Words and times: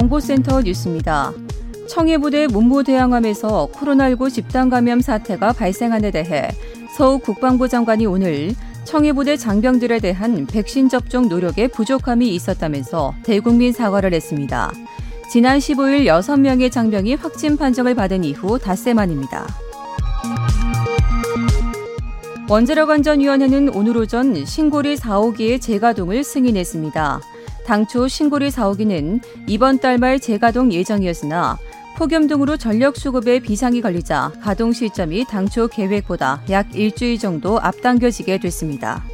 정보센터 0.00 0.62
뉴스입니다. 0.62 1.30
청해부대 1.86 2.46
문무대항함에서 2.46 3.68
코로나19 3.74 4.32
집단 4.32 4.70
감염 4.70 5.02
사태가 5.02 5.52
발생한 5.52 6.00
데 6.00 6.10
대해 6.10 6.48
서욱 6.96 7.22
국방부 7.22 7.68
장관이 7.68 8.06
오늘 8.06 8.54
청해부대 8.84 9.36
장병들에 9.36 9.98
대한 9.98 10.46
백신 10.46 10.88
접종 10.88 11.28
노력에 11.28 11.68
부족함이 11.68 12.34
있었다면서 12.34 13.14
대국민 13.24 13.72
사과를 13.72 14.14
했습니다. 14.14 14.72
지난 15.30 15.58
15일 15.58 16.06
6명의 16.06 16.72
장병이 16.72 17.16
확진 17.16 17.58
판정을 17.58 17.94
받은 17.94 18.24
이후 18.24 18.58
닷새 18.58 18.94
만입니다. 18.94 19.46
원자력안전위원회는 22.48 23.74
오늘 23.74 23.98
오전 23.98 24.46
신고리 24.46 24.96
4호기의 24.96 25.60
재가동을 25.60 26.24
승인했습니다. 26.24 27.20
당초 27.64 28.08
신고리 28.08 28.48
4호기는 28.48 29.20
이번 29.46 29.78
달 29.78 29.98
말 29.98 30.18
재가동 30.18 30.72
예정이었으나 30.72 31.58
폭염 31.96 32.26
등으로 32.26 32.56
전력 32.56 32.96
수급에 32.96 33.40
비상이 33.40 33.80
걸리자 33.82 34.32
가동 34.42 34.72
시점이 34.72 35.26
당초 35.26 35.68
계획보다 35.68 36.42
약 36.48 36.74
일주일 36.74 37.18
정도 37.18 37.60
앞당겨지게 37.60 38.38
됐습니다. 38.38 39.04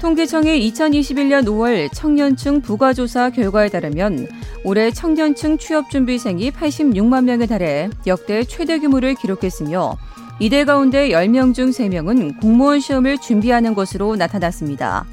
통계청의 0.00 0.70
2021년 0.70 1.46
5월 1.46 1.88
청년층 1.92 2.60
부가조사 2.60 3.30
결과에 3.30 3.68
따르면 3.70 4.28
올해 4.62 4.90
청년층 4.90 5.56
취업준비생이 5.58 6.50
86만 6.50 7.24
명에 7.24 7.46
달해 7.46 7.88
역대 8.06 8.44
최대 8.44 8.78
규모를 8.78 9.14
기록했으며 9.14 9.96
이대 10.38 10.64
가운데 10.66 11.08
10명 11.08 11.54
중 11.54 11.70
3명은 11.70 12.40
공무원 12.40 12.78
시험을 12.78 13.18
준비하는 13.18 13.74
것으로 13.74 14.16
나타났습니다. 14.16 15.06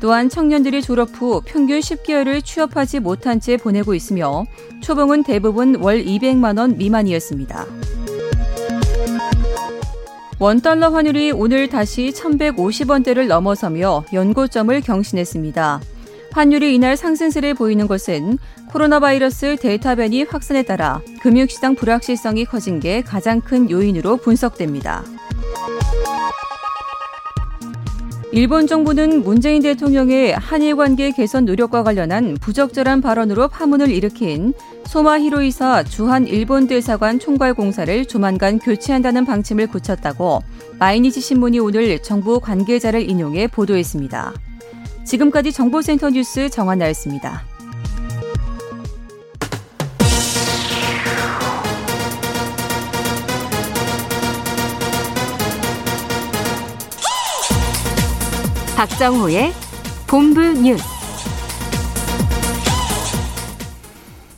또한 0.00 0.28
청년들이 0.28 0.82
졸업 0.82 1.10
후 1.12 1.42
평균 1.44 1.80
10개월을 1.80 2.44
취업하지 2.44 3.00
못한 3.00 3.40
채 3.40 3.56
보내고 3.56 3.94
있으며 3.94 4.46
초봉은 4.80 5.24
대부분 5.24 5.76
월 5.76 6.04
200만 6.04 6.58
원 6.58 6.78
미만이었습니다. 6.78 7.66
원달러 10.40 10.90
환율이 10.90 11.32
오늘 11.32 11.68
다시 11.68 12.12
1150원대를 12.14 13.26
넘어서며 13.26 14.04
연고점을 14.12 14.80
경신했습니다. 14.82 15.80
환율이 16.30 16.74
이날 16.76 16.96
상승세를 16.96 17.54
보이는 17.54 17.88
것은 17.88 18.38
코로나 18.70 19.00
바이러스 19.00 19.56
델타 19.56 19.96
변이 19.96 20.22
확산에 20.22 20.62
따라 20.62 21.00
금융시장 21.22 21.74
불확실성이 21.74 22.44
커진 22.44 22.78
게 22.78 23.00
가장 23.00 23.40
큰 23.40 23.68
요인으로 23.68 24.18
분석됩니다. 24.18 25.02
일본 28.30 28.66
정부는 28.66 29.24
문재인 29.24 29.62
대통령의 29.62 30.34
한일 30.34 30.76
관계 30.76 31.10
개선 31.12 31.46
노력과 31.46 31.82
관련한 31.82 32.36
부적절한 32.38 33.00
발언으로 33.00 33.48
파문을 33.48 33.90
일으킨 33.90 34.52
소마 34.84 35.18
히로히사 35.18 35.84
주한 35.84 36.26
일본 36.26 36.66
대사관 36.66 37.18
총괄 37.18 37.54
공사를 37.54 38.04
조만간 38.04 38.58
교체한다는 38.58 39.24
방침을 39.24 39.68
굳혔다고 39.68 40.42
마이니치 40.78 41.22
신문이 41.22 41.58
오늘 41.58 42.02
정부 42.02 42.38
관계자를 42.38 43.08
인용해 43.08 43.46
보도했습니다. 43.46 44.34
지금까지 45.04 45.50
정보센터 45.50 46.10
뉴스 46.10 46.50
정한나였습니다. 46.50 47.57
박정호의 58.78 59.50
본부 60.06 60.40
뉴스. 60.40 60.84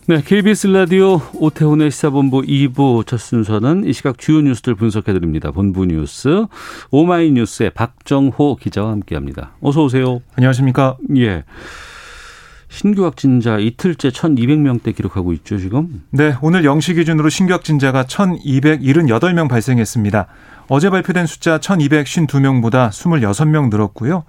네, 0.06 0.22
KBS 0.24 0.68
라디오 0.68 1.20
오태훈의 1.34 1.90
시사본부 1.90 2.40
2부 2.40 3.06
첫 3.06 3.18
순서는 3.20 3.84
이 3.84 3.92
시각 3.92 4.16
주요 4.16 4.40
뉴스들 4.40 4.76
분석해 4.76 5.12
드립니다. 5.12 5.50
본부 5.50 5.84
뉴스 5.84 6.46
오마이뉴스의 6.90 7.68
박정호 7.74 8.56
기자와 8.56 8.92
함께합니다. 8.92 9.50
어서 9.60 9.84
오세요. 9.84 10.22
안녕하십니까? 10.36 10.96
예. 11.18 11.44
신규 12.70 13.04
확진자 13.04 13.58
이틀째 13.58 14.08
1,200명대 14.08 14.96
기록하고 14.96 15.34
있죠, 15.34 15.58
지금? 15.58 16.02
네, 16.12 16.34
오늘 16.40 16.62
0시 16.62 16.94
기준으로 16.94 17.28
신규 17.28 17.52
확진자가 17.52 18.04
1,278명 18.04 19.50
발생했습니다. 19.50 20.28
어제 20.72 20.88
발표된 20.88 21.26
숫자 21.26 21.58
1,252명보다 21.58 22.90
26명 22.90 23.70
늘었고요. 23.70 24.22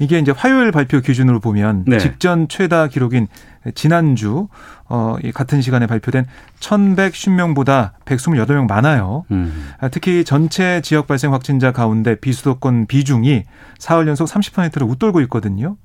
이게 0.00 0.18
이제 0.18 0.32
화요일 0.36 0.72
발표 0.72 1.00
기준으로 1.00 1.38
보면 1.38 1.84
네. 1.86 1.98
직전 1.98 2.48
최다 2.48 2.88
기록인 2.88 3.28
지난주 3.76 4.48
어, 4.88 5.16
같은 5.32 5.62
시간에 5.62 5.86
발표된 5.86 6.26
1,110명보다 6.58 7.92
128명 8.04 8.66
많아요. 8.66 9.26
음. 9.30 9.70
특히 9.92 10.24
전체 10.24 10.80
지역 10.80 11.06
발생 11.06 11.32
확진자 11.32 11.70
가운데 11.70 12.18
비수도권 12.18 12.86
비중이 12.88 13.44
4월 13.78 14.08
연속 14.08 14.26
30%를 14.26 14.88
웃돌고 14.88 15.20
있거든요. 15.22 15.76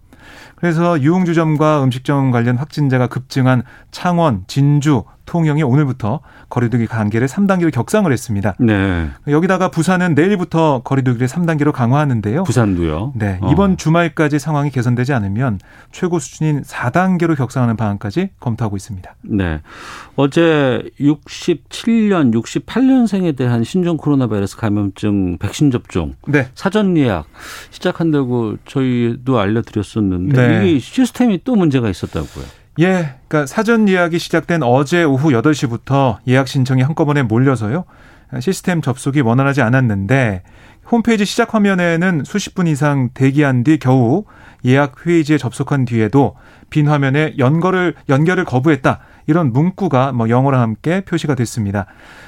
그래서 0.62 1.02
유흥주점과 1.02 1.84
음식점 1.84 2.30
관련 2.30 2.56
확진자가 2.56 3.08
급증한 3.08 3.64
창원, 3.90 4.44
진주, 4.46 5.04
통영이 5.32 5.64
오늘부터 5.64 6.20
거리두기 6.50 6.88
단계를 6.88 7.28
3단계로 7.28 7.72
격상을 7.72 8.12
했습니다. 8.12 8.54
네. 8.60 9.10
여기다가 9.28 9.72
부산은 9.72 10.14
내일부터 10.14 10.82
거리두기를 10.84 11.28
3단계로 11.28 11.72
강화하는데요. 11.72 12.44
부산도요? 12.44 13.14
네. 13.16 13.40
어. 13.42 13.50
이번 13.50 13.78
주말까지 13.78 14.40
상황이 14.40 14.70
개선되지 14.70 15.14
않으면 15.14 15.60
최고 15.94 16.20
수준인 16.20 16.64
4단계로 16.64 17.38
격상하는 17.38 17.78
방안까지 17.78 18.32
검토하고 18.42 18.76
있습니다. 18.76 19.16
네. 19.22 19.62
어제 20.18 20.84
67년, 21.00 22.34
68년생에 22.34 23.38
대한 23.38 23.64
신종 23.64 23.96
코로나 23.96 24.28
바이러스 24.28 24.58
감염증 24.58 25.38
백신 25.38 25.72
접종 25.72 26.14
네. 26.28 26.50
사전 26.56 26.98
예약 26.98 27.28
시작한다고 27.70 28.58
저희도 28.66 29.40
알려드렸었는데 29.40 30.36
네. 30.60 30.70
이게 30.70 30.80
시스템이 30.80 31.42
또 31.44 31.56
문제가 31.56 31.90
있었다고요. 31.90 32.46
예, 32.80 33.16
그러니까 33.28 33.46
사전 33.46 33.88
예약이 33.88 34.18
시작된 34.20 34.64
어제 34.64 35.04
오후 35.04 35.30
8시부터 35.30 36.18
예약 36.28 36.48
신청이 36.48 36.82
한꺼번에 36.82 37.22
몰려서요. 37.24 37.86
시스템 38.40 38.82
접속이 38.82 39.22
원활하지 39.22 39.62
않았는데 39.62 40.44
홈페이지 40.90 41.26
시작 41.26 41.54
화면에는 41.54 42.24
수십 42.26 42.56
분 42.56 42.68
이상 42.68 43.10
대기한 43.14 43.64
뒤 43.64 43.78
겨우 43.78 44.26
예약 44.66 45.06
회의지에 45.06 45.38
접속한 45.38 45.86
뒤에도 45.86 46.36
빈 46.70 46.88
화면에 46.88 47.34
연결을 47.38 47.96
연결을 48.10 48.46
거부했다. 48.46 49.00
이런 49.28 49.54
문구가 49.54 50.12
뭐 50.12 50.30
영어랑 50.30 50.62
함께 50.62 51.02
표시가 51.02 51.36
됐습니다. 51.36 51.86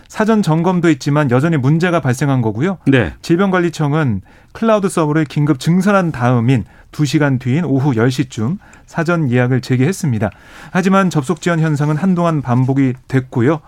사전 0.08 0.42
점검도 0.42 0.90
있지만 0.92 1.32
여전히 1.32 1.58
문제가 1.58 2.00
발생한 2.00 2.42
거고요. 2.42 2.78
네. 2.88 3.14
질병관리청은 3.22 4.22
클라우드 4.52 4.90
서버를 4.90 5.26
긴급 5.26 5.60
증설한 5.60 6.12
다음인 6.12 6.66
2시간 6.92 7.40
뒤인 7.40 7.66
오후 7.66 7.94
10시쯤 7.94 8.60
사전 8.86 9.32
예약을 9.32 9.62
재개했습니다. 9.62 10.30
하지만 10.72 11.10
접속 11.10 11.42
지연 11.42 11.60
현상은 11.60 11.98
한동안 11.98 12.42
반복이 12.42 12.94
됐고요. 13.08 13.62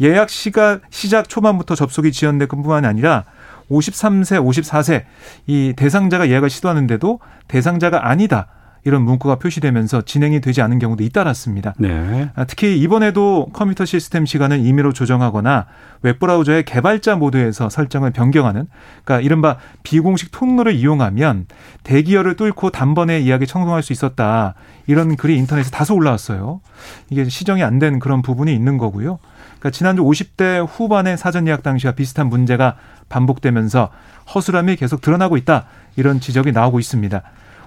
예약 0.00 0.28
시가 0.30 0.80
시작 0.90 1.28
초반부터 1.28 1.76
접속이 1.76 2.10
지연될 2.10 2.48
뿐만 2.48 2.84
아니라 2.84 3.24
53세, 3.72 4.44
54세 4.44 5.04
이 5.46 5.72
대상자가 5.76 6.28
예약을 6.28 6.50
시도하는데도 6.50 7.20
대상자가 7.48 8.08
아니다. 8.08 8.46
이런 8.84 9.02
문구가 9.02 9.36
표시되면서 9.36 10.02
진행이 10.02 10.40
되지 10.40 10.60
않은 10.60 10.80
경우도 10.80 11.04
잇따랐습니다. 11.04 11.72
네. 11.78 12.30
아, 12.34 12.42
특히 12.42 12.76
이번에도 12.80 13.48
컴퓨터 13.52 13.84
시스템 13.84 14.26
시간을 14.26 14.58
임의로 14.58 14.92
조정하거나 14.92 15.66
웹브라우저의 16.02 16.64
개발자 16.64 17.14
모드에서 17.14 17.68
설정을 17.68 18.10
변경하는 18.10 18.66
그러니까 19.04 19.24
이른바 19.24 19.58
비공식 19.84 20.32
통로를 20.32 20.74
이용하면 20.74 21.46
대기열을 21.84 22.34
뚫고 22.34 22.70
단번에 22.70 23.20
이야기 23.20 23.46
청송할 23.46 23.84
수 23.84 23.92
있었다. 23.92 24.54
이런 24.88 25.14
글이 25.14 25.36
인터넷에 25.36 25.70
다소 25.70 25.94
올라왔어요. 25.94 26.60
이게 27.08 27.28
시정이 27.28 27.62
안 27.62 27.78
된 27.78 28.00
그런 28.00 28.20
부분이 28.20 28.52
있는 28.52 28.78
거고요. 28.78 29.18
그러니까 29.62 29.70
지난주 29.70 30.02
50대 30.02 30.66
후반의 30.68 31.16
사전 31.16 31.46
예약 31.46 31.62
당시와 31.62 31.92
비슷한 31.92 32.28
문제가 32.28 32.74
반복되면서 33.08 33.90
허술함이 34.34 34.74
계속 34.74 35.00
드러나고 35.00 35.36
있다. 35.36 35.66
이런 35.94 36.18
지적이 36.18 36.50
나오고 36.50 36.80
있습니다. 36.80 37.22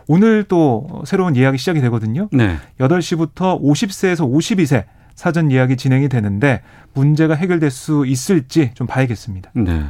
오늘 0.07 0.43
또 0.43 1.03
새로운 1.05 1.37
예약이 1.37 1.57
시작이 1.57 1.79
되거든요. 1.81 2.27
네. 2.33 2.57
8시부터 2.79 3.61
50세에서 3.61 4.29
52세 4.29 4.83
사전 5.15 5.49
예약이 5.49 5.77
진행이 5.77 6.09
되는데 6.09 6.61
문제가 6.93 7.33
해결될 7.33 7.71
수 7.71 8.05
있을지 8.05 8.71
좀 8.73 8.87
봐야겠습니다. 8.87 9.51
네. 9.55 9.85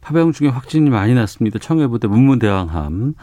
파병 0.00 0.32
중에 0.32 0.48
확진이 0.48 0.90
많이 0.90 1.14
났습니다. 1.14 1.60
청해부대 1.60 2.08
문무대왕함. 2.08 3.14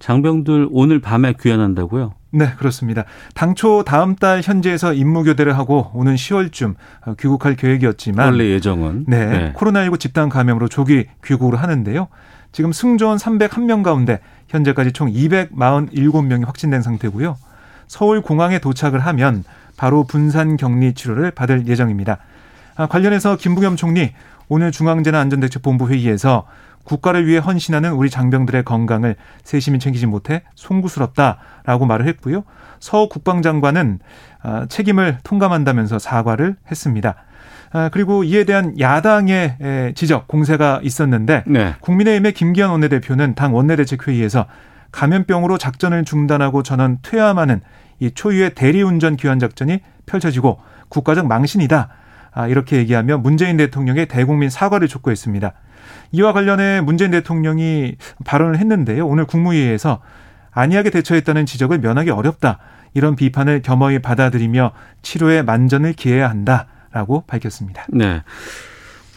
장병들 0.00 0.68
오늘 0.72 1.00
밤에 1.00 1.34
귀환한다고요? 1.40 2.14
네, 2.34 2.52
그렇습니다. 2.56 3.04
당초 3.34 3.84
다음 3.84 4.16
달 4.16 4.40
현지에서 4.42 4.92
임무 4.92 5.22
교대를 5.22 5.56
하고 5.56 5.90
오는 5.94 6.16
10월쯤 6.16 6.74
귀국할 7.18 7.54
계획이었지만 7.54 8.26
원래 8.26 8.46
예정은 8.50 9.04
네, 9.06 9.26
네. 9.26 9.52
코로나19 9.52 10.00
집단 10.00 10.28
감염으로 10.28 10.68
조기 10.68 11.06
귀국을 11.24 11.62
하는데요. 11.62 12.08
지금 12.50 12.72
승조원 12.72 13.18
301명 13.18 13.84
가운데 13.84 14.18
현재까지 14.48 14.92
총 14.92 15.12
247명이 15.12 16.44
확진된 16.44 16.82
상태고요. 16.82 17.36
서울 17.86 18.20
공항에 18.20 18.58
도착을 18.58 18.98
하면 18.98 19.44
바로 19.76 20.02
분산 20.04 20.56
격리 20.56 20.94
치료를 20.94 21.30
받을 21.30 21.68
예정입니다. 21.68 22.18
아, 22.76 22.86
관련해서 22.86 23.36
김부겸 23.36 23.76
총리 23.76 24.12
오늘 24.48 24.72
중앙재난안전대책본부 24.72 25.88
회의에서 25.88 26.46
국가를 26.84 27.26
위해 27.26 27.38
헌신하는 27.38 27.92
우리 27.92 28.10
장병들의 28.10 28.64
건강을 28.64 29.16
세심히 29.42 29.78
챙기지 29.78 30.06
못해 30.06 30.42
송구스럽다라고 30.54 31.86
말을 31.86 32.06
했고요. 32.08 32.44
서 32.78 33.08
국방장관은 33.08 34.00
아, 34.42 34.66
책임을 34.68 35.18
통감한다면서 35.24 35.98
사과를 35.98 36.56
했습니다. 36.70 37.14
아, 37.72 37.88
그리고 37.90 38.22
이에 38.22 38.44
대한 38.44 38.78
야당의 38.78 39.94
지적, 39.94 40.28
공세가 40.28 40.80
있었는데 40.82 41.44
네. 41.46 41.74
국민의힘의 41.80 42.32
김기현 42.32 42.70
원내대표는 42.70 43.34
당 43.34 43.54
원내대책회의에서 43.54 44.46
감염병으로 44.92 45.58
작전을 45.58 46.04
중단하고 46.04 46.62
전원 46.62 46.98
퇴함하는 47.02 47.62
이 47.98 48.10
초유의 48.12 48.54
대리운전 48.54 49.16
귀환 49.16 49.38
작전이 49.38 49.80
펼쳐지고 50.06 50.60
국가적 50.88 51.26
망신이다. 51.26 51.88
아, 52.34 52.48
이렇게 52.48 52.76
얘기하며 52.78 53.18
문재인 53.18 53.56
대통령의 53.56 54.06
대국민 54.06 54.50
사과를 54.50 54.88
촉구했습니다. 54.88 55.52
이와 56.12 56.32
관련해 56.32 56.80
문재인 56.80 57.10
대통령이 57.12 57.96
발언을 58.24 58.58
했는데요. 58.58 59.06
오늘 59.06 59.24
국무회의에서 59.24 60.00
안이하게 60.50 60.90
대처했다는 60.90 61.46
지적을 61.46 61.78
면하기 61.78 62.10
어렵다. 62.10 62.58
이런 62.92 63.16
비판을 63.16 63.62
겸허히 63.62 64.00
받아들이며 64.00 64.72
치료에 65.02 65.42
만전을 65.42 65.92
기해야 65.94 66.28
한다. 66.28 66.66
라고 66.92 67.24
밝혔습니다. 67.26 67.86
네. 67.88 68.22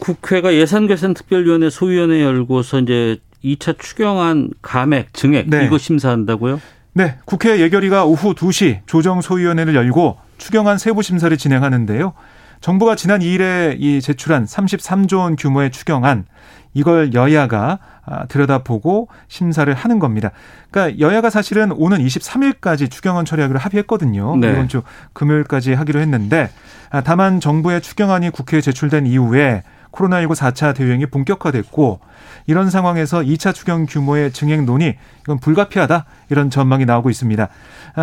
국회가 0.00 0.52
예산결산특별위원회 0.52 1.70
소위원회 1.70 2.22
열고서 2.24 2.80
이제 2.80 3.18
2차 3.44 3.78
추경안 3.78 4.50
감액, 4.62 5.14
증액 5.14 5.48
네. 5.48 5.64
이거 5.64 5.78
심사한다고요? 5.78 6.60
네. 6.94 7.18
국회 7.24 7.60
예결위가 7.60 8.04
오후 8.04 8.34
2시 8.34 8.80
조정소위원회를 8.86 9.76
열고 9.76 10.18
추경안 10.38 10.78
세부 10.78 11.02
심사를 11.02 11.36
진행하는데요. 11.36 12.14
정부가 12.60 12.96
지난 12.96 13.20
2일에 13.20 13.76
이 13.78 14.00
제출한 14.00 14.44
33조 14.44 15.18
원 15.18 15.36
규모의 15.36 15.70
추경안 15.70 16.26
이걸 16.74 17.14
여야가 17.14 17.78
아, 18.04 18.26
들여다보고 18.26 19.08
심사를 19.28 19.72
하는 19.72 19.98
겁니다. 19.98 20.30
그러니까 20.70 20.98
여야가 20.98 21.30
사실은 21.30 21.72
오는 21.72 21.98
23일까지 21.98 22.90
추경안 22.90 23.24
처리하기로 23.24 23.58
합의했거든요. 23.58 24.36
네. 24.36 24.50
이번 24.50 24.68
주 24.68 24.82
금요일까지 25.12 25.74
하기로 25.74 26.00
했는데 26.00 26.50
아, 26.90 27.02
다만 27.02 27.40
정부의 27.40 27.80
추경안이 27.82 28.30
국회에 28.30 28.60
제출된 28.60 29.06
이후에 29.06 29.62
코로나19 29.98 30.34
4차 30.34 30.74
대유행이 30.74 31.06
본격화됐고 31.06 32.00
이런 32.46 32.70
상황에서 32.70 33.20
2차 33.20 33.54
추경 33.54 33.86
규모의 33.86 34.32
증액 34.32 34.64
논의 34.64 34.96
이건 35.22 35.38
불가피하다 35.38 36.06
이런 36.30 36.50
전망이 36.50 36.86
나오고 36.86 37.10
있습니다. 37.10 37.42
아, 37.42 37.48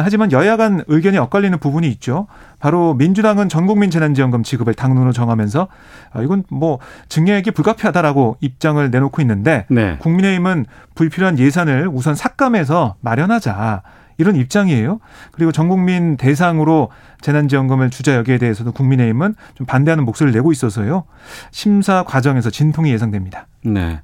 하지만 0.04 0.32
여야 0.32 0.58
간 0.58 0.84
의견이 0.88 1.18
엇갈리는 1.18 1.58
부분이 1.58 1.88
있죠. 1.90 2.28
바로 2.60 2.94
민주당은 2.94 3.50
전국민 3.50 3.90
재난지원금 3.90 4.44
지급을 4.44 4.74
당론으로 4.74 5.14
정하면서 5.14 5.68
아, 6.12 6.22
이건 6.22 6.44
뭐 6.50 6.80
증액이 7.10 7.52
불가피하다라고 7.52 8.38
입장을 8.42 8.92
내놓고 8.92 9.22
있는데 9.22 9.66
네. 9.70 9.98
국민의힘은 10.00 10.66
불필요한 10.94 11.40
예산을 11.40 11.90
우선 11.92 12.16
삭감해서 12.16 12.96
마련하자. 13.02 13.82
이런 14.18 14.36
입장이에요. 14.36 15.00
그리고 15.32 15.52
전 15.52 15.68
국민 15.68 16.18
대상으로 16.18 16.90
재난지원금을 17.22 17.90
주자 17.90 18.16
여기에 18.16 18.38
대해서도 18.38 18.72
국민의힘은 18.72 19.36
좀 19.56 19.68
반대하는 19.68 20.06
목소리를 20.06 20.34
내고 20.34 20.52
있어서요. 20.52 21.06
심사 21.52 22.04
과정에서 22.04 22.50
진통이 22.50 22.92
예상됩니다. 22.92 23.48
네. 23.64 24.02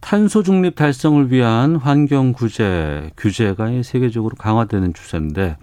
탄소 0.00 0.42
중립 0.42 0.74
달성을 0.74 1.32
위한 1.32 1.76
환경 1.76 2.34
구제 2.34 3.10
규제가 3.16 3.70
세계적으로 3.82 4.36
강화되는 4.36 4.92
추세인데 4.92 5.56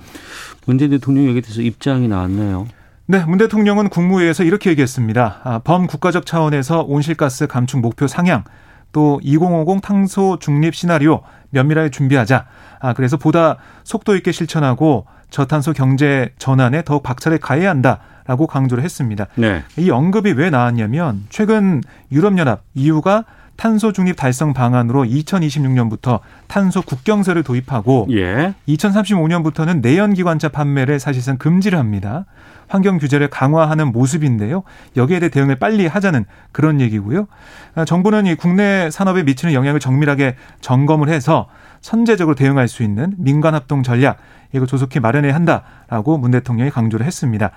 문재인 0.65 0.89
대통령 0.89 1.27
여기에 1.27 1.41
대해서 1.41 1.61
입장이 1.61 2.07
나왔네요. 2.07 2.67
네, 3.05 3.23
문 3.25 3.37
대통령은 3.37 3.89
국무회의에서 3.89 4.43
이렇게 4.43 4.71
얘기했습니다. 4.71 5.41
아, 5.43 5.59
범국가적 5.59 6.25
차원에서 6.25 6.81
온실가스 6.81 7.45
감축 7.45 7.81
목표 7.81 8.07
상향, 8.07 8.43
또 8.91 9.19
2050 9.23 9.81
탄소 9.81 10.37
중립 10.39 10.75
시나리오 10.75 11.21
면밀하게 11.51 11.89
준비하자. 11.89 12.45
아, 12.79 12.93
그래서 12.93 13.17
보다 13.17 13.57
속도 13.83 14.15
있게 14.15 14.31
실천하고 14.31 15.05
저탄소 15.29 15.73
경제 15.73 16.33
전환에 16.37 16.83
더욱 16.83 17.03
박차를 17.03 17.37
가해야 17.37 17.69
한다 17.69 17.99
라고 18.27 18.47
강조를 18.47 18.83
했습니다. 18.83 19.27
네. 19.35 19.63
이 19.77 19.89
언급이 19.89 20.31
왜 20.33 20.49
나왔냐면 20.49 21.25
최근 21.29 21.81
유럽연합 22.11 22.61
EU가 22.75 23.25
탄소 23.55 23.91
중립 23.91 24.15
달성 24.15 24.53
방안으로 24.53 25.03
2026년부터 25.03 26.19
탄소 26.47 26.81
국경세를 26.81 27.43
도입하고 27.43 28.07
예. 28.11 28.55
2035년부터는 28.67 29.81
내연 29.81 30.13
기관차 30.13 30.49
판매를 30.49 30.99
사실상 30.99 31.37
금지를 31.37 31.77
합니다. 31.77 32.25
환경 32.71 32.97
규제를 32.97 33.29
강화하는 33.29 33.91
모습인데요. 33.91 34.63
여기에 34.95 35.19
대해 35.19 35.29
대응을 35.29 35.57
빨리 35.57 35.87
하자는 35.87 36.23
그런 36.53 36.79
얘기고요. 36.79 37.27
아, 37.75 37.83
정부는 37.83 38.27
이 38.27 38.35
국내 38.35 38.89
산업에 38.89 39.23
미치는 39.23 39.53
영향을 39.53 39.81
정밀하게 39.81 40.37
점검을 40.61 41.09
해서 41.09 41.49
선제적으로 41.81 42.33
대응할 42.33 42.69
수 42.69 42.81
있는 42.81 43.13
민관 43.17 43.55
합동 43.55 43.83
전략 43.83 44.19
이거 44.53 44.65
조속히 44.65 45.01
마련해야 45.01 45.35
한다라고 45.35 46.17
문 46.17 46.31
대통령이 46.31 46.71
강조를 46.71 47.05
했습니다. 47.05 47.51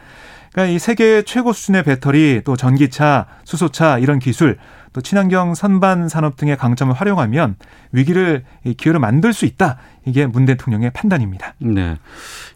그러니까 0.53 0.75
이 0.75 0.81
세계 0.81 1.23
최고 1.23 1.53
수준의 1.53 1.85
배터리 1.85 2.43
또 2.45 2.57
전기차, 2.57 3.27
수소차 3.45 3.99
이런 3.99 4.19
기술 4.19 4.59
또 4.94 5.00
친환경 5.00 5.55
선반 5.55 6.08
산업 6.08 6.37
등의 6.37 6.56
강점을 6.56 6.94
활용하면 6.94 7.56
위기를 7.91 8.44
기회로 8.76 9.00
만들 9.00 9.32
수 9.32 9.44
있다. 9.44 9.79
이게 10.06 10.25
문 10.25 10.46
대통령의 10.46 10.93
판단입니다. 10.93 11.55
네. 11.58 11.98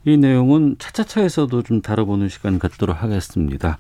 이 0.05 0.17
내용은 0.17 0.77
차차차에서도 0.79 1.63
좀 1.65 1.83
다뤄보는 1.83 2.29
시간 2.29 2.61
갖도록 2.61 3.03
하겠습니다. 3.03 3.77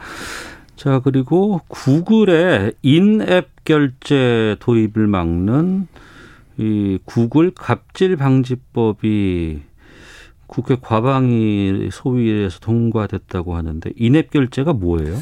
자, 0.74 1.00
그리고 1.04 1.60
구글의 1.68 2.74
인앱 2.82 3.64
결제 3.64 4.56
도입을 4.58 5.06
막는 5.06 5.86
이 6.56 6.98
구글 7.04 7.52
갑질 7.52 8.16
방지법이 8.16 9.60
국회 10.48 10.76
과방위 10.80 11.90
소위에서 11.92 12.58
통과됐다고 12.58 13.54
하는데 13.54 13.88
인앱 13.94 14.30
결제가 14.32 14.72
뭐예요? 14.72 15.16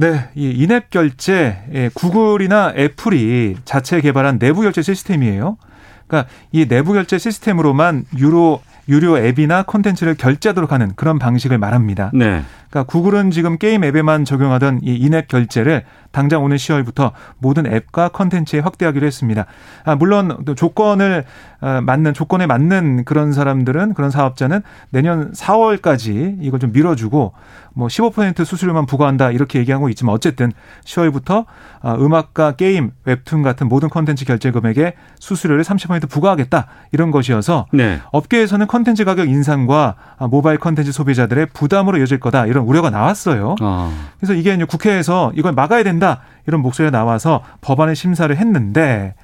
네, 0.00 0.30
이 0.34 0.48
인앱 0.48 0.88
결제 0.88 1.62
예, 1.74 1.90
구글이나 1.92 2.72
애플이 2.74 3.56
자체 3.66 4.00
개발한 4.00 4.38
내부 4.38 4.62
결제 4.62 4.80
시스템이에요. 4.80 5.58
그러니까 6.06 6.30
이 6.52 6.66
내부 6.66 6.94
결제 6.94 7.18
시스템으로만 7.18 8.06
유로 8.16 8.62
유료 8.90 9.16
앱이나 9.16 9.62
콘텐츠를 9.62 10.14
결제하도록 10.16 10.72
하는 10.72 10.92
그런 10.96 11.18
방식을 11.18 11.56
말합니다. 11.58 12.10
네. 12.12 12.42
그러니까 12.68 12.90
구글은 12.90 13.30
지금 13.30 13.56
게임 13.56 13.82
앱에만 13.84 14.24
적용하던 14.24 14.80
이 14.82 14.96
인앱 14.96 15.28
결제를 15.28 15.84
당장 16.12 16.42
오는 16.42 16.56
10월부터 16.56 17.12
모든 17.38 17.66
앱과 17.66 18.08
컨텐츠에 18.08 18.60
확대하기로 18.60 19.06
했습니다. 19.06 19.46
아, 19.84 19.94
물론 19.94 20.44
조건을 20.56 21.24
어, 21.60 21.80
맞는 21.82 22.14
조건에 22.14 22.46
맞는 22.46 23.04
그런 23.04 23.32
사람들은 23.32 23.94
그런 23.94 24.10
사업자는 24.10 24.62
내년 24.90 25.30
4월까지 25.32 26.38
이걸 26.40 26.58
좀 26.58 26.72
밀어주고 26.72 27.32
뭐 27.74 27.86
15% 27.86 28.44
수수료만 28.44 28.86
부과한다 28.86 29.30
이렇게 29.30 29.58
얘기하고 29.60 29.88
있지만 29.90 30.14
어쨌든 30.14 30.52
10월부터 30.84 31.44
어, 31.82 31.96
음악과 31.98 32.52
게임, 32.52 32.90
웹툰 33.04 33.42
같은 33.42 33.68
모든 33.68 33.88
컨텐츠 33.88 34.24
결제 34.24 34.50
금액에 34.50 34.94
수수료를 35.18 35.62
30% 35.62 36.08
부과하겠다 36.08 36.66
이런 36.92 37.10
것이어서 37.10 37.66
네. 37.72 38.00
업계에서는 38.10 38.66
컨 38.66 38.79
컨텐츠 38.80 39.04
가격 39.04 39.28
인상과 39.28 39.94
모바일 40.30 40.58
컨텐츠 40.58 40.92
소비자들의 40.92 41.46
부담으로 41.52 41.98
이어질 41.98 42.18
거다 42.18 42.46
이런 42.46 42.64
우려가 42.64 42.88
나왔어요. 42.88 43.56
아. 43.60 43.92
그래서 44.18 44.32
이게 44.34 44.54
이제 44.54 44.64
국회에서 44.64 45.32
이걸 45.34 45.52
막아야 45.52 45.82
된다 45.82 46.20
이런 46.46 46.62
목소리가 46.62 46.96
나와서 46.96 47.42
법안을 47.60 47.94
심사를 47.94 48.34
했는데 48.34 49.14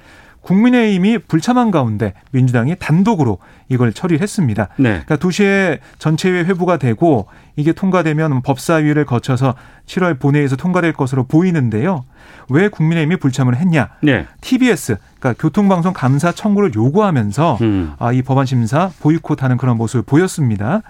국민의힘이 0.47 1.17
불참한 1.19 1.71
가운데 1.71 2.13
민주당이 2.31 2.77
단독으로 2.79 3.37
이걸 3.67 3.91
처리했습니다. 3.91 4.69
네. 4.77 5.01
그러니까 5.05 5.17
2시에 5.17 5.79
전체회 5.99 6.45
회부가 6.45 6.77
되고 6.77 7.27
이게 7.57 7.73
통과되면 7.73 8.43
법사위를 8.43 9.05
거쳐서 9.05 9.55
7월 9.87 10.17
본회의에서 10.17 10.55
통과될 10.55 10.93
것으로 10.93 11.25
보이는데요. 11.25 12.05
왜 12.49 12.69
국민의힘이 12.69 13.17
불참을 13.17 13.57
했냐? 13.57 13.89
네. 14.01 14.25
TBS 14.39 14.95
그러니까 15.19 15.41
교통방송 15.41 15.91
감사 15.91 16.31
청구를 16.31 16.73
요구하면서 16.73 17.57
음. 17.61 17.93
아, 17.99 18.13
이 18.13 18.21
법안 18.21 18.45
심사 18.45 18.89
보이콧하는 19.01 19.57
그런 19.57 19.75
모습을 19.75 20.03
보였습니다. 20.03 20.81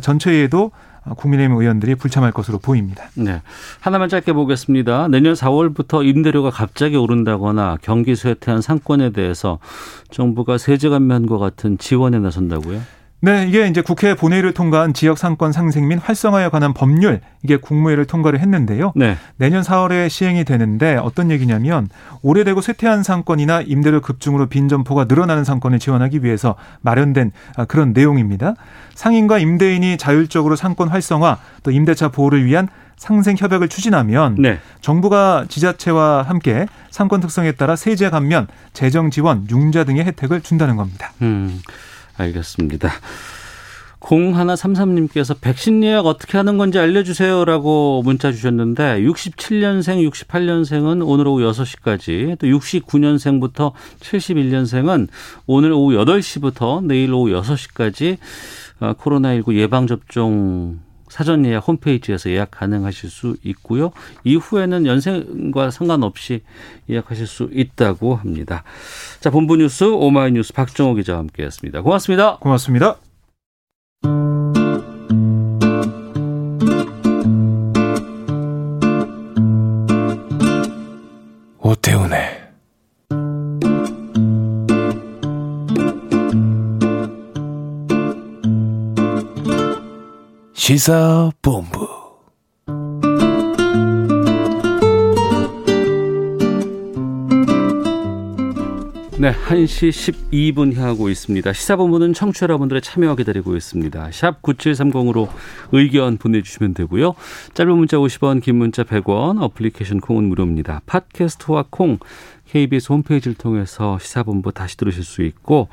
전체회에도 0.00 0.72
국민의힘 1.16 1.56
의원들이 1.56 1.96
불참할 1.96 2.32
것으로 2.32 2.58
보입니다. 2.58 3.04
네. 3.14 3.42
하나만 3.80 4.08
짧게 4.08 4.32
보겠습니다. 4.32 5.08
내년 5.08 5.34
4월부터 5.34 6.06
임대료가 6.06 6.50
갑자기 6.50 6.96
오른다거나 6.96 7.78
경기 7.82 8.16
쇠퇴한 8.16 8.62
상권에 8.62 9.10
대해서 9.10 9.58
정부가 10.10 10.58
세제 10.58 10.88
감면과 10.88 11.38
같은 11.38 11.78
지원에 11.78 12.18
나선다고요? 12.18 12.80
네, 13.24 13.46
이게 13.48 13.66
이제 13.68 13.80
국회 13.80 14.14
본회의를 14.14 14.52
통과한 14.52 14.92
지역 14.92 15.16
상권 15.16 15.50
상생 15.50 15.88
및 15.88 15.98
활성화에 16.02 16.50
관한 16.50 16.74
법률 16.74 17.22
이게 17.42 17.56
국무회를 17.56 18.04
통과를 18.04 18.38
했는데요. 18.38 18.92
네. 18.94 19.16
내년 19.38 19.62
4월에 19.62 20.10
시행이 20.10 20.44
되는데 20.44 20.96
어떤 20.96 21.30
얘기냐면 21.30 21.88
오래되고 22.20 22.60
쇠퇴한 22.60 23.02
상권이나 23.02 23.62
임대료 23.62 24.02
급증으로 24.02 24.46
빈 24.48 24.68
점포가 24.68 25.06
늘어나는 25.06 25.42
상권을 25.44 25.78
지원하기 25.78 26.22
위해서 26.22 26.54
마련된 26.82 27.32
아, 27.56 27.64
그런 27.64 27.94
내용입니다. 27.94 28.56
상인과 28.94 29.38
임대인이 29.38 29.96
자율적으로 29.96 30.54
상권 30.54 30.88
활성화 30.88 31.38
또 31.62 31.70
임대차 31.70 32.08
보호를 32.08 32.44
위한 32.44 32.68
상생 32.96 33.36
협약을 33.38 33.68
추진하면 33.68 34.36
네. 34.38 34.58
정부가 34.82 35.46
지자체와 35.48 36.24
함께 36.24 36.66
상권 36.90 37.20
특성에 37.20 37.52
따라 37.52 37.74
세제 37.74 38.10
감면, 38.10 38.48
재정 38.74 39.10
지원, 39.10 39.46
융자 39.50 39.84
등의 39.84 40.04
혜택을 40.04 40.42
준다는 40.42 40.76
겁니다. 40.76 41.12
음. 41.22 41.60
알겠습니다. 42.16 42.90
0133님께서 44.04 45.34
백신 45.40 45.82
예약 45.82 46.06
어떻게 46.06 46.36
하는 46.36 46.58
건지 46.58 46.78
알려주세요라고 46.78 48.02
문자 48.04 48.32
주셨는데 48.32 49.00
67년생, 49.00 50.10
68년생은 50.10 51.02
오늘 51.06 51.26
오후 51.26 51.40
6시까지 51.50 52.38
또 52.38 52.46
69년생부터 52.46 53.72
71년생은 54.00 55.08
오늘 55.46 55.72
오후 55.72 55.94
8시부터 55.94 56.84
내일 56.84 57.14
오후 57.14 57.30
6시까지 57.30 58.18
어, 58.80 58.92
코로나19 58.94 59.54
예방접종 59.54 60.80
사전 61.14 61.46
예약 61.46 61.68
홈페이지에서 61.68 62.28
예약 62.28 62.50
가능하실 62.50 63.08
수 63.08 63.36
있고요. 63.44 63.92
이후에는 64.24 64.84
연생과 64.84 65.70
상관없이 65.70 66.42
예약하실 66.90 67.28
수 67.28 67.48
있다고 67.52 68.16
합니다. 68.16 68.64
자, 69.20 69.30
본부 69.30 69.54
뉴스 69.56 69.84
오마이뉴스 69.84 70.52
박정호 70.54 70.94
기자와 70.94 71.20
함께했습니다. 71.20 71.82
고맙습니다. 71.82 72.38
고맙습니다. 72.38 72.96
오태훈의 81.60 82.33
시사본부 90.66 91.86
네, 99.18 99.34
1시 99.34 99.90
12분 100.32 100.74
향하고 100.74 101.10
있습니다. 101.10 101.52
시사본부는 101.52 102.14
청취자 102.14 102.44
여러분들의 102.44 102.80
참여와 102.80 103.16
기다리고 103.16 103.54
있습니다. 103.56 104.10
샵 104.12 104.40
9730으로 104.40 105.28
의견 105.72 106.16
보내주시면 106.16 106.72
되고요. 106.72 107.14
짧은 107.52 107.70
문자 107.76 107.98
50원, 107.98 108.42
긴 108.42 108.56
문자 108.56 108.84
100원, 108.84 109.42
어플리케이션 109.42 110.00
콩은 110.00 110.24
무료입니다. 110.24 110.80
팟캐스트와 110.86 111.66
콩, 111.68 111.98
KBS 112.48 112.90
홈페이지를 112.90 113.34
통해서 113.34 113.98
시사본부 113.98 114.52
다시 114.52 114.78
들으실 114.78 115.04
수 115.04 115.20
있고 115.24 115.68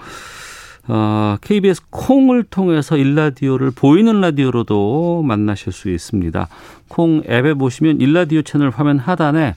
어, 0.87 1.37
KBS 1.41 1.83
콩을 1.89 2.43
통해서 2.43 2.97
1라디오를 2.97 3.71
보이는 3.71 4.19
라디오로도 4.19 5.23
만나실 5.23 5.71
수 5.71 5.89
있습니다. 5.89 6.47
콩 6.87 7.23
앱에 7.27 7.53
보시면 7.53 8.01
1라디오 8.01 8.41
채널 8.41 8.69
화면 8.69 8.99
하단에 8.99 9.55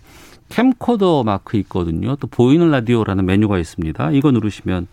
캠코더 0.51 1.25
마크 1.25 1.57
있거든요. 1.59 2.17
또 2.17 2.27
보이는 2.27 2.71
라디오라는 2.71 3.25
메뉴가 3.25 3.59
있습니다. 3.59 4.11
이거 4.13 4.31
누르시면 4.31 4.87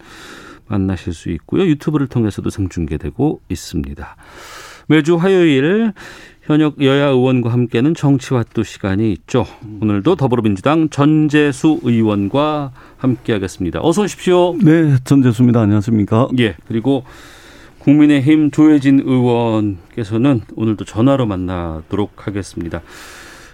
만나실 0.68 1.14
수 1.14 1.30
있고요. 1.32 1.66
유튜브를 1.66 2.08
통해서도 2.08 2.50
생중계되고 2.50 3.42
있습니다. 3.50 4.16
매주 4.92 5.16
화요일 5.16 5.94
현역 6.44 6.84
여야 6.84 7.06
의원과 7.06 7.50
함께는 7.50 7.94
정치와또 7.94 8.64
시간이 8.64 9.14
있죠. 9.14 9.46
오늘도 9.80 10.18
더불어민주당 10.18 10.90
전재수 10.90 11.80
의원과 11.84 12.74
함께하겠습니다. 12.98 13.80
어서 13.82 14.02
오십시오. 14.02 14.58
네, 14.62 14.98
전재수입니다. 15.06 15.62
안녕하십니까? 15.62 16.28
예. 16.40 16.58
그리고 16.68 17.06
국민의힘 17.80 18.52
조혜진 18.52 19.04
의원께서는 19.06 20.42
오늘도 20.58 20.84
전화로 20.84 21.26
만나도록 21.26 22.28
하겠습니다. 22.28 22.82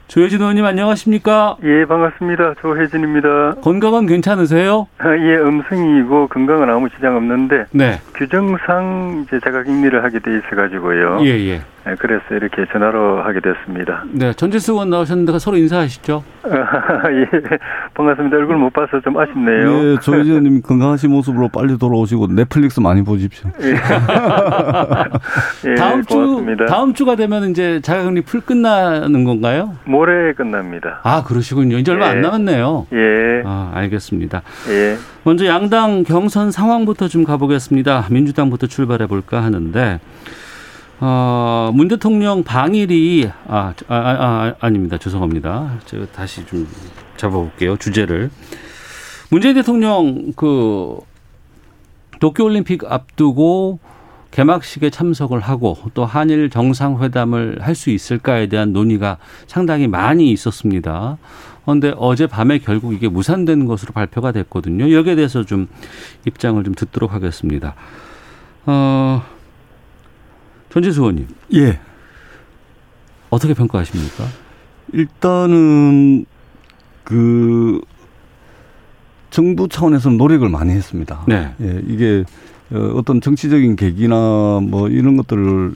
조혜진 0.08 0.40
의원님 0.40 0.64
안녕하십니까? 0.66 1.58
예, 1.64 1.86
반갑습니다. 1.86 2.56
조혜진입니다. 2.62 3.56
건강은 3.62 4.06
괜찮으세요? 4.08 4.88
아, 5.00 5.10
예, 5.18 5.36
음성이고 5.38 6.28
건강은 6.30 6.70
아무 6.70 6.90
지장 6.90 7.18
없는데 7.18 7.66
네. 7.72 8.00
규정상 8.16 9.26
이제 9.28 9.38
자가격리를 9.44 10.02
하게 10.04 10.20
돼 10.20 10.32
있어 10.38 10.56
가지고요. 10.56 11.20
예, 11.24 11.28
예. 11.50 11.62
네, 11.88 11.96
그래서 12.00 12.24
이렇게 12.32 12.66
전화로 12.74 13.22
하게 13.24 13.40
됐습니다. 13.40 14.04
네, 14.12 14.34
전재수 14.34 14.74
의원 14.74 14.90
나오셨는데 14.90 15.40
서로 15.40 15.56
인사하시죠. 15.56 16.22
예, 16.44 17.30
반갑습니다. 17.94 18.36
얼굴 18.36 18.58
못 18.58 18.74
봐서 18.74 19.00
좀 19.00 19.18
아쉽네요. 19.18 19.72
네, 19.72 19.96
조 20.02 20.16
의원님 20.16 20.64
건강하신 20.68 21.12
모습으로 21.12 21.48
빨리 21.48 21.78
돌아오시고 21.78 22.28
넷플릭스 22.36 22.82
많이 22.82 23.04
보십시오. 23.06 23.50
예. 23.62 23.70
예, 25.72 25.76
다음 25.76 26.02
고맙습니다. 26.04 26.66
주 26.66 26.72
다음 26.72 26.94
주가 26.94 27.16
되면 27.16 27.52
이제 27.52 27.80
자가격리 27.82 28.22
풀 28.22 28.42
끝나는 28.42 29.24
건가요? 29.24 29.76
모레 29.98 30.34
끝납니다. 30.34 31.00
아, 31.04 31.24
그러시군요. 31.24 31.78
이제 31.80 31.92
얼마 31.92 32.08
안 32.08 32.18
예. 32.18 32.22
남았네요. 32.22 32.88
예. 32.94 33.42
아, 33.46 33.72
알겠습니다. 33.74 34.44
예. 34.70 34.98
먼저 35.24 35.46
양당 35.48 36.04
경선 36.04 36.52
상황부터 36.52 37.08
좀 37.08 37.24
가보겠습니다. 37.24 38.06
민주당부터 38.12 38.68
출발해 38.68 39.08
볼까 39.08 39.44
하는데. 39.44 40.00
어, 41.00 41.72
문 41.76 41.88
대통령 41.88 42.44
방일이 42.44 43.30
아, 43.48 43.74
아, 43.88 43.96
아, 43.96 44.54
아 44.60 44.70
닙니다 44.70 44.98
죄송합니다. 44.98 45.80
제가 45.86 46.08
다시 46.08 46.46
좀 46.46 46.68
잡아볼게요. 47.18 47.78
주제를. 47.78 48.30
문재인 49.30 49.56
대통령 49.56 50.34
그 50.36 50.98
도쿄올림픽 52.20 52.84
앞두고 52.92 53.80
개막식에 54.32 54.90
참석을 54.90 55.40
하고 55.40 55.78
또 55.94 56.06
한일 56.06 56.50
정상회담을 56.50 57.60
할 57.62 57.76
수 57.76 57.90
있을까에 57.92 58.48
대한 58.48 58.74
논의가 58.74 59.18
상당히 59.46 59.88
많이 59.88 60.32
있었습니다. 60.32 61.18
그런데 61.64 61.94
어젯밤에 61.98 62.60
결국 62.60 62.94
이게 62.94 63.08
무산된 63.08 63.66
것으로 63.66 63.94
발표가 63.94 64.32
됐거든요. 64.32 64.92
여기에 64.92 65.16
대해서 65.16 65.44
좀 65.44 65.68
입장을 66.26 66.64
좀 66.64 66.74
듣도록 66.74 67.14
하겠습니다. 67.14 67.76
어, 68.66 69.22
전재수 70.70 71.02
의원님. 71.02 71.28
예. 71.56 71.80
어떻게 73.30 73.54
평가하십니까? 73.54 74.24
일단은 74.94 76.26
그 77.04 77.82
정부 79.30 79.68
차원에서는 79.68 80.18
노력을 80.18 80.48
많이 80.50 80.72
했습니다. 80.72 81.24
네. 81.28 81.54
예, 81.62 81.82
이게 81.86 82.24
어, 82.72 82.92
어떤 82.96 83.22
정치적인 83.22 83.76
계기나 83.76 84.60
뭐 84.64 84.90
이런 84.90 85.18
것들을 85.18 85.74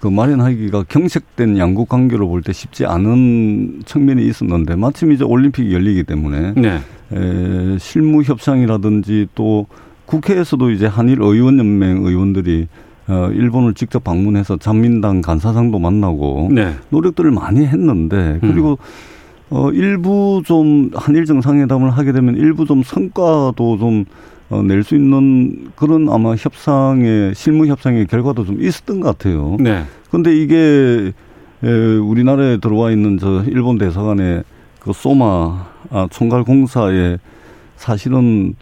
그 0.00 0.06
마련하기가 0.08 0.84
경색된 0.88 1.58
양국 1.58 1.88
관계로 1.88 2.28
볼 2.28 2.42
때 2.42 2.52
쉽지 2.52 2.86
않은 2.86 3.82
측면이 3.84 4.24
있었는데 4.26 4.76
마침 4.76 5.10
이제 5.10 5.24
올림픽이 5.24 5.72
열리기 5.74 6.04
때문에 6.04 6.52
네. 6.56 6.78
에, 7.12 7.78
실무 7.78 8.22
협상이라든지 8.22 9.28
또 9.34 9.66
국회에서도 10.06 10.70
이제 10.70 10.86
한일 10.86 11.18
의원연맹 11.20 12.06
의원들이 12.06 12.68
어, 13.08 13.30
일본을 13.32 13.74
직접 13.74 14.04
방문해서 14.04 14.58
잔민당 14.58 15.20
간사장도 15.20 15.78
만나고 15.78 16.50
네. 16.52 16.74
노력들을 16.90 17.30
많이 17.32 17.66
했는데 17.66 18.38
그리고 18.40 18.72
음. 18.72 18.76
어, 19.50 19.70
일부 19.72 20.42
좀 20.44 20.90
한일 20.94 21.24
정상회담을 21.24 21.90
하게 21.90 22.12
되면 22.12 22.36
일부 22.36 22.66
좀 22.66 22.82
성과도 22.82 23.78
좀 23.78 24.04
어, 24.50 24.62
낼 24.62 24.82
수 24.82 24.94
있는 24.94 25.68
그런 25.76 26.08
아마 26.08 26.34
협상의 26.34 27.34
실무 27.34 27.66
협상의 27.66 28.06
결과도 28.06 28.44
좀 28.44 28.62
있었던 28.62 29.00
것 29.00 29.18
같아요. 29.18 29.56
네. 29.60 29.84
근데 30.10 30.34
이게 30.34 31.12
에, 31.62 31.68
우리나라에 31.96 32.58
들어와 32.58 32.90
있는 32.90 33.18
저 33.18 33.42
일본 33.44 33.78
대사관의 33.78 34.44
그 34.80 34.92
소마 34.94 35.66
아, 35.90 36.08
총괄 36.10 36.44
공사에 36.44 37.18
사실은 37.76 38.54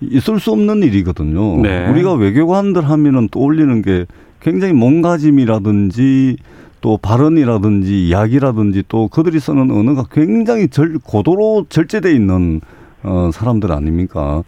있을 0.00 0.40
수 0.40 0.52
없는 0.52 0.82
일이거든요. 0.82 1.60
네. 1.62 1.88
우리가 1.90 2.14
외교관들 2.14 2.88
하면은 2.88 3.28
떠올리는 3.28 3.82
게 3.82 4.06
굉장히 4.40 4.72
몸가짐이라든지 4.74 6.36
또 6.80 6.98
발언이라든지 6.98 8.08
이야기라든지 8.08 8.84
또 8.88 9.08
그들이 9.08 9.40
쓰는 9.40 9.70
언어가 9.70 10.04
굉장히 10.10 10.68
절, 10.68 10.98
고도로 11.02 11.66
절제돼 11.68 12.12
있는 12.14 12.60
어, 13.02 13.30
사람들 13.32 13.72
아닙니까? 13.72 14.42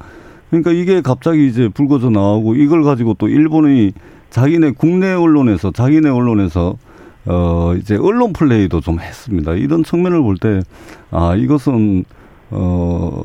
그러니까 0.50 0.70
이게 0.72 1.00
갑자기 1.00 1.46
이제 1.48 1.68
불거져 1.68 2.10
나오고 2.10 2.54
이걸 2.54 2.82
가지고 2.82 3.14
또 3.14 3.28
일본이 3.28 3.92
자기네 4.30 4.72
국내 4.72 5.12
언론에서 5.12 5.70
자기네 5.72 6.08
언론에서 6.10 6.76
어 7.26 7.74
이제 7.78 7.96
언론 7.96 8.32
플레이도 8.32 8.80
좀 8.80 9.00
했습니다. 9.00 9.54
이런 9.54 9.82
측면을 9.82 10.22
볼 10.22 10.36
때 10.38 10.60
아 11.10 11.34
이것은 11.34 12.04
어, 12.50 13.24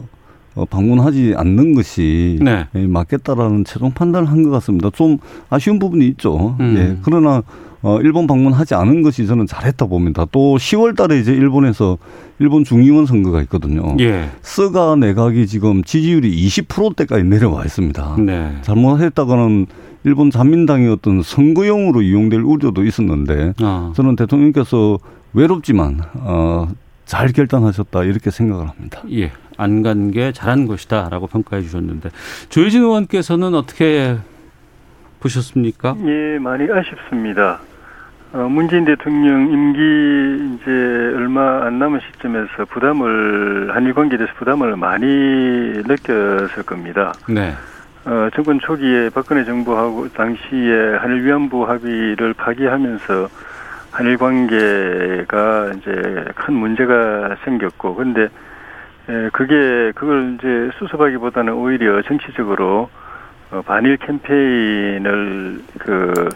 어 0.56 0.66
방문하지 0.66 1.34
않는 1.38 1.76
것이 1.76 2.40
네. 2.42 2.66
맞겠다라는 2.74 3.66
최종 3.66 3.92
판단을 3.92 4.30
한 4.30 4.44
것 4.44 4.50
같습니다. 4.52 4.90
좀 4.92 5.18
아쉬운 5.50 5.78
부분이 5.80 6.08
있죠. 6.10 6.56
음. 6.60 6.76
예. 6.78 6.98
그러나 7.04 7.44
어, 7.84 8.00
일본 8.02 8.28
방문하지 8.28 8.76
않은 8.76 9.02
것이 9.02 9.26
저는 9.26 9.48
잘했다 9.48 9.86
봅니다. 9.88 10.26
또 10.32 10.56
10월 10.58 10.96
달에 10.96 11.20
이제 11.20 11.32
일본에서 11.34 11.98
일본 12.40 12.64
중의원 12.64 13.06
선거가 13.06 13.42
있거든요. 13.44 13.96
예. 14.00 14.30
스가 14.42 14.96
내각이 14.96 15.48
지금 15.48 15.84
지지율이 15.84 16.30
20%대까지 16.48 17.24
내려와 17.24 17.64
있습니다. 17.66 18.16
네. 18.20 18.56
잘못했다가는 18.62 19.68
일본 20.04 20.32
자민당의 20.32 20.90
어떤 20.92 21.22
선거용으로 21.22 22.02
이용될 22.02 22.42
우려도 22.42 22.84
있었는데 22.84 23.54
아. 23.62 23.92
저는 23.96 24.16
대통령께서 24.16 24.98
외롭지만 25.34 26.02
어, 26.16 26.68
잘 27.06 27.32
결단하셨다 27.32 28.04
이렇게 28.04 28.32
생각을 28.32 28.68
합니다. 28.70 29.02
예. 29.12 29.32
안 29.58 29.84
간 29.84 30.10
게 30.12 30.32
잘한 30.32 30.66
것이다라고 30.66 31.28
평가해 31.28 31.62
주셨는데 31.62 32.10
조혜진 32.50 32.82
의원께서는 32.82 33.54
어떻게 33.54 34.18
보셨습니까? 35.20 35.96
예, 36.06 36.40
많이 36.40 36.64
아쉽습니다. 36.72 37.60
어, 38.34 38.48
문재인 38.50 38.86
대통령 38.86 39.52
임기 39.52 40.56
이제 40.56 40.72
얼마 40.72 41.66
안 41.66 41.80
남은 41.80 42.00
시점에서 42.00 42.64
부담을 42.70 43.76
한일 43.76 43.94
관계에 43.94 44.18
대해서 44.18 44.34
부담을 44.38 44.78
많이 44.78 45.06
느꼈을 45.06 46.64
겁니다. 46.66 47.12
네. 47.28 47.52
어, 48.06 48.30
정권 48.34 48.60
초기에 48.62 49.10
박근혜 49.10 49.44
정부하고 49.44 50.08
당시에 50.14 50.96
한일 51.02 51.26
위안부 51.26 51.70
합의를 51.70 52.34
파기하면서 52.36 53.28
한일 53.92 54.18
관계가 54.18 55.74
이제 55.78 56.26
큰 56.36 56.54
문제가 56.54 57.36
생겼고 57.44 57.96
근데 57.96 58.30
에, 59.10 59.30
그게 59.34 59.92
그걸 59.94 60.38
이제 60.38 60.72
수습하기보다는 60.80 61.52
오히려 61.52 62.02
정치적으로 62.04 62.90
어, 63.52 63.62
반일 63.66 63.98
캠페인을 63.98 65.62
그 65.80 66.30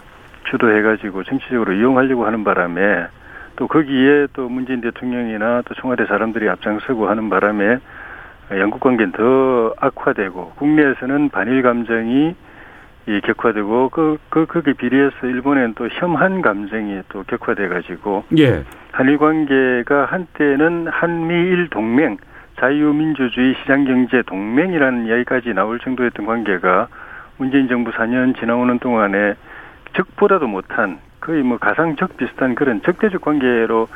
주도해가지고 0.50 1.24
정치적으로 1.24 1.72
이용하려고 1.72 2.26
하는 2.26 2.44
바람에 2.44 3.06
또 3.56 3.66
거기에 3.66 4.28
또 4.32 4.48
문재인 4.48 4.80
대통령이나 4.80 5.62
또 5.64 5.74
청와대 5.74 6.06
사람들이 6.06 6.48
앞장서고 6.48 7.08
하는 7.08 7.30
바람에 7.30 7.78
양국 8.52 8.80
관계는 8.80 9.12
더 9.12 9.74
악화되고 9.78 10.52
국내에서는 10.56 11.30
반일 11.30 11.62
감정이 11.62 12.34
이 13.08 13.20
격화되고 13.20 13.88
그, 13.90 14.18
그, 14.28 14.46
거기에 14.46 14.72
비례해서 14.74 15.26
일본에는 15.26 15.74
또 15.74 15.88
혐한 15.88 16.42
감정이 16.42 17.02
또 17.08 17.22
격화돼 17.22 17.68
가지고 17.68 18.24
예. 18.36 18.64
한일 18.90 19.18
관계가 19.18 20.06
한때는 20.06 20.88
한미일 20.88 21.68
동맹 21.68 22.16
자유민주주의 22.58 23.54
시장경제 23.60 24.22
동맹이라는 24.22 25.06
이야기까지 25.06 25.54
나올 25.54 25.78
정도였던 25.78 26.26
관계가 26.26 26.88
문재인 27.36 27.68
정부 27.68 27.92
4년 27.92 28.36
지나오는 28.38 28.78
동안에 28.78 29.34
적보다도 29.96 30.46
못한 30.46 30.98
거의 31.20 31.42
뭐 31.42 31.58
가상적 31.58 32.16
비슷한 32.16 32.54
그런 32.54 32.82
적대적 32.82 33.20
관계로 33.20 33.88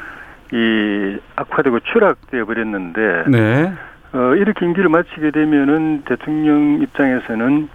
이 0.53 1.19
악화되고 1.37 1.81
추락되어 1.81 2.45
버렸는데 2.45 3.25
네. 3.29 3.73
어 4.13 4.35
이렇게 4.35 4.67
임기를 4.67 4.89
마치게 4.89 5.31
되면은 5.31 6.03
대통령 6.05 6.81
입장에서는 6.83 7.69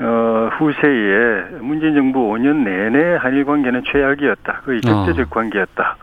어 0.00 0.50
후세에 0.56 1.58
문재인 1.60 1.94
정부 1.94 2.20
5년 2.32 2.64
내내 2.64 3.16
한일 3.16 3.44
관계는 3.44 3.82
최악이었다. 3.84 4.60
거의 4.64 4.80
적대적 4.80 5.26
어. 5.26 5.34
관계였다. 5.34 5.96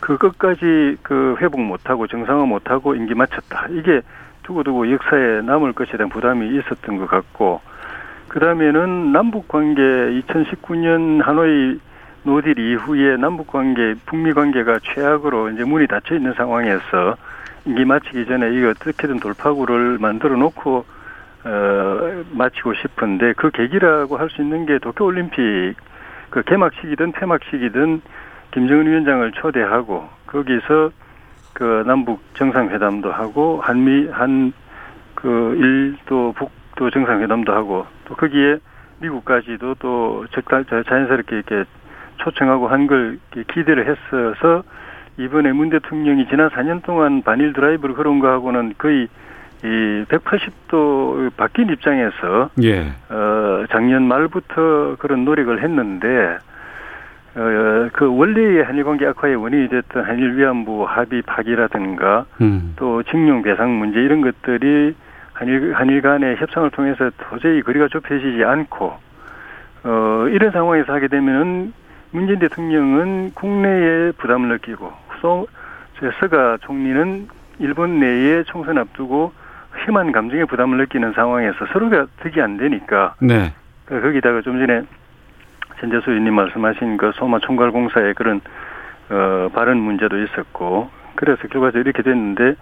그 0.00 0.16
끝까지 0.16 0.96
그 1.02 1.36
회복 1.40 1.60
못하고 1.60 2.06
정상화 2.06 2.46
못하고 2.46 2.94
임기 2.94 3.14
마쳤다. 3.14 3.66
이게 3.70 4.00
두고두고 4.44 4.90
역사에 4.92 5.42
남을 5.42 5.72
것에 5.72 5.96
대한 5.96 6.08
부담이 6.08 6.56
있었던 6.56 6.96
것 6.98 7.06
같고 7.08 7.60
그 8.36 8.40
다음에는 8.40 9.12
남북 9.12 9.48
관계 9.48 9.80
2019년 9.80 11.22
하노이 11.22 11.80
노딜 12.22 12.58
이후에 12.58 13.16
남북 13.16 13.46
관계, 13.46 13.94
북미 14.04 14.34
관계가 14.34 14.80
최악으로 14.82 15.52
이제 15.52 15.64
문이 15.64 15.86
닫혀 15.86 16.16
있는 16.16 16.34
상황에서 16.34 17.16
임기 17.64 17.86
마치기 17.86 18.26
전에 18.26 18.52
이거 18.52 18.68
어떻게든 18.68 19.20
돌파구를 19.20 19.96
만들어 20.00 20.36
놓고 20.36 20.84
어, 21.44 22.24
마치고 22.32 22.74
싶은데 22.74 23.32
그 23.38 23.50
계기라고 23.50 24.18
할 24.18 24.28
수 24.28 24.42
있는 24.42 24.66
게 24.66 24.80
도쿄 24.80 25.06
올림픽 25.06 25.74
그 26.28 26.42
개막식이든 26.42 27.12
폐막식이든 27.12 28.02
김정은 28.50 28.86
위원장을 28.86 29.32
초대하고 29.32 30.10
거기서 30.26 30.90
그 31.54 31.84
남북 31.86 32.20
정상회담도 32.34 33.10
하고 33.10 33.62
한미 33.62 34.08
한 34.10 34.52
그 35.16 35.56
일도 35.58 36.34
북도 36.36 36.90
정상회담도 36.90 37.52
하고 37.52 37.86
또 38.06 38.14
거기에 38.14 38.58
미국까지도 39.00 39.74
또 39.78 40.24
적당 40.30 40.64
자연스럽게 40.64 41.36
이렇게 41.36 41.64
초청하고 42.18 42.68
한 42.68 42.86
걸 42.86 43.18
기대를 43.52 43.86
했어서 43.86 44.62
이번에 45.18 45.52
문 45.52 45.70
대통령이 45.70 46.28
지난 46.28 46.48
4년 46.50 46.82
동안 46.82 47.22
반일 47.22 47.52
드라이브를 47.52 47.94
걸은 47.94 48.20
거하고는 48.20 48.74
거의 48.78 49.08
이 49.64 50.04
180도 50.08 51.30
바뀐 51.36 51.68
입장에서 51.70 52.50
예. 52.62 52.92
어 53.08 53.64
작년 53.70 54.02
말부터 54.04 54.96
그런 54.98 55.24
노력을 55.24 55.62
했는데 55.62 56.38
어 57.36 57.88
그 57.92 58.06
원래의 58.14 58.64
한일 58.64 58.84
관계 58.84 59.06
악화의 59.06 59.36
원인이 59.36 59.68
됐던 59.68 60.04
한일 60.04 60.36
위안부 60.36 60.84
합의 60.86 61.22
파기라든가 61.22 62.24
음. 62.40 62.74
또 62.76 63.02
징용 63.04 63.42
배상 63.42 63.78
문제 63.78 64.00
이런 64.00 64.20
것들이 64.22 64.94
한일, 65.36 65.74
한일 65.74 66.00
간의 66.00 66.36
협상을 66.36 66.70
통해서 66.70 67.10
도저히 67.30 67.60
거리가 67.62 67.88
좁혀지지 67.88 68.42
않고, 68.42 68.94
어, 69.84 70.26
이런 70.30 70.50
상황에서 70.50 70.94
하게 70.94 71.08
되면은 71.08 71.74
문재인 72.10 72.38
대통령은 72.38 73.32
국내에 73.34 74.12
부담을 74.12 74.48
느끼고, 74.48 74.90
소, 75.20 75.46
서가 76.20 76.58
총리는 76.62 77.28
일본 77.58 78.00
내에 78.00 78.44
총선 78.44 78.78
앞두고 78.78 79.32
심한 79.84 80.10
감정의 80.10 80.46
부담을 80.46 80.78
느끼는 80.78 81.12
상황에서 81.12 81.66
서로가 81.66 82.06
득이 82.22 82.40
안 82.40 82.56
되니까. 82.56 83.14
네. 83.20 83.52
그 83.84 84.00
거기다가 84.00 84.40
좀 84.40 84.58
전에 84.58 84.82
전재수 85.80 86.10
의원님 86.10 86.34
말씀하신 86.34 86.96
그 86.96 87.12
소마 87.14 87.40
총괄공사의 87.40 88.14
그런, 88.14 88.40
어, 89.10 89.50
발언 89.52 89.76
문제도 89.76 90.16
있었고, 90.18 90.88
그래서 91.14 91.42
결과적으로 91.48 91.82
이렇게 91.82 92.02
됐는데, 92.02 92.54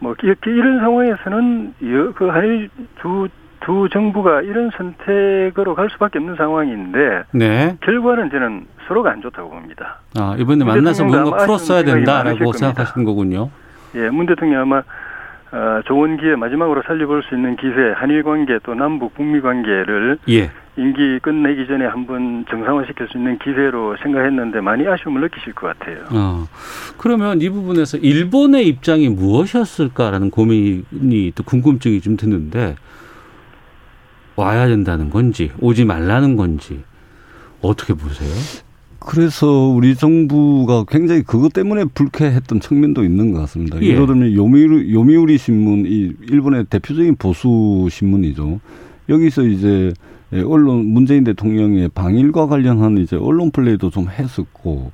뭐 0.00 0.14
이렇게 0.22 0.50
이런 0.50 0.80
상황에서는 0.80 1.74
그 2.16 2.28
한일 2.28 2.70
두, 3.00 3.28
두 3.60 3.88
정부가 3.92 4.42
이런 4.42 4.70
선택으로 4.76 5.74
갈 5.74 5.88
수밖에 5.90 6.18
없는 6.18 6.36
상황인데 6.36 7.24
네. 7.32 7.76
결과는 7.82 8.30
저는 8.30 8.66
서로가 8.88 9.12
안 9.12 9.22
좋다고 9.22 9.50
봅니다. 9.50 9.98
아 10.18 10.34
이번에 10.38 10.64
만나서 10.64 11.04
뭔가 11.04 11.36
풀었어야 11.36 11.84
된다라고 11.84 12.52
생각하시는 12.52 13.04
거군요. 13.04 13.50
예, 13.94 14.08
문 14.08 14.26
대통령 14.26 14.62
아마 14.62 14.82
어, 15.52 15.80
좋은 15.86 16.16
기회 16.16 16.36
마지막으로 16.36 16.82
살려볼 16.86 17.24
수 17.24 17.34
있는 17.34 17.56
기회 17.56 17.92
한일 17.92 18.22
관계 18.22 18.58
또 18.62 18.74
남북 18.74 19.14
북미 19.14 19.40
관계를 19.40 20.18
예. 20.28 20.50
임기 20.76 21.18
끝내기 21.20 21.66
전에 21.66 21.86
한번 21.86 22.44
정상화시킬 22.48 23.08
수 23.08 23.18
있는 23.18 23.38
기회로 23.38 23.96
생각했는데 24.02 24.60
많이 24.60 24.86
아쉬움을 24.86 25.22
느끼실 25.22 25.52
것 25.54 25.66
같아요. 25.78 26.04
어, 26.12 26.46
그러면 26.96 27.40
이 27.40 27.50
부분에서 27.50 27.98
일본의 27.98 28.66
입장이 28.68 29.08
무엇이었을까라는 29.08 30.30
고민이 30.30 31.32
또 31.34 31.42
궁금증이 31.42 32.00
좀 32.00 32.16
드는데 32.16 32.76
와야 34.36 34.68
된다는 34.68 35.10
건지 35.10 35.50
오지 35.60 35.84
말라는 35.84 36.36
건지 36.36 36.84
어떻게 37.60 37.92
보세요? 37.92 38.30
그래서 39.00 39.48
우리 39.68 39.96
정부가 39.96 40.84
굉장히 40.86 41.22
그것 41.22 41.52
때문에 41.52 41.86
불쾌했던 41.94 42.60
측면도 42.60 43.02
있는 43.02 43.32
것 43.32 43.40
같습니다. 43.40 43.80
예. 43.82 43.88
예를 43.88 44.06
들면 44.06 44.34
요미우리, 44.34 44.92
요미우리 44.92 45.38
신문, 45.38 45.84
이 45.86 46.12
일본의 46.28 46.66
대표적인 46.70 47.16
보수 47.16 47.88
신문이죠. 47.90 48.60
여기서 49.08 49.42
이제 49.44 49.92
예, 50.32 50.42
언론 50.42 50.86
문재인 50.86 51.24
대통령의 51.24 51.88
방일과 51.88 52.46
관련한 52.46 52.98
이제 52.98 53.16
언론 53.16 53.50
플레이도 53.50 53.90
좀 53.90 54.08
했었고 54.08 54.92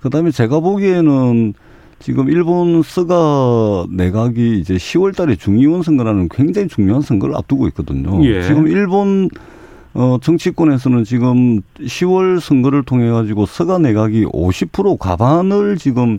그다음에 0.00 0.30
제가 0.30 0.60
보기에는 0.60 1.54
지금 2.00 2.28
일본 2.28 2.82
스가 2.82 3.86
내각이 3.90 4.58
이제 4.58 4.74
10월 4.74 5.16
달에 5.16 5.36
중의원 5.36 5.82
선거라는 5.82 6.28
굉장히 6.28 6.68
중요한 6.68 7.02
선거를 7.02 7.36
앞두고 7.36 7.68
있거든요. 7.68 8.22
예. 8.24 8.42
지금 8.42 8.66
일본 8.66 9.30
어 9.94 10.18
정치권에서는 10.20 11.04
지금 11.04 11.60
10월 11.78 12.40
선거를 12.40 12.82
통해 12.82 13.10
가지고 13.10 13.46
스가 13.46 13.78
내각이 13.78 14.24
50% 14.26 14.98
과반을 14.98 15.76
지금 15.76 16.18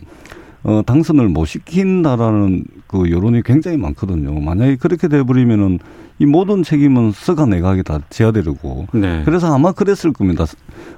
어 0.63 0.81
당선을 0.85 1.27
못 1.27 1.45
시킨다라는 1.45 2.63
그 2.88 3.11
여론이 3.11 3.43
굉장히 3.43 3.77
많거든요. 3.77 4.39
만약에 4.39 4.77
그렇게 4.77 5.07
돼 5.09 5.23
버리면은 5.23 5.79
이 6.19 6.25
모든 6.25 6.63
책임은 6.63 7.11
스가 7.11 7.45
내각에 7.45 7.83
다 7.83 7.99
져야 8.09 8.31
되고. 8.31 8.88
네. 8.93 9.21
그래서 9.25 9.53
아마 9.53 9.73
그랬을 9.73 10.13
겁니다. 10.13 10.45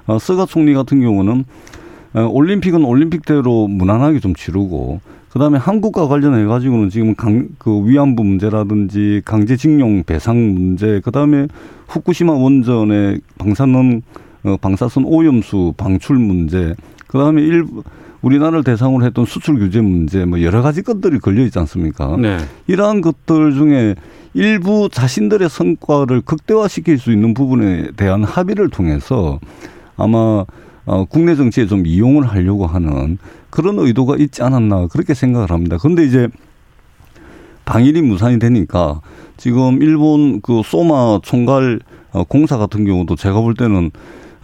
어, 0.06 0.18
스가 0.18 0.46
총리 0.46 0.72
같은 0.72 1.00
경우는 1.00 1.44
어, 2.14 2.20
올림픽은 2.22 2.84
올림픽대로 2.84 3.66
무난하게 3.66 4.20
좀 4.20 4.34
치르고 4.34 5.00
그다음에 5.38 5.56
한국과 5.56 6.08
관련해 6.08 6.46
가지고는 6.46 6.90
지금 6.90 7.14
강, 7.14 7.48
그 7.58 7.88
위안부 7.88 8.24
문제라든지 8.24 9.22
강제징용 9.24 10.02
배상 10.02 10.36
문제 10.36 11.00
그다음에 11.00 11.46
후쿠시마 11.86 12.32
원전의 12.32 13.20
방사능 13.38 14.02
어, 14.42 14.56
방사선 14.60 15.04
오염수 15.04 15.74
방출 15.76 16.16
문제 16.16 16.74
그다음에 17.06 17.40
일부 17.40 17.84
우리나라를 18.20 18.64
대상으로 18.64 19.04
했던 19.04 19.26
수출 19.26 19.60
규제 19.60 19.80
문제 19.80 20.24
뭐 20.24 20.42
여러 20.42 20.60
가지 20.60 20.82
것들이 20.82 21.20
걸려 21.20 21.44
있지 21.44 21.56
않습니까? 21.60 22.16
네. 22.16 22.38
이러한 22.66 23.00
것들 23.00 23.52
중에 23.52 23.94
일부 24.34 24.88
자신들의 24.90 25.48
성과를 25.48 26.22
극대화시킬 26.22 26.98
수 26.98 27.12
있는 27.12 27.32
부분에 27.32 27.92
대한 27.96 28.24
합의를 28.24 28.70
통해서 28.70 29.38
아마 29.96 30.44
어, 30.84 31.04
국내 31.04 31.36
정치에 31.36 31.66
좀 31.66 31.86
이용을 31.86 32.26
하려고 32.26 32.66
하는 32.66 33.18
그런 33.50 33.78
의도가 33.78 34.16
있지 34.16 34.42
않았나 34.42 34.88
그렇게 34.88 35.14
생각을 35.14 35.50
합니다. 35.50 35.76
그런데 35.80 36.04
이제 36.04 36.28
방일이 37.64 38.02
무산이 38.02 38.38
되니까 38.38 39.00
지금 39.36 39.82
일본 39.82 40.40
그 40.40 40.62
소마 40.64 41.20
총괄 41.22 41.80
어, 42.12 42.24
공사 42.24 42.56
같은 42.56 42.84
경우도 42.84 43.16
제가 43.16 43.40
볼 43.40 43.54
때는 43.54 43.90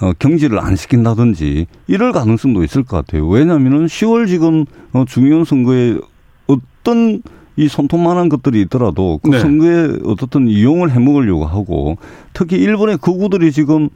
어, 0.00 0.12
경지를 0.18 0.58
안 0.58 0.76
시킨다든지 0.76 1.66
이럴 1.86 2.12
가능성도 2.12 2.62
있을 2.64 2.82
것 2.84 2.96
같아요. 2.98 3.26
왜냐하면은 3.28 3.86
10월 3.86 4.26
지금 4.26 4.66
어, 4.92 5.04
중의원 5.06 5.44
선거에 5.44 5.98
어떤 6.46 7.22
이 7.56 7.68
손톱만한 7.68 8.28
것들이 8.28 8.60
있더라도 8.62 9.20
그 9.22 9.30
네. 9.30 9.38
선거에 9.38 9.98
어떻든 10.04 10.48
이용을 10.48 10.90
해먹으려고 10.90 11.46
하고 11.46 11.96
특히 12.32 12.56
일본의 12.56 12.98
거구들이 12.98 13.52
지금 13.52 13.88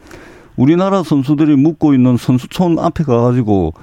우리나라 0.57 1.03
선수들이 1.03 1.57
묵고 1.57 1.95
있는 1.95 2.17
선수촌 2.17 2.79
앞에 2.79 3.05
가가지고 3.05 3.75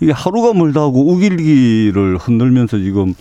이게 0.00 0.12
하루가 0.12 0.52
멀다고 0.54 1.12
우길기를 1.12 2.16
흔들면서 2.18 2.78
지금 2.78 3.14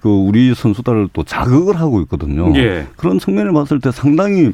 그 0.00 0.08
우리 0.08 0.54
선수들을 0.54 1.08
또 1.12 1.22
자극을 1.22 1.76
하고 1.78 2.00
있거든요. 2.02 2.52
예. 2.56 2.86
그런 2.96 3.18
측면을 3.18 3.52
봤을 3.52 3.80
때 3.80 3.90
상당히 3.90 4.52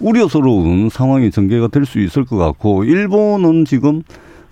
우려스러운 0.00 0.88
상황이 0.90 1.30
전개가 1.30 1.68
될 1.68 1.84
수 1.84 1.98
있을 2.00 2.24
것 2.24 2.36
같고 2.36 2.84
일본은 2.84 3.64
지금 3.64 4.02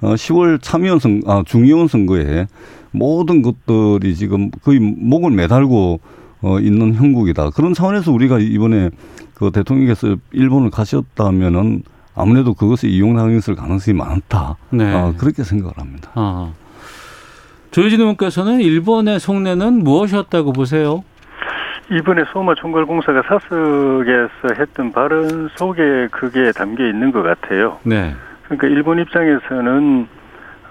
10월 0.01 0.55
어, 0.57 0.59
참의원 0.61 0.99
선, 0.99 1.23
아, 1.27 1.43
중의원 1.47 1.89
선거에 1.89 2.47
모든 2.91 3.43
것들이 3.43 4.15
지금 4.15 4.51
거의 4.63 4.79
목을 4.81 5.31
매달고 5.31 6.01
어, 6.43 6.61
있는 6.61 6.95
형국이다. 6.95 7.51
그런 7.51 7.75
차원에서 7.75 8.13
우리가 8.13 8.39
이번에 8.39 8.91
그 9.35 9.51
대통령께서 9.51 10.17
일본을 10.33 10.71
가셨다면은 10.71 11.83
아무래도 12.15 12.55
그것이 12.55 12.89
이용당했을 12.89 13.55
가능성이 13.55 13.97
많다. 13.97 14.57
네. 14.71 14.93
어, 14.93 15.15
그렇게 15.17 15.45
생각을 15.45 15.73
합니다. 15.77 16.11
아. 16.15 16.53
조혜진 17.71 18.01
의원께서는 18.01 18.61
일본의 18.61 19.21
속내는 19.21 19.85
무엇이었다고 19.85 20.53
보세요? 20.53 21.05
이번에 21.91 22.25
소마 22.33 22.55
총괄공사가 22.55 23.23
사석에서 23.29 24.55
했던 24.59 24.93
발언 24.93 25.49
속에 25.55 26.09
그게 26.11 26.51
담겨 26.53 26.85
있는 26.87 27.13
것 27.13 27.23
같아요. 27.23 27.79
네. 27.85 28.15
그러니까 28.45 28.67
일본 28.69 28.99
입장에서는 29.01 30.09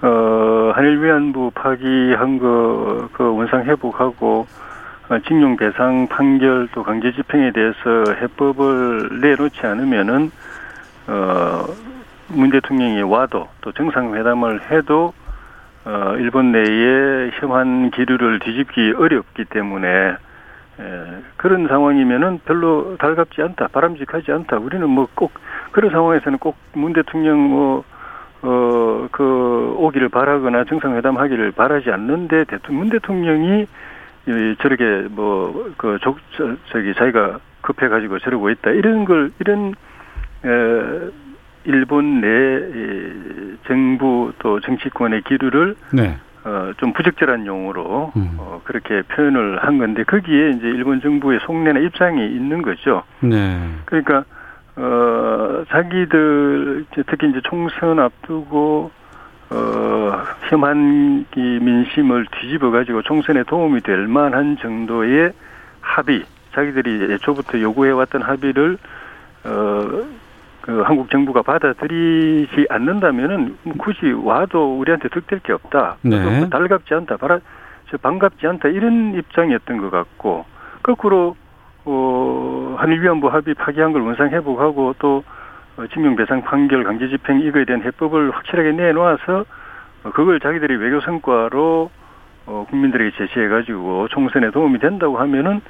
어 0.02 0.72
한일 0.74 1.02
위안부 1.02 1.52
파기한 1.54 2.38
거 2.38 3.08
그 3.12 3.34
원상 3.34 3.64
회복하고 3.64 4.46
어, 5.08 5.18
징용 5.26 5.56
배상 5.56 6.06
판결 6.08 6.68
또 6.74 6.82
강제 6.82 7.12
집행에 7.12 7.50
대해서 7.52 8.12
해법을 8.20 9.20
내놓지 9.20 9.60
않으면은 9.64 10.30
어 11.06 11.66
문 12.28 12.50
대통령이 12.50 13.02
와도 13.02 13.48
또 13.60 13.70
정상회담을 13.70 14.60
해도 14.70 15.14
어 15.86 16.16
일본 16.18 16.50
내에 16.52 17.30
혐한 17.34 17.90
기류를 17.92 18.40
뒤집기 18.40 18.94
어렵기 18.98 19.44
때문에 19.46 19.88
에, 20.78 21.22
그런 21.36 21.68
상황이면은 21.68 22.40
별로 22.44 22.96
달갑지 22.98 23.40
않다, 23.42 23.68
바람직하지 23.68 24.32
않다. 24.32 24.58
우리는 24.58 24.88
뭐 24.90 25.06
꼭 25.14 25.32
그런 25.72 25.90
상황에서는 25.90 26.38
꼭 26.38 26.56
문 26.74 26.92
대통령 26.92 27.38
뭐 27.38 27.84
어, 28.42 29.08
그, 29.10 29.74
오기를 29.78 30.08
바라거나 30.10 30.64
정상회담 30.64 31.16
하기를 31.16 31.52
바라지 31.52 31.90
않는데, 31.90 32.44
대통령, 32.44 32.78
문 32.80 32.90
대통령이 32.90 33.66
저렇게 34.60 35.08
뭐, 35.10 35.72
그, 35.78 35.98
저, 36.02 36.14
저기 36.70 36.94
자기가 36.94 37.40
급해가지고 37.62 38.18
저러고 38.20 38.50
있다. 38.50 38.70
이런 38.72 39.04
걸, 39.06 39.32
이런 39.40 39.72
에, 40.44 41.10
일본 41.66 42.20
내 42.20 43.58
정부 43.66 44.32
또 44.38 44.60
정치권의 44.60 45.22
기류를 45.22 45.74
네. 45.92 46.16
어, 46.44 46.72
좀 46.78 46.92
부적절한 46.92 47.44
용어로 47.44 48.12
음. 48.16 48.36
어, 48.38 48.60
그렇게 48.64 49.02
표현을 49.02 49.58
한 49.58 49.78
건데 49.78 50.04
거기에 50.04 50.50
이제 50.50 50.66
일본 50.68 51.00
정부의 51.00 51.40
속내나 51.44 51.80
입장이 51.80 52.24
있는 52.24 52.62
거죠. 52.62 53.02
네. 53.20 53.58
그러니까 53.84 54.24
어, 54.76 55.64
자기들 55.68 56.86
특히 57.06 57.30
이제 57.30 57.40
총선 57.44 57.98
앞두고 57.98 58.90
어, 59.50 60.22
혐한 60.48 61.26
이 61.36 61.40
민심을 61.40 62.26
뒤집어 62.40 62.70
가지고 62.70 63.02
총선에 63.02 63.42
도움이 63.44 63.80
될 63.80 64.06
만한 64.06 64.56
정도의 64.58 65.32
합의, 65.80 66.24
자기들이 66.52 67.12
애초부터 67.14 67.60
요구해 67.60 67.90
왔던 67.90 68.22
합의를 68.22 68.78
어, 69.44 70.04
그 70.66 70.82
한국 70.82 71.08
정부가 71.10 71.42
받아들이지 71.42 72.66
않는다면은 72.68 73.56
굳이 73.78 74.10
와도 74.10 74.76
우리한테 74.80 75.08
득될 75.08 75.38
게 75.38 75.52
없다. 75.52 75.96
네. 76.02 76.50
달갑지 76.50 76.92
않다. 76.92 77.16
바라 77.18 77.38
저 77.88 77.96
반갑지 77.98 78.44
않다. 78.48 78.68
이런 78.70 79.14
입장이었던 79.14 79.78
것 79.78 79.90
같고 79.90 80.44
거꾸로 80.82 81.36
어 81.84 82.74
한일 82.78 83.00
위안부 83.00 83.28
합의 83.28 83.54
파기한 83.54 83.92
걸 83.92 84.02
원상 84.02 84.30
회복하고 84.30 84.96
또 84.98 85.22
어, 85.76 85.86
징용배상 85.86 86.42
판결 86.42 86.82
강제 86.82 87.06
집행 87.08 87.40
이거에 87.42 87.64
대한 87.64 87.82
해법을 87.82 88.32
확실하게 88.32 88.72
내놓아서 88.72 89.44
어, 90.02 90.10
그걸 90.10 90.40
자기들이 90.40 90.74
외교 90.78 91.00
성과로 91.00 91.90
어 92.46 92.66
국민들에게 92.68 93.16
제시해 93.16 93.46
가지고 93.46 94.08
총선에 94.08 94.50
도움이 94.50 94.80
된다고 94.80 95.18
하면은 95.18 95.60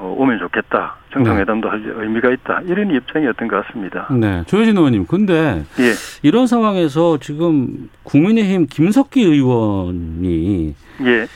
어, 0.00 0.14
오면 0.16 0.38
좋겠다. 0.38 0.96
정상회담도 1.12 1.68
할 1.68 1.82
의미가 1.96 2.30
있다. 2.30 2.60
이런 2.66 2.90
입장이었던 2.90 3.48
것 3.48 3.66
같습니다. 3.66 4.06
네. 4.12 4.44
조혜진 4.46 4.76
의원님, 4.76 5.06
근데 5.06 5.64
예. 5.80 5.92
이런 6.22 6.46
상황에서 6.46 7.18
지금 7.18 7.90
국민의힘 8.04 8.66
김석기 8.66 9.22
의원이 9.22 10.74
예. 11.04 11.26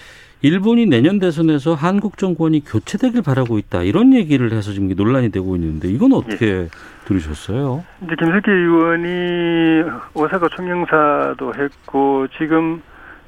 일본이 0.43 0.87
내년 0.87 1.19
대선에서 1.19 1.75
한국 1.75 2.19
정권이 2.19 2.65
교체되길 2.65 3.23
바라고 3.23 3.59
있다. 3.59 3.83
이런 3.83 4.13
얘기를 4.13 4.53
해서 4.53 4.73
지금 4.73 4.89
논란이 4.95 5.31
되고 5.31 5.57
있는데 5.57 5.89
이건 5.89 6.13
어떻게 6.13 6.47
예. 6.47 6.69
들으셨어요? 7.07 7.85
이제 8.05 8.15
김석기 8.19 8.51
의원이 8.51 9.83
오사카 10.15 10.49
총영사도 10.49 11.55
했고 11.55 12.27
지금 12.39 12.83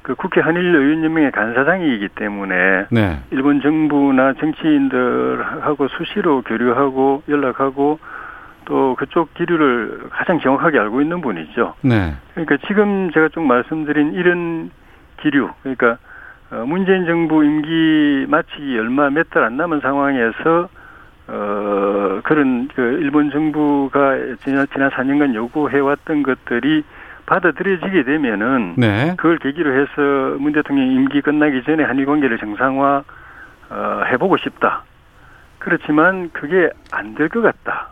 그 0.05 0.13
국회 0.13 0.39
한일 0.39 0.63
의원연맹의 0.75 1.31
간사장이기 1.31 2.09
때문에 2.09 2.85
네. 2.91 3.19
일본 3.31 3.59
정부나 3.59 4.33
정치인들하고 4.33 5.87
수시로 5.87 6.43
교류하고 6.43 7.23
연락하고 7.27 7.97
또 8.65 8.95
그쪽 8.99 9.33
기류를 9.33 10.09
가장 10.11 10.39
정확하게 10.39 10.77
알고 10.77 11.01
있는 11.01 11.21
분이죠. 11.21 11.73
네. 11.81 12.13
그러니까 12.35 12.57
지금 12.67 13.09
제가 13.13 13.29
좀 13.29 13.47
말씀드린 13.47 14.13
이런 14.13 14.69
기류, 15.21 15.49
그러니까 15.63 15.97
어, 16.51 16.63
문재인 16.67 17.07
정부 17.07 17.43
임기 17.43 18.27
마치기 18.29 18.77
얼마 18.77 19.09
몇 19.09 19.31
달 19.31 19.43
안 19.43 19.57
남은 19.57 19.79
상황에서 19.79 20.69
어 21.27 22.21
그런 22.23 22.67
그 22.75 22.81
일본 23.01 23.31
정부가 23.31 24.15
지난 24.43 24.67
지난 24.71 24.91
4년간 24.91 25.33
요구해왔던 25.33 26.21
것들이 26.21 26.83
받아들여지게 27.25 28.03
되면은 28.03 28.75
네. 28.77 29.13
그걸 29.17 29.37
계기로 29.39 29.73
해서 29.73 30.37
문 30.39 30.51
대통령 30.53 30.87
임기 30.87 31.21
끝나기 31.21 31.63
전에 31.63 31.83
한일 31.83 32.05
관계를 32.05 32.37
정상화 32.37 33.03
어, 33.69 34.01
해보고 34.07 34.37
싶다. 34.37 34.83
그렇지만 35.59 36.29
그게 36.31 36.69
안 36.91 37.15
될 37.15 37.29
것 37.29 37.41
같다. 37.41 37.89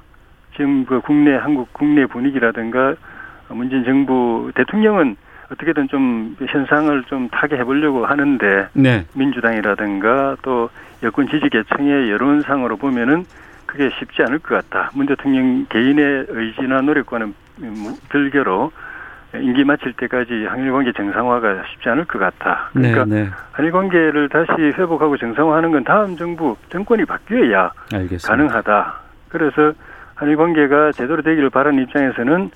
지금 0.55 0.85
그 0.85 1.01
국내 1.01 1.35
한국 1.35 1.73
국내 1.73 2.05
분위기라든가 2.05 2.93
문재인 3.49 3.83
정부 3.83 4.51
대통령은 4.53 5.15
어떻게든 5.51 5.87
좀 5.87 6.35
현상을 6.47 7.03
좀 7.05 7.27
타게 7.29 7.57
해보려고 7.57 8.05
하는데 8.05 8.67
네. 8.73 9.05
민주당이라든가 9.15 10.37
또 10.43 10.69
여권 11.01 11.27
지지 11.27 11.49
계층의 11.49 12.11
여론상으로 12.11 12.77
보면은 12.77 13.25
그게 13.65 13.89
쉽지 13.97 14.21
않을 14.23 14.39
것 14.39 14.55
같다. 14.55 14.91
문 14.93 15.07
대통령 15.07 15.65
개인의 15.69 16.27
의지나 16.29 16.81
노력과는 16.81 17.33
별개로 18.09 18.71
임기 19.35 19.63
마칠 19.63 19.93
때까지 19.93 20.45
한일 20.47 20.71
관계 20.71 20.91
정상화가 20.91 21.63
쉽지 21.71 21.89
않을 21.89 22.05
것 22.05 22.19
같다. 22.19 22.69
그러니까 22.73 23.05
네, 23.05 23.23
네. 23.23 23.29
한일 23.51 23.71
관계를 23.71 24.29
다시 24.29 24.51
회복하고 24.77 25.17
정상화하는 25.17 25.71
건 25.71 25.83
다음 25.83 26.15
정부 26.17 26.55
정권이 26.69 27.05
바뀌어야 27.05 27.71
알겠습니다. 27.91 28.27
가능하다. 28.27 28.93
그래서 29.29 29.73
한일 30.15 30.37
관계가 30.37 30.91
제대로 30.91 31.21
되기를 31.21 31.49
바라는 31.49 31.81
입장에서는 31.83 32.51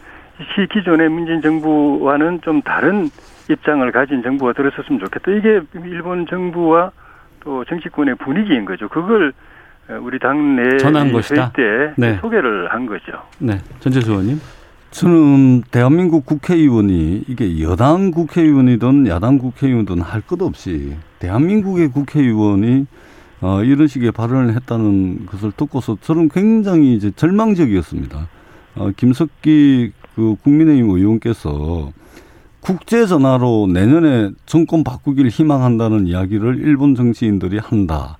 시 0.53 0.67
기존의 0.71 1.09
문재인 1.09 1.41
정부와는 1.41 2.41
좀 2.41 2.61
다른 2.61 3.09
입장을 3.49 3.91
가진 3.91 4.21
정부가 4.21 4.53
들었었으면 4.53 4.99
좋겠다. 4.99 5.31
이게 5.31 5.61
일본 5.83 6.27
정부와 6.27 6.91
또 7.39 7.65
정치권의 7.65 8.15
분위기인 8.15 8.65
거죠. 8.65 8.87
그걸 8.87 9.33
우리 10.01 10.19
당내 10.19 10.77
전한 10.77 11.11
것이다. 11.11 11.53
때 11.53 11.93
네. 11.97 12.15
소개를 12.17 12.67
한 12.71 12.85
거죠. 12.85 13.13
네, 13.39 13.57
전재수 13.79 14.11
의원님. 14.11 14.39
저는 14.91 15.63
대한민국 15.69 16.25
국회의원이 16.25 17.25
이게 17.27 17.61
여당 17.61 18.11
국회의원이든 18.11 19.07
야당 19.07 19.37
국회의원이든 19.37 20.01
할 20.01 20.21
것 20.21 20.41
없이 20.41 20.95
대한민국의 21.19 21.89
국회의원이 21.91 22.85
어, 23.41 23.63
이런 23.63 23.87
식의 23.87 24.11
발언을 24.11 24.55
했다는 24.55 25.27
것을 25.27 25.51
듣고서 25.55 25.97
저는 26.01 26.29
굉장히 26.29 26.95
이제 26.95 27.11
절망적이었습니다. 27.15 28.27
어, 28.75 28.91
김석기 28.97 29.91
그 30.15 30.35
국민의힘 30.43 30.89
의원께서 30.89 31.91
국제 32.61 33.05
전화로 33.05 33.67
내년에 33.71 34.31
정권 34.45 34.83
바꾸기를 34.83 35.29
희망한다는 35.29 36.07
이야기를 36.07 36.59
일본 36.59 36.95
정치인들이 36.95 37.59
한다. 37.59 38.17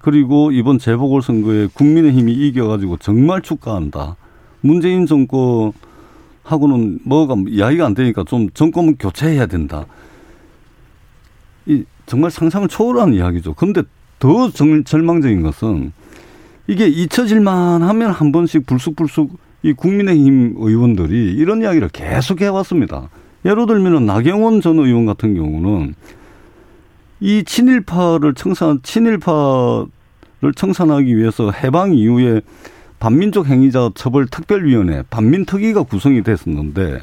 그리고 0.00 0.50
이번 0.52 0.78
재보궐 0.78 1.20
선거에 1.20 1.68
국민의힘이 1.74 2.32
이겨가지고 2.32 2.96
정말 2.98 3.42
축하한다. 3.42 4.16
문재인 4.62 5.04
정권 5.06 5.72
하고는 6.46 7.00
뭐가 7.02 7.34
이야기가 7.48 7.84
안 7.84 7.94
되니까 7.94 8.24
좀 8.24 8.48
정권은 8.50 8.96
교체해야 8.98 9.46
된다. 9.46 9.84
이 11.66 11.84
정말 12.06 12.30
상상을 12.30 12.68
초월하는 12.68 13.14
이야기죠. 13.14 13.54
그런데 13.54 13.82
더 14.20 14.48
절망적인 14.50 15.42
것은 15.42 15.92
이게 16.68 16.86
잊혀질만 16.86 17.82
하면 17.82 18.10
한 18.12 18.30
번씩 18.30 18.64
불쑥불쑥 18.66 19.38
이 19.62 19.72
국민의힘 19.72 20.54
의원들이 20.58 21.34
이런 21.34 21.62
이야기를 21.62 21.88
계속 21.88 22.40
해왔습니다. 22.40 23.08
예를 23.44 23.66
들면 23.66 24.06
나경원 24.06 24.60
전 24.60 24.78
의원 24.78 25.06
같은 25.06 25.34
경우는 25.34 25.94
이 27.18 27.42
친일파를 27.44 28.34
청산, 28.34 28.80
친일파를 28.84 29.86
청산하기 30.54 31.16
위해서 31.16 31.50
해방 31.50 31.94
이후에 31.94 32.40
반민족 32.98 33.46
행위자 33.46 33.90
처벌 33.94 34.26
특별위원회 34.26 35.02
반민특위가 35.10 35.82
구성이 35.84 36.22
됐었는데 36.22 37.00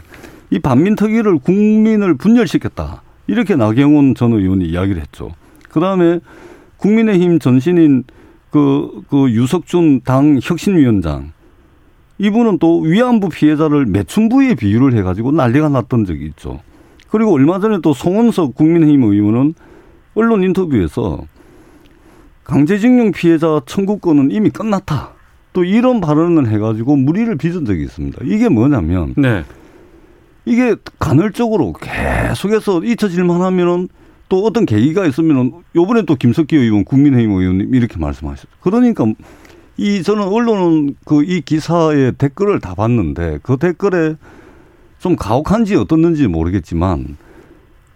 이 0.50 0.60
반민특위를 0.60 1.40
국민을 1.40 2.16
분열시켰다. 2.16 3.02
이렇게 3.28 3.56
나경원 3.56 4.16
전 4.16 4.34
의원이 4.34 4.66
이야기를 4.66 5.02
했죠. 5.02 5.32
그 5.70 5.80
다음에 5.80 6.20
국민의힘 6.78 7.40
전신인 7.40 8.04
그, 8.50 9.02
그 9.10 9.32
유석준 9.32 10.02
당 10.02 10.40
혁신위원장 10.42 11.32
이분은 12.20 12.60
또 12.60 12.80
위안부 12.82 13.30
피해자를 13.30 13.86
매춘부에 13.88 14.56
비유를 14.56 14.98
해가지고 14.98 15.32
난리가 15.32 15.70
났던 15.70 16.06
적이 16.06 16.26
있죠. 16.28 16.60
그리고 17.10 17.34
얼마 17.34 17.60
전에 17.60 17.80
또 17.82 17.94
송원석 17.94 18.56
국민의힘 18.56 19.04
의원은 19.04 19.56
언론 20.14 20.44
인터뷰에서 20.44 21.26
강제징용 22.44 23.12
피해자 23.12 23.62
청구권은 23.66 24.32
이미 24.32 24.50
끝났다. 24.50 25.13
또 25.54 25.64
이런 25.64 26.02
발언을 26.02 26.50
해가지고 26.50 26.96
무리를 26.96 27.36
빚은 27.38 27.66
적이 27.66 27.84
있습니다. 27.84 28.20
이게 28.26 28.50
뭐냐면 28.50 29.14
네. 29.18 29.44
이게 30.46 30.76
간헐적으로 31.00 31.74
계속해서 31.74 32.84
잊혀질만 32.84 33.42
하면은 33.42 33.88
또 34.30 34.44
어떤 34.46 34.66
계기가 34.66 35.06
있으면은 35.06 35.54
요번에 35.76 36.04
또 36.04 36.16
김석기 36.16 36.56
의원 36.58 36.84
국민의힘 36.84 37.32
의원님 37.32 37.76
이렇게 37.76 37.98
말씀하셨죠. 37.98 38.48
그러니까 38.62 39.06
이 39.78 40.04
저는 40.04 40.24
언론은 40.24 40.96
그 41.06 41.24
이 41.24 41.42
기사의 41.42 42.14
댓글을 42.18 42.60
다 42.60 42.74
봤는데 42.76 43.40
그 43.44 43.58
댓글에 43.58 44.16
좀 45.00 45.16
가혹한지 45.16 45.76
어떻는지 45.76 46.28
모르겠지만 46.28 47.18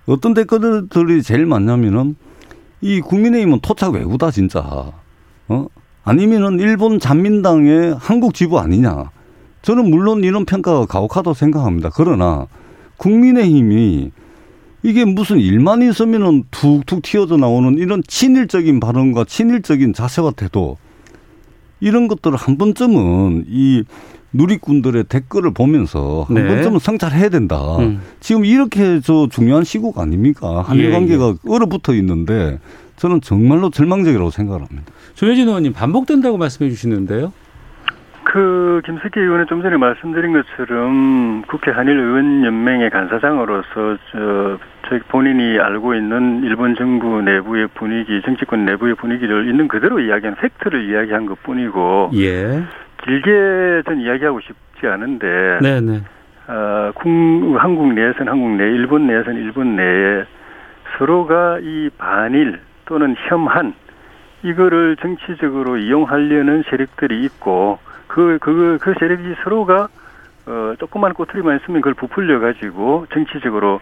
어떤 0.06 0.34
댓글들이 0.34 1.24
제일 1.24 1.46
많냐면은 1.46 2.15
이 2.82 3.02
국민의힘은 3.02 3.60
토착 3.62 3.93
외구다 3.93 4.30
진짜 4.32 4.91
어 5.48 5.67
아니면은 6.08 6.60
일본 6.60 7.00
잔민당의 7.00 7.96
한국 8.00 8.34
지부 8.34 8.60
아니냐 8.60 9.12
저는 9.62 9.89
물론 9.89 10.24
이런 10.24 10.46
평가가 10.46 10.86
가혹하다고 10.86 11.34
생각합니다 11.34 11.89
그러나 11.93 12.48
국민의힘이 12.96 14.12
이게 14.84 15.04
무슨 15.04 15.38
일만 15.38 15.82
있으면은 15.82 16.46
툭툭 16.50 17.02
튀어져 17.02 17.36
나오는 17.36 17.78
이런 17.78 18.02
친일적인 18.08 18.80
발언과 18.80 19.26
친일적인 19.26 19.93
자세와 19.93 20.32
태도 20.32 20.78
이런 21.82 22.08
것들을 22.08 22.38
한 22.38 22.58
번쯤은 22.58 23.46
이 23.50 23.84
누리꾼들의 24.32 25.06
댓글을 25.06 25.52
보면서 25.52 26.26
한 26.28 26.36
네. 26.36 26.48
번쯤은 26.48 26.80
성찰해야 26.80 27.30
된다. 27.30 27.78
음. 27.78 28.02
지금 28.20 28.46
이렇게 28.46 29.00
저 29.02 29.28
중요한 29.30 29.63
시국 29.63 30.00
아닙니까? 30.00 30.62
한일 30.62 30.86
예, 30.86 30.91
관계가 30.91 31.30
예. 31.30 31.50
얼어붙어 31.50 31.93
있는데 31.96 32.60
저는 32.97 33.21
정말로 33.21 33.69
절망적이라고 33.69 34.29
생각을 34.29 34.62
합니다. 34.62 34.91
조혜진 35.13 35.47
의원님 35.47 35.73
반복된다고 35.73 36.38
말씀해 36.38 36.69
주시는데요. 36.69 37.31
그 38.23 38.81
김석기 38.86 39.19
의원은 39.19 39.47
좀 39.47 39.62
전에 39.62 39.77
말씀드린 39.77 40.33
것처럼 40.33 41.43
국회 41.47 41.71
한일 41.71 41.97
의원 41.97 42.43
연맹의 42.43 42.89
간사장으로서 42.89 43.97
저 44.12 44.57
저희 44.89 44.99
본인이 45.07 45.60
알고 45.60 45.95
있는 45.95 46.43
일본 46.43 46.75
정부 46.75 47.21
내부의 47.21 47.67
분위기, 47.75 48.21
정치권 48.23 48.65
내부의 48.65 48.95
분위기를 48.95 49.47
있는 49.47 49.67
그대로 49.67 49.99
이야기한 49.99 50.36
팩트를 50.36 50.89
이야기한 50.89 51.25
것 51.25 51.41
뿐이고, 51.43 52.12
예. 52.15 52.63
길게 53.03 53.83
전 53.86 53.99
이야기하고 53.99 54.39
싶지 54.41 54.88
않은데, 54.88 55.60
네네. 55.62 56.01
어, 56.47 56.91
한국 57.57 57.93
내에서는 57.93 58.31
한국 58.31 58.51
내, 58.51 58.63
일본 58.63 59.07
내에서는 59.07 59.41
일본 59.41 59.75
내에 59.75 60.23
서로가 60.97 61.60
이 61.62 61.89
반일 61.97 62.60
또는 62.88 63.15
혐한 63.30 63.73
이거를 64.43 64.97
정치적으로 64.97 65.78
이용하려는 65.78 66.63
세력들이 66.69 67.23
있고, 67.26 67.80
그, 68.08 68.38
그, 68.41 68.78
그 68.82 68.93
세력이 69.00 69.36
서로가 69.43 69.89
어, 70.45 70.73
조그만 70.80 71.13
꼬투리만 71.13 71.60
있으면 71.60 71.82
그걸 71.82 71.93
부풀려 71.93 72.39
가지고 72.39 73.06
정치적으로 73.12 73.82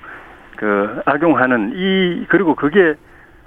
그 0.56 1.02
악용하는 1.06 1.74
이 1.76 2.26
그리고 2.28 2.56
그게 2.56 2.96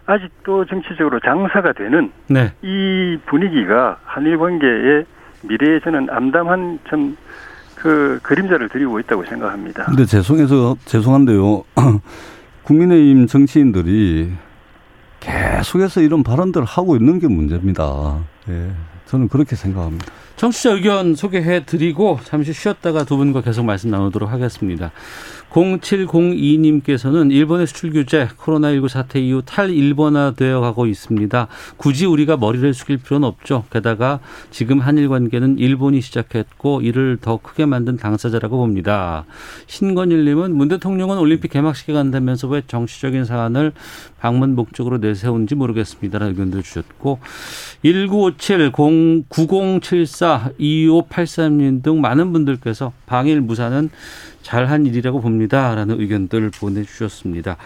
아직도 0.06 0.66
정치적으로 0.66 1.18
장사가 1.20 1.72
되는 1.72 2.12
네. 2.28 2.52
이 2.62 3.18
분위기가 3.26 3.98
한일 4.04 4.38
관계의 4.38 5.04
미래에 5.42 5.80
저는 5.80 6.08
암담한 6.10 6.78
참 6.88 7.16
그 7.78 8.18
그림자를 8.22 8.68
드리고 8.68 8.98
있다고 9.00 9.24
생각합니다. 9.24 9.84
근데 9.84 10.04
죄송해서 10.04 10.76
죄송한데요. 10.84 11.62
국민의힘 12.64 13.26
정치인들이 13.26 14.32
계속해서 15.28 16.00
이런 16.00 16.22
발언들을 16.22 16.66
하고 16.66 16.96
있는 16.96 17.18
게 17.18 17.28
문제입니다. 17.28 18.18
예. 18.48 18.70
저는 19.06 19.28
그렇게 19.28 19.56
생각합니다. 19.56 20.06
청취자 20.38 20.70
의견 20.70 21.16
소개해 21.16 21.64
드리고 21.64 22.20
잠시 22.22 22.52
쉬었다가 22.52 23.02
두 23.02 23.16
분과 23.16 23.40
계속 23.40 23.64
말씀 23.64 23.90
나누도록 23.90 24.30
하겠습니다. 24.30 24.92
0702님께서는 25.50 27.32
일본의 27.32 27.66
수출 27.66 27.90
규제 27.90 28.28
코로나19 28.38 28.88
사태 28.88 29.20
이후 29.20 29.42
탈일본화 29.44 30.34
되어 30.36 30.60
가고 30.60 30.86
있습니다. 30.86 31.48
굳이 31.76 32.06
우리가 32.06 32.36
머리를 32.36 32.72
숙일 32.74 32.98
필요는 32.98 33.26
없죠. 33.26 33.64
게다가 33.70 34.20
지금 34.50 34.80
한일 34.80 35.08
관계는 35.08 35.58
일본이 35.58 36.00
시작했고 36.00 36.82
이를 36.82 37.18
더 37.20 37.38
크게 37.38 37.66
만든 37.66 37.96
당사자라고 37.96 38.58
봅니다. 38.58 39.24
신건일 39.66 40.24
님은 40.24 40.54
문 40.54 40.68
대통령은 40.68 41.18
올림픽 41.18 41.50
개막식에 41.50 41.92
간다면서 41.92 42.48
왜 42.48 42.62
정치적인 42.66 43.24
사안을 43.24 43.72
방문 44.20 44.54
목적으로 44.54 44.98
내세운지 44.98 45.54
모르겠습니다라는 45.54 46.32
의견도 46.32 46.62
주셨고 46.62 47.20
1957 47.82 50.06
9074 50.28 50.50
2583님 50.60 51.82
등 51.82 52.00
많은 52.00 52.32
분들께서 52.32 52.92
방일 53.06 53.40
무사는 53.40 53.88
잘한 54.42 54.86
일이라고 54.86 55.20
봅니다 55.20 55.74
라는 55.74 56.00
의견들 56.00 56.50
보내주셨습니다. 56.50 57.56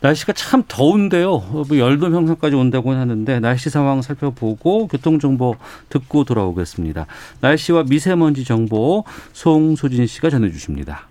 날씨가 0.00 0.32
참 0.32 0.64
더운데요. 0.66 1.38
뭐 1.68 1.78
열도 1.78 2.12
형성까지 2.12 2.56
온다고 2.56 2.92
하는데 2.92 3.38
날씨 3.38 3.70
상황 3.70 4.02
살펴보고 4.02 4.88
교통 4.88 5.20
정보 5.20 5.54
듣고 5.90 6.24
돌아오겠습니다. 6.24 7.06
날씨와 7.40 7.84
미세먼지 7.84 8.44
정보 8.44 9.04
송소진 9.32 10.06
씨가 10.06 10.30
전해 10.30 10.50
주십니다. 10.50 11.06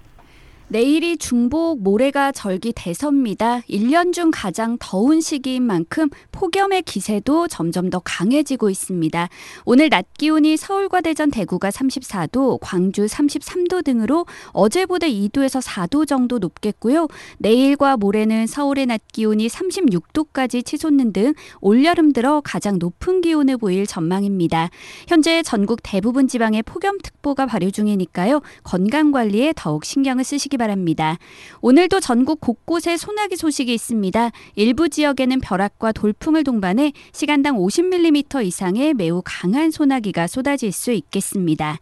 내일이 0.72 1.18
중복 1.18 1.82
모레가 1.82 2.32
절기 2.32 2.72
대서입니다. 2.74 3.60
1년 3.70 4.14
중 4.14 4.32
가장 4.34 4.78
더운 4.80 5.20
시기인 5.20 5.64
만큼 5.64 6.08
폭염의 6.32 6.84
기세도 6.84 7.50
점점 7.50 7.90
더 7.90 8.00
강해지고 8.00 8.70
있습니다. 8.70 9.28
오늘 9.66 9.90
낮 9.90 10.06
기온이 10.18 10.56
서울과 10.56 11.02
대전, 11.02 11.30
대구가 11.30 11.72
34도, 11.72 12.60
광주 12.62 13.06
33도 13.06 13.84
등으로 13.84 14.26
어제보다 14.54 15.08
2도에서 15.08 15.62
4도 15.62 16.08
정도 16.08 16.40
높겠고요. 16.40 17.10
내일과 17.40 17.98
모레는 17.98 18.48
서울의 18.48 18.86
낮 18.86 19.02
기온이 19.12 19.48
36도까지 19.50 20.66
치솟는 20.66 21.12
등 21.12 21.34
올여름 21.60 22.14
들어 22.14 22.40
가장 22.40 22.80
높은 22.80 23.20
기온을 23.20 23.58
보일 23.58 23.86
전망입니다. 23.86 24.70
현재 25.10 25.44
전국 25.44 25.82
대부분 25.84 26.30
지방에 26.30 26.62
폭염특보가 26.62 27.46
발효 27.48 27.72
중이니까요. 27.72 28.40
건강 28.64 29.12
관리에 29.12 29.52
더욱 29.58 29.84
신경을 29.84 30.24
쓰시기 30.24 30.56
바랍니다. 30.56 30.61
오늘도 31.62 32.00
전국 32.00 32.39
곳곳에 32.41 32.97
소나기 32.97 33.36
소식이 33.36 33.74
있습니다. 33.74 34.32
일부 34.56 34.89
지역에는 34.89 35.39
벼락과 35.41 35.91
돌풍을 35.91 36.43
동반해 36.43 36.93
시간당 37.12 37.58
50mm 37.58 38.45
이상의 38.45 38.93
매우 38.93 39.21
강한 39.24 39.71
소나기가 39.71 40.28
쏟아질 40.28 40.71
수 40.71 40.91
있겠습니다. 40.91 41.80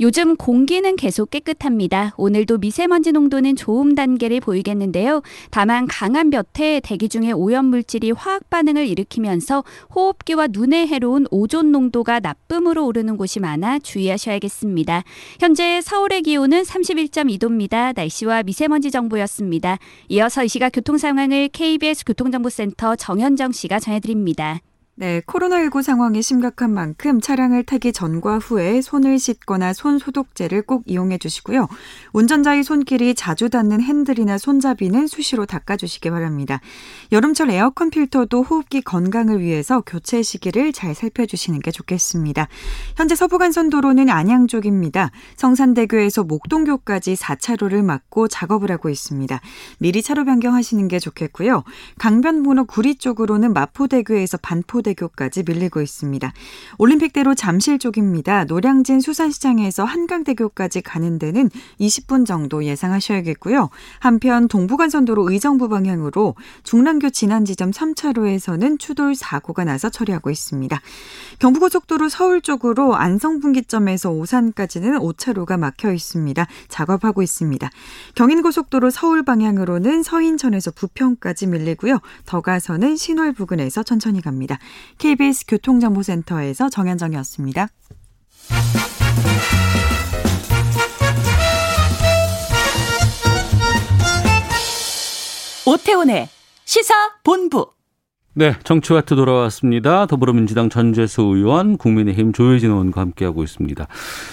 요즘 0.00 0.36
공기는 0.36 0.96
계속 0.96 1.30
깨끗합니다. 1.30 2.14
오늘도 2.16 2.58
미세먼지 2.58 3.12
농도는 3.12 3.56
좋음 3.56 3.94
단계를 3.94 4.40
보이겠는데요. 4.40 5.22
다만 5.50 5.86
강한 5.86 6.30
볕에 6.30 6.80
대기 6.82 7.08
중에 7.08 7.32
오염물질이 7.32 8.12
화학 8.12 8.50
반응을 8.50 8.86
일으키면서 8.88 9.64
호흡기와 9.94 10.48
눈에 10.50 10.86
해로운 10.86 11.26
오존 11.30 11.72
농도가 11.72 12.20
나쁨으로 12.20 12.86
오르는 12.86 13.16
곳이 13.16 13.40
많아 13.40 13.78
주의하셔야겠습니다. 13.80 15.04
현재 15.40 15.80
서울의 15.80 16.22
기온은 16.22 16.62
31.2도입니다. 16.62 17.94
날씨 17.94 18.17
날씨와 18.18 18.42
미세먼지 18.42 18.90
정보였습니다. 18.90 19.78
이어서 20.08 20.44
이 20.44 20.48
시각 20.48 20.70
교통 20.70 20.98
상황을 20.98 21.48
KBS 21.48 22.04
교통정보센터 22.04 22.96
정현정 22.96 23.52
씨가 23.52 23.78
전해드립니다. 23.78 24.60
네, 25.00 25.20
코로나19 25.28 25.80
상황이 25.80 26.20
심각한 26.22 26.74
만큼 26.74 27.20
차량을 27.20 27.62
타기 27.62 27.92
전과 27.92 28.38
후에 28.38 28.82
손을 28.82 29.20
씻거나 29.20 29.72
손 29.72 30.00
소독제를 30.00 30.62
꼭 30.62 30.82
이용해 30.86 31.18
주시고요. 31.18 31.68
운전자의 32.12 32.64
손길이 32.64 33.14
자주 33.14 33.48
닿는 33.48 33.80
핸들이나 33.80 34.38
손잡이는 34.38 35.06
수시로 35.06 35.46
닦아 35.46 35.76
주시기 35.76 36.10
바랍니다. 36.10 36.60
여름철 37.12 37.50
에어컨 37.50 37.90
필터도 37.90 38.42
호흡기 38.42 38.80
건강을 38.80 39.40
위해서 39.40 39.84
교체 39.86 40.20
시기를 40.20 40.72
잘 40.72 40.96
살펴주시는 40.96 41.60
게 41.60 41.70
좋겠습니다. 41.70 42.48
현재 42.96 43.14
서부간선도로는 43.14 44.10
안양 44.10 44.48
쪽입니다. 44.48 45.12
성산대교에서 45.36 46.24
목동교까지 46.24 47.14
4차로를 47.14 47.84
막고 47.84 48.26
작업을 48.26 48.72
하고 48.72 48.88
있습니다. 48.88 49.40
미리 49.78 50.02
차로 50.02 50.24
변경하시는 50.24 50.88
게 50.88 50.98
좋겠고요. 50.98 51.62
강변북로 51.98 52.64
구리 52.64 52.96
쪽으로는 52.96 53.52
마포대교에서 53.52 54.38
반포대 54.38 54.87
한강대교까지 54.88 55.42
밀리고 55.46 55.80
있습니다. 55.80 56.32
올림픽대로 56.78 57.34
잠실 57.34 57.78
쪽입니다. 57.78 58.44
노량진 58.44 59.00
수산시장에서 59.00 59.84
한강대교까지 59.84 60.80
가는 60.82 61.18
데는 61.18 61.50
20분 61.80 62.26
정도 62.26 62.64
예상하셔야겠고요. 62.64 63.70
한편 63.98 64.48
동부간선도로 64.48 65.30
의정부 65.30 65.68
방향으로 65.68 66.34
중랑교 66.62 67.10
진안 67.10 67.44
지점 67.44 67.70
3차로에서는 67.70 68.78
추돌 68.78 69.14
사고가 69.14 69.64
나서 69.64 69.90
처리하고 69.90 70.30
있습니다. 70.30 70.80
경부고속도로 71.38 72.08
서울 72.08 72.40
쪽으로 72.40 72.96
안성분기점에서 72.96 74.10
오산까지는 74.10 74.98
5차로가 74.98 75.58
막혀 75.58 75.92
있습니다. 75.92 76.46
작업하고 76.68 77.22
있습니다. 77.22 77.70
경인고속도로 78.14 78.90
서울 78.90 79.22
방향으로는 79.22 80.02
서인천에서 80.02 80.72
부평까지 80.72 81.46
밀리고요. 81.48 81.98
더 82.26 82.40
가서는 82.40 82.96
신월 82.96 83.32
부근에서 83.32 83.82
천천히 83.82 84.20
갑니다. 84.20 84.58
KBS 84.98 85.46
교통정보센터에서 85.46 86.68
정현정이었습니다. 86.68 87.68
오태훈의 95.66 96.28
시사 96.64 96.94
본부. 97.22 97.72
네, 98.32 98.54
정치와트 98.62 99.16
돌아왔습니다. 99.16 100.06
더불어민주당 100.06 100.70
전재수 100.70 101.22
의원, 101.22 101.76
국민의힘 101.76 102.32
조혜진 102.32 102.70
의원과 102.70 103.00
함께하고 103.00 103.42
있습니다. 103.42 103.86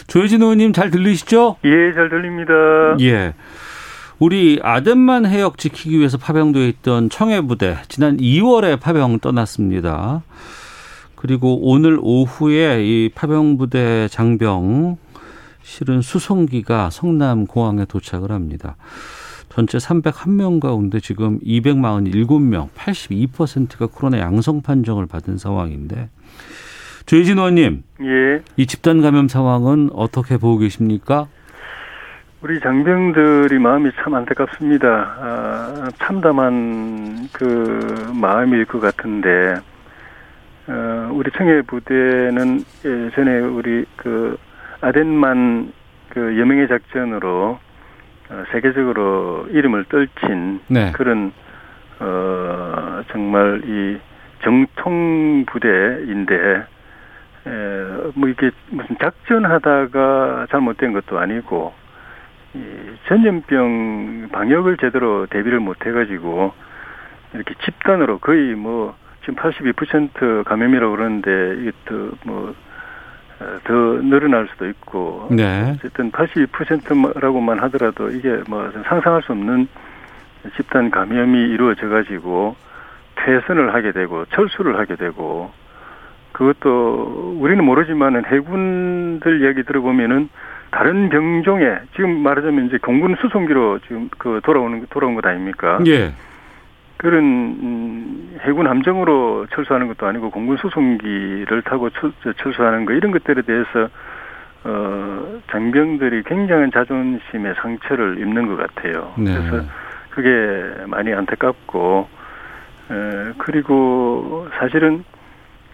조혜진 0.07 0.41
의원님 0.41 0.73
잘 0.73 0.91
들리시죠? 0.91 1.57
예, 1.65 1.93
잘 1.93 2.09
들립니다. 2.09 2.53
예. 3.01 3.33
우리 4.17 4.59
아덴만 4.63 5.25
해역 5.25 5.57
지키기 5.57 5.97
위해서 5.97 6.17
파병되어 6.17 6.65
있던 6.67 7.09
청해부대 7.09 7.79
지난 7.89 8.17
2월에 8.17 8.79
파병 8.79 9.19
떠났습니다. 9.19 10.23
그리고 11.15 11.59
오늘 11.69 11.99
오후에 12.01 12.85
이 12.85 13.09
파병부대 13.13 14.07
장병 14.09 14.97
실은 15.63 16.01
수송기가 16.01 16.91
성남 16.91 17.45
공항에 17.47 17.85
도착을 17.85 18.31
합니다. 18.31 18.77
전체 19.49 19.77
301명 19.77 20.59
가운데 20.59 20.99
지금 20.99 21.39
247명, 21.39 22.69
82%가 22.75 23.87
코로나 23.87 24.19
양성 24.19 24.61
판정을 24.61 25.07
받은 25.07 25.37
상황인데 25.37 26.09
조혜진 27.05 27.37
의원님, 27.37 27.83
예. 28.01 28.41
이 28.57 28.65
집단 28.65 29.01
감염 29.01 29.27
상황은 29.27 29.91
어떻게 29.93 30.37
보고 30.37 30.57
계십니까? 30.57 31.27
우리 32.45 32.59
장병들이 32.59 33.57
마음이 33.57 33.89
참 33.95 34.13
안타깝습니다. 34.13 34.87
아, 34.87 35.89
참담한 35.97 37.27
그 37.33 38.11
마음일 38.13 38.65
것 38.65 38.79
같은데, 38.79 39.55
어, 40.67 41.09
우리 41.11 41.31
청해 41.31 41.63
부대는 41.63 42.63
예전에 42.85 43.39
우리 43.39 43.85
그 43.95 44.37
아덴만 44.79 45.73
그 46.09 46.39
여명의 46.39 46.67
작전으로 46.67 47.57
어, 48.29 48.43
세계적으로 48.51 49.47
이름을 49.49 49.85
떨친 49.85 50.59
네. 50.67 50.91
그런 50.91 51.31
어 51.99 53.01
정말 53.11 53.63
이 53.65 53.97
정통 54.43 55.45
부대인데 55.47 56.35
에, 57.47 57.51
뭐 58.13 58.29
이게 58.29 58.51
무슨 58.69 58.95
작전하다가 58.99 60.45
잘못된 60.51 60.93
것도 60.93 61.17
아니고 61.17 61.73
이 61.73 61.84
전염병 63.07 64.29
방역을 64.31 64.77
제대로 64.77 65.25
대비를 65.27 65.59
못 65.59 65.85
해가지고 65.85 66.53
이렇게 67.33 67.53
집단으로 67.63 68.19
거의 68.19 68.55
뭐 68.55 68.95
지금 69.21 69.35
82% 69.35 70.43
감염이라고 70.43 70.95
그러는데 70.95 71.55
이게 71.61 71.71
또뭐 71.85 72.55
어, 73.39 73.59
더 73.65 73.73
늘어날 73.73 74.47
수도 74.51 74.67
있고 74.67 75.27
네. 75.31 75.75
어쨌든 75.75 76.11
82%라고만 76.11 77.59
하더라도 77.63 78.09
이게 78.09 78.41
뭐 78.47 78.71
상상할 78.85 79.23
수 79.23 79.33
없는 79.33 79.67
집단 80.55 80.89
감염이 80.89 81.37
이루어져 81.49 81.89
가지고 81.89 82.55
퇴선을 83.15 83.73
하게 83.73 83.91
되고 83.91 84.25
철수를 84.25 84.77
하게 84.77 84.95
되고 84.95 85.51
그것도 86.31 87.37
우리는 87.39 87.63
모르지만은 87.63 88.25
해군들 88.25 89.41
이야기 89.41 89.63
들어보면은 89.63 90.29
다른 90.75 91.07
병종에 91.07 91.77
지금 91.95 92.21
말하자면 92.21 92.65
이제 92.65 92.77
공군 92.79 93.15
수송기로 93.21 93.79
지금 93.87 94.09
그 94.17 94.41
돌아오는 94.43 94.85
돌아온 94.89 95.15
것 95.15 95.25
아닙니까? 95.25 95.79
예. 95.87 96.11
그런 96.97 97.23
음, 97.23 98.37
해군 98.41 98.67
함정으로 98.67 99.47
철수하는 99.53 99.87
것도 99.87 100.05
아니고 100.05 100.31
공군 100.31 100.57
수송기를 100.57 101.61
타고 101.61 101.89
철, 101.91 102.11
수하는 102.53 102.83
거 102.83 102.91
이런 102.91 103.13
것들에 103.13 103.43
대해서 103.43 103.87
어 104.65 105.39
장병들이 105.49 106.23
굉장한 106.23 106.71
자존심의 106.71 107.55
상처를 107.55 108.19
입는 108.19 108.47
것 108.47 108.57
같아요. 108.57 109.13
네. 109.17 109.33
그래서 109.33 109.65
그게 110.09 110.85
많이 110.87 111.13
안타깝고 111.13 112.09
에, 112.91 113.33
그리고 113.37 114.49
사실은 114.59 115.05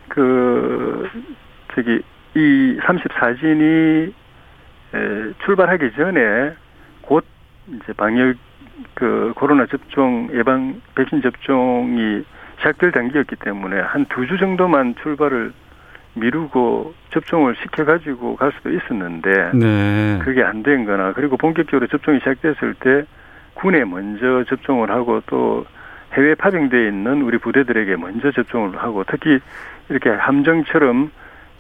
그 0.10 1.10
저기 1.74 2.02
이 2.36 2.78
34진이 2.84 4.10
에, 4.10 4.21
출발하기 5.46 5.92
전에 5.94 6.54
곧 7.02 7.26
이제 7.68 7.94
방역 7.94 8.36
그 8.94 9.32
코로나 9.36 9.66
접종 9.68 10.30
예방 10.34 10.82
백신 10.96 11.22
접종이 11.22 12.24
시작될 12.58 12.92
단계였기 12.92 13.36
때문에 13.38 13.80
한 13.82 14.06
두 14.06 14.26
주 14.28 14.38
정도만 14.38 14.96
출발을 15.02 15.54
미루고 16.14 16.94
접종을 17.12 17.56
시켜가지고 17.56 18.36
갈 18.36 18.52
수도 18.52 18.70
있었는데 18.72 19.52
네. 19.54 20.20
그게 20.24 20.44
안 20.44 20.62
된 20.64 20.86
거나 20.86 21.14
그리고 21.14 21.38
본격적으로 21.38 21.88
접종이 21.88 22.20
시작됐을 22.20 22.74
때 22.76 23.06
군에 23.54 23.86
먼저 23.86 24.44
접종을 24.46 24.92
하고 24.92 25.22
또 25.28 25.66
해외 26.14 26.36
파병되어 26.36 26.88
있는 26.88 27.22
우리 27.22 27.38
부대들에게 27.38 27.96
먼저 27.96 28.32
접종을 28.32 28.78
하고 28.78 29.04
특히 29.08 29.40
이렇게 29.90 30.10
함정처럼 30.10 31.12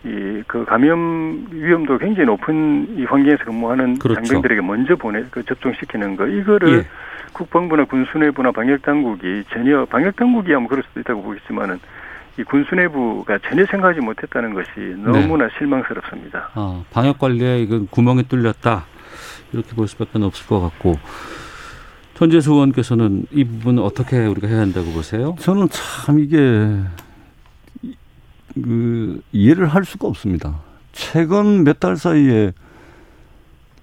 이 0.06 0.32
그 0.47 0.66
감염 0.66 1.47
위험도 1.52 1.97
굉장히 1.97 2.26
높은 2.26 2.97
이 2.97 3.06
환경에서 3.06 3.45
근무하는 3.45 3.99
그렇죠. 3.99 4.22
장병들에게 4.22 4.62
먼저 4.62 4.95
보내 4.95 5.24
그 5.30 5.43
접종시키는 5.45 6.16
거 6.16 6.28
이거를 6.28 6.80
예. 6.80 6.88
국방부나 7.34 7.86
군수내부나 7.86 8.52
방역 8.52 8.82
당국이 8.82 9.43
전혀 9.54 9.86
방역 9.86 10.16
당국이야 10.18 10.60
뭐 10.60 10.68
그럴 10.68 10.84
수도 10.84 10.99
있다고 10.99 11.22
보겠지만은 11.24 11.80
이 12.38 12.43
군수내부가 12.43 13.38
전혀 13.47 13.66
생각하지 13.66 13.99
못했다는 14.02 14.54
것이 14.54 14.70
너무나 14.97 15.47
네. 15.47 15.54
실망스럽습니다. 15.58 16.49
아, 16.54 16.84
방역 16.91 17.20
관리에 17.20 17.62
이건 17.62 17.88
구멍이 17.88 18.24
뚫렸다 18.24 18.86
이렇게 19.54 19.74
볼 19.76 19.88
수밖에 19.88 20.22
없을 20.22 20.47
것 20.47 20.60
같고 20.60 20.95
전재수 22.16 22.52
의원께서는 22.54 23.26
이 23.32 23.43
부분 23.43 23.80
어떻게 23.80 24.26
우리가 24.26 24.47
해야 24.47 24.60
한다고 24.60 24.91
보세요? 24.91 25.36
저는 25.39 25.70
참 25.70 26.20
이게 26.20 26.78
그 28.54 29.22
이해를 29.32 29.68
할 29.68 29.86
수가 29.86 30.08
없습니다. 30.08 30.60
최근 30.91 31.64
몇 31.64 31.80
달 31.80 31.95
사이에 31.97 32.52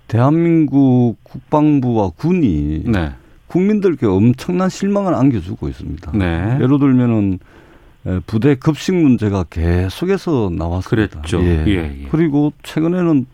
대한민국 0.09 1.17
국방부와 1.23 2.11
군이 2.11 2.85
네. 2.87 3.13
국민들께 3.47 4.07
엄청난 4.07 4.69
실망을 4.69 5.15
안겨주고 5.15 5.69
있습니다. 5.69 6.13
네. 6.13 6.59
예를 6.61 6.79
들면은 6.79 7.39
부대 8.27 8.55
급식 8.55 8.95
문제가 8.95 9.45
계속해서 9.45 10.51
나왔습니다. 10.57 10.89
그랬죠. 11.21 11.43
예. 11.43 11.65
예, 11.67 12.03
예. 12.03 12.09
그리고 12.11 12.53
최근에는 12.63 13.27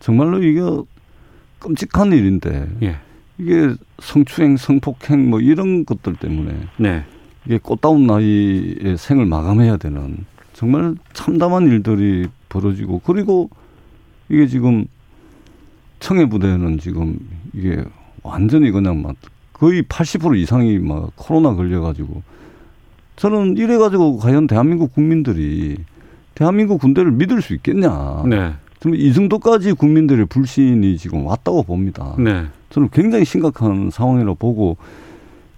정말로 0.00 0.42
이게 0.42 0.60
끔찍한 1.58 2.12
일인데 2.12 2.68
예. 2.82 2.96
이게 3.38 3.74
성추행, 3.98 4.56
성폭행 4.56 5.28
뭐 5.28 5.40
이런 5.40 5.84
것들 5.84 6.16
때문에 6.16 6.54
네. 6.78 7.04
이게 7.44 7.58
꽃다운 7.58 8.06
나이에 8.06 8.96
생을 8.96 9.26
마감해야 9.26 9.76
되는 9.76 10.24
정말 10.56 10.94
참담한 11.12 11.66
일들이 11.66 12.28
벌어지고 12.48 13.02
그리고 13.04 13.50
이게 14.30 14.46
지금 14.46 14.86
청해 16.00 16.30
부대는 16.30 16.78
지금 16.78 17.18
이게 17.52 17.84
완전히 18.22 18.70
그냥 18.70 19.02
막 19.02 19.16
거의 19.52 19.82
80% 19.82 20.38
이상이 20.38 20.78
막 20.78 21.12
코로나 21.14 21.54
걸려가지고 21.54 22.22
저는 23.16 23.58
이래가지고 23.58 24.16
과연 24.16 24.46
대한민국 24.46 24.94
국민들이 24.94 25.76
대한민국 26.34 26.80
군대를 26.80 27.12
믿을 27.12 27.42
수 27.42 27.52
있겠냐. 27.54 28.24
네. 28.26 28.54
정말 28.80 29.00
이 29.00 29.12
정도까지 29.12 29.74
국민들의 29.74 30.24
불신이 30.24 30.96
지금 30.96 31.26
왔다고 31.26 31.64
봅니다. 31.64 32.14
네. 32.18 32.46
저는 32.70 32.88
굉장히 32.92 33.26
심각한 33.26 33.90
상황이라고 33.90 34.36
보고 34.36 34.78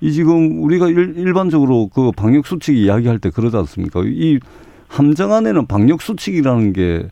이 0.01 0.13
지금 0.13 0.63
우리가 0.63 0.89
일, 0.89 1.33
반적으로 1.35 1.89
그 1.89 2.11
방역 2.11 2.47
수칙 2.47 2.77
이야기할 2.77 3.21
때 3.21 3.31
그러지 3.31 3.57
않습니까? 3.57 4.03
이 4.05 4.41
함정 4.89 5.33
안에는 5.33 5.67
방역 5.67 6.03
수칙이라는 6.03 6.73
게 6.73 7.09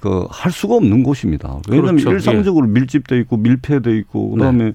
그 0.00 0.26
할 0.30 0.52
수가 0.52 0.76
없는 0.76 1.02
곳입니다. 1.02 1.58
왜냐하면 1.68 1.96
그렇죠. 1.96 2.12
일상적으로 2.12 2.68
예. 2.68 2.70
밀집돼 2.70 3.18
있고 3.20 3.36
밀폐돼 3.36 3.96
있고 3.98 4.30
그다음에 4.30 4.64
네. 4.66 4.72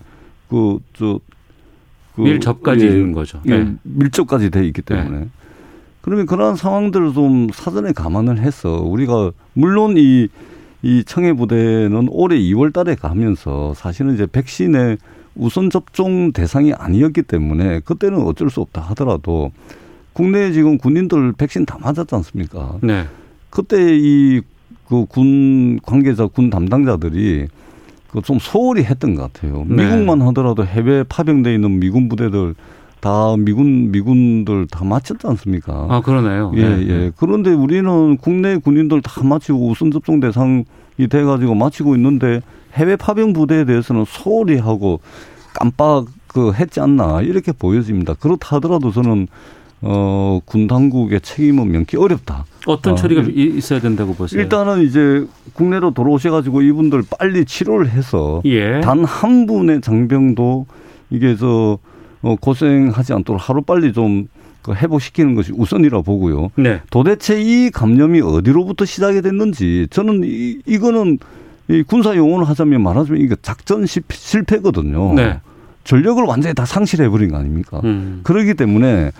그저 0.49 1.19
그 2.15 2.21
밀접까지 2.21 2.85
예, 2.85 2.89
있는 2.89 3.13
거죠. 3.13 3.39
예, 3.47 3.63
네. 3.63 3.75
밀접까지 3.83 4.49
돼 4.49 4.65
있기 4.67 4.81
때문에. 4.81 5.19
네. 5.19 5.27
그러면 6.01 6.25
그러한 6.25 6.57
상황들을 6.57 7.13
좀 7.13 7.47
사전에 7.53 7.93
감안을 7.93 8.39
해서 8.39 8.81
우리가 8.81 9.31
물론 9.53 9.95
이, 9.97 10.27
이 10.81 11.03
청해부대는 11.05 12.09
올해 12.11 12.37
2월 12.37 12.73
달에 12.73 12.95
가면서 12.95 13.73
사실은 13.73 14.13
이제 14.15 14.25
백신의 14.25 14.97
우선 15.35 15.69
접종 15.69 16.33
대상이 16.33 16.73
아니었기 16.73 17.21
때문에 17.23 17.79
그때는 17.79 18.21
어쩔 18.23 18.49
수 18.49 18.59
없다 18.59 18.81
하더라도 18.89 19.51
국내에 20.13 20.51
지금 20.51 20.77
군인들 20.77 21.33
백신 21.33 21.65
다 21.65 21.77
맞았지 21.81 22.13
않습니까? 22.15 22.77
네. 22.81 23.05
그때 23.49 23.77
이 23.97 24.41
그 24.89 25.05
군 25.07 25.79
관계자 25.81 26.27
군 26.27 26.49
담당자들이 26.49 27.47
그 28.11 28.21
좀 28.21 28.37
소홀히 28.39 28.83
했던 28.83 29.15
것 29.15 29.31
같아요. 29.33 29.65
네. 29.67 29.83
미국만 29.83 30.21
하더라도 30.27 30.65
해외 30.65 31.03
파병돼 31.03 31.53
있는 31.55 31.79
미군 31.79 32.09
부대들 32.09 32.53
다 32.99 33.35
미군 33.37 33.91
미군들 33.91 34.67
다 34.67 34.83
마쳤지 34.85 35.25
않습니까? 35.25 35.87
아 35.89 36.01
그러네요. 36.01 36.51
예 36.55 36.61
네. 36.69 36.87
예. 36.89 37.11
그런데 37.17 37.51
우리는 37.53 38.17
국내 38.17 38.57
군인들 38.57 39.01
다 39.01 39.23
마치고 39.23 39.67
우선 39.69 39.89
접종 39.89 40.19
대상이 40.19 40.63
돼가지고 41.09 41.55
마치고 41.55 41.95
있는데 41.95 42.41
해외 42.75 42.95
파병 42.95 43.33
부대에 43.33 43.65
대해서는 43.65 44.05
소홀히 44.07 44.57
하고 44.57 44.99
깜빡 45.53 46.05
그 46.27 46.51
했지 46.53 46.79
않나 46.81 47.21
이렇게 47.21 47.51
보여집니다. 47.51 48.13
그렇다 48.15 48.57
하더라도 48.57 48.91
저는 48.91 49.27
어, 49.85 50.39
군 50.45 50.67
당국의 50.67 51.21
책임은 51.21 51.71
면키 51.71 51.97
어렵다. 51.97 52.45
어떤 52.65 52.93
어, 52.93 52.95
처리가 52.95 53.21
어, 53.21 53.25
있어야 53.25 53.79
된다고 53.79 54.13
보세요? 54.13 54.41
일단은 54.41 54.81
이제 54.81 55.25
국내로 55.53 55.91
돌아오셔가지고 55.91 56.61
이분들 56.61 57.03
빨리 57.19 57.43
치료를 57.43 57.89
해서 57.89 58.41
예. 58.45 58.79
단한 58.79 59.45
분의 59.45 59.81
장병도 59.81 60.65
이게 61.09 61.35
저 61.35 61.77
어, 62.21 62.35
고생하지 62.39 63.13
않도록 63.13 63.49
하루 63.49 63.61
빨리 63.61 63.91
좀그 63.91 64.73
회복시키는 64.73 65.35
것이 65.35 65.51
우선이라 65.53 66.01
보고요. 66.01 66.49
네. 66.55 66.79
도대체 66.89 67.41
이 67.41 67.69
감염이 67.69 68.21
어디로부터 68.21 68.85
시작이 68.85 69.21
됐는지 69.21 69.87
저는 69.91 70.21
이, 70.23 70.59
이거는 70.65 71.19
이 71.69 71.83
군사 71.83 72.15
용어를 72.15 72.47
하자면 72.47 72.81
말하자면 72.81 73.21
이게 73.21 73.35
작전 73.41 73.85
실패거든요. 73.85 75.13
네. 75.13 75.39
전력을 75.83 76.23
완전히 76.23 76.55
다 76.55 76.65
상실해 76.65 77.09
버린 77.09 77.31
거 77.31 77.37
아닙니까? 77.37 77.81
음. 77.83 78.21
그렇기 78.23 78.53
때문에 78.53 79.11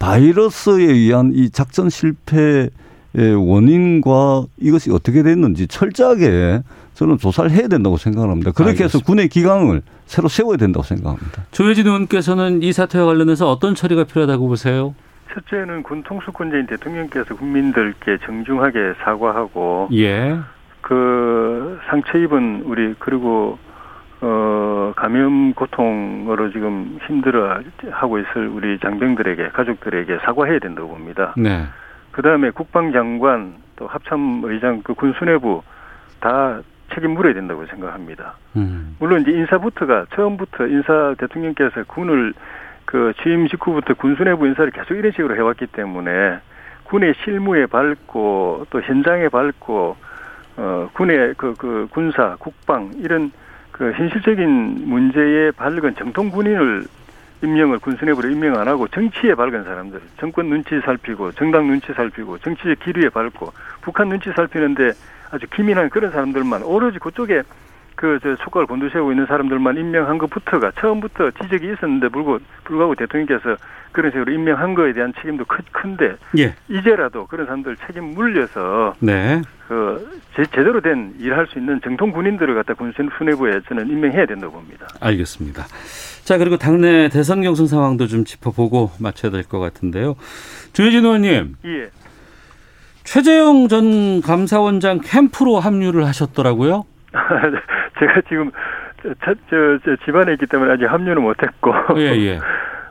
바이러스에 0.00 0.82
의한 0.82 1.30
이 1.32 1.50
작전 1.50 1.88
실패의 1.88 2.70
원인과 3.14 4.44
이것이 4.58 4.90
어떻게 4.90 5.22
됐는지 5.22 5.68
철저하게 5.68 6.62
저는 6.94 7.18
조사를 7.18 7.50
해야 7.52 7.68
된다고 7.68 7.96
생각을 7.96 8.30
합니다. 8.30 8.50
그렇게 8.50 8.70
알겠습니다. 8.70 8.98
해서 8.98 9.04
군의 9.04 9.28
기강을 9.28 9.82
새로 10.06 10.28
세워야 10.28 10.56
된다고 10.56 10.82
생각합니다. 10.82 11.44
조혜진 11.52 11.86
의원께서는 11.86 12.62
이 12.62 12.72
사태와 12.72 13.06
관련해서 13.06 13.50
어떤 13.50 13.74
처리가 13.74 14.04
필요하다고 14.04 14.48
보세요? 14.48 14.94
첫째는 15.32 15.84
군 15.84 16.02
통수권자인 16.02 16.66
대통령께서 16.66 17.36
국민들께 17.36 18.18
정중하게 18.26 18.94
사과하고 19.04 19.88
예. 19.92 20.36
그 20.80 21.78
상처 21.88 22.18
입은 22.18 22.62
우리 22.64 22.94
그리고 22.98 23.58
어, 24.22 24.92
감염 24.96 25.54
고통으로 25.54 26.50
지금 26.52 26.98
힘들어 27.06 27.60
하고 27.90 28.18
있을 28.18 28.48
우리 28.48 28.78
장병들에게, 28.78 29.48
가족들에게 29.48 30.18
사과해야 30.18 30.58
된다고 30.58 30.88
봅니다. 30.88 31.34
네. 31.36 31.64
그 32.10 32.22
다음에 32.22 32.50
국방장관, 32.50 33.54
또 33.76 33.86
합참의장, 33.86 34.82
그 34.82 34.94
군수내부 34.94 35.62
다 36.20 36.60
책임 36.92 37.12
물어야 37.12 37.32
된다고 37.34 37.64
생각합니다. 37.66 38.34
음. 38.56 38.96
물론 38.98 39.22
이제 39.22 39.30
인사부터가 39.30 40.06
처음부터 40.14 40.66
인사 40.66 41.14
대통령께서 41.18 41.84
군을 41.84 42.34
그 42.84 43.12
취임 43.22 43.48
직후부터 43.48 43.94
군수내부 43.94 44.46
인사를 44.48 44.70
계속 44.72 44.94
이런 44.94 45.12
식으로 45.12 45.36
해왔기 45.36 45.68
때문에 45.68 46.40
군의 46.84 47.14
실무에 47.22 47.66
밟고 47.66 48.66
또 48.70 48.82
현장에 48.82 49.28
밟고 49.28 49.96
어 50.56 50.90
군의 50.92 51.34
그, 51.36 51.54
그 51.56 51.86
군사 51.92 52.34
국방 52.40 52.90
이런 52.96 53.30
그 53.72 53.92
현실적인 53.92 54.88
문제에 54.88 55.50
밝은 55.52 55.94
정통 55.96 56.30
군인을 56.30 56.84
임명을 57.42 57.78
군수내부로 57.78 58.28
임명 58.28 58.58
안 58.58 58.68
하고 58.68 58.86
정치에 58.88 59.34
밝은 59.34 59.64
사람들, 59.64 60.00
정권 60.18 60.50
눈치 60.50 60.78
살피고 60.80 61.32
정당 61.32 61.66
눈치 61.66 61.92
살피고 61.92 62.38
정치적 62.38 62.80
기류에 62.80 63.08
밝고 63.08 63.52
북한 63.80 64.08
눈치 64.08 64.30
살피는데 64.32 64.92
아주 65.30 65.46
기민한 65.48 65.88
그런 65.88 66.10
사람들만 66.10 66.62
오로지 66.62 66.98
그쪽에 66.98 67.42
그저 68.00 68.34
촉각을 68.36 68.66
곤두세우고 68.66 69.12
있는 69.12 69.26
사람들만 69.26 69.76
임명한 69.76 70.16
것부터가 70.16 70.72
처음부터 70.80 71.32
지적이 71.32 71.74
있었는데 71.74 72.08
불구 72.08 72.38
불구하고 72.64 72.94
대통령께서 72.94 73.56
그런 73.92 74.10
식으로 74.10 74.32
임명한 74.32 74.74
거에 74.74 74.94
대한 74.94 75.12
책임도 75.20 75.44
큰, 75.44 75.58
큰데 75.70 76.16
예. 76.38 76.54
이제라도 76.68 77.26
그런 77.26 77.44
사람들 77.44 77.76
책임 77.86 78.14
물려서 78.14 78.94
네. 79.00 79.42
그 79.68 80.18
제, 80.34 80.44
제대로 80.46 80.80
된 80.80 81.12
일할 81.18 81.46
수 81.48 81.58
있는 81.58 81.78
정통 81.84 82.12
군인들을 82.12 82.54
갖다 82.54 82.72
군수 82.72 83.02
수뇌부에 83.18 83.60
저는 83.68 83.88
임명해야 83.90 84.24
된다고 84.24 84.54
봅니다. 84.54 84.86
알겠습니다. 84.98 85.66
자 86.24 86.38
그리고 86.38 86.56
당내 86.56 87.10
대선 87.10 87.42
경선 87.42 87.66
상황도 87.66 88.06
좀 88.06 88.24
짚어보고 88.24 88.92
맞춰야 88.98 89.30
될 89.30 89.42
것 89.42 89.58
같은데요. 89.58 90.14
조혜진 90.72 91.04
의원님. 91.04 91.56
예. 91.66 91.90
최재형 93.04 93.68
전 93.68 94.22
감사원장 94.22 95.00
캠프로 95.04 95.58
합류를 95.60 96.06
하셨더라고요. 96.06 96.84
제가 97.98 98.20
지금 98.28 98.50
저, 99.02 99.34
저, 99.48 99.78
저 99.84 99.96
집안에 100.04 100.32
있기 100.34 100.46
때문에 100.46 100.72
아직 100.72 100.86
합류는 100.86 101.22
못했고. 101.22 101.72
예, 101.96 102.16
예. 102.16 102.38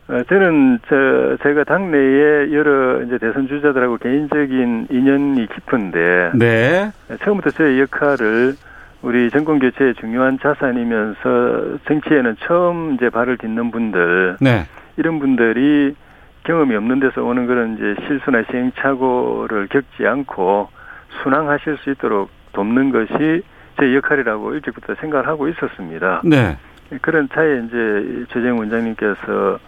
어, 0.09 0.23
저는 0.23 0.79
저 0.89 1.37
제가 1.43 1.63
당내에 1.65 2.51
여러 2.51 3.03
이제 3.03 3.19
대선 3.19 3.47
주자들하고 3.47 3.97
개인적인 3.97 4.87
인연이 4.89 5.47
깊은데 5.47 6.31
네. 6.33 6.91
처음부터 7.23 7.51
저의 7.51 7.79
역할을 7.81 8.55
우리 9.03 9.29
정권 9.29 9.59
교체의 9.59 9.93
중요한 9.95 10.39
자산이면서 10.39 11.77
정치에는 11.87 12.37
처음 12.39 12.95
이제 12.95 13.09
발을 13.09 13.37
딛는 13.37 13.69
분들 13.69 14.37
네. 14.41 14.65
이런 14.97 15.19
분들이 15.19 15.95
경험이 16.43 16.75
없는 16.75 16.99
데서 16.99 17.23
오는 17.23 17.45
그런 17.45 17.75
이제 17.75 17.95
실수나 18.07 18.43
시행착오를 18.49 19.67
겪지 19.67 20.07
않고 20.07 20.69
순항하실 21.21 21.77
수 21.77 21.91
있도록 21.91 22.31
돕는 22.53 22.91
것이 22.91 23.43
제 23.79 23.95
역할이라고 23.95 24.53
일찍부터 24.55 24.95
생각을 24.95 25.27
하고 25.27 25.47
있었습니다. 25.47 26.21
네. 26.25 26.57
그런 27.01 27.29
차에 27.33 27.61
이제 27.65 28.25
최재형 28.33 28.57
원장님께서 28.57 29.59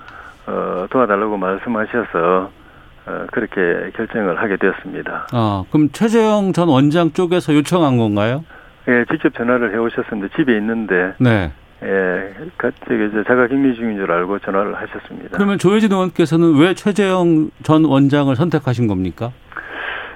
어, 0.47 0.87
도와달라고 0.89 1.37
말씀하셔서 1.37 2.51
어, 3.05 3.25
그렇게 3.31 3.91
결정을 3.95 4.41
하게 4.41 4.57
되었습니다. 4.57 5.27
아, 5.31 5.63
그럼 5.71 5.89
최재형 5.91 6.53
전 6.53 6.67
원장 6.67 7.11
쪽에서 7.13 7.53
요청한 7.55 7.97
건가요? 7.97 8.43
예, 8.87 9.05
직접 9.11 9.33
전화를 9.35 9.73
해 9.73 9.77
오셨었는데 9.77 10.35
집에 10.35 10.57
있는데 10.57 11.13
네. 11.19 11.51
예, 11.83 12.33
갑자기 12.57 13.07
이제 13.07 13.23
자가 13.27 13.47
격리 13.47 13.75
중인 13.75 13.97
줄 13.97 14.11
알고 14.11 14.39
전화를 14.39 14.75
하셨습니다. 14.75 15.29
그러면 15.37 15.57
조혜진 15.57 15.91
의원께서는 15.91 16.57
왜 16.59 16.73
최재형 16.73 17.51
전 17.63 17.85
원장을 17.85 18.35
선택하신 18.35 18.87
겁니까? 18.87 19.31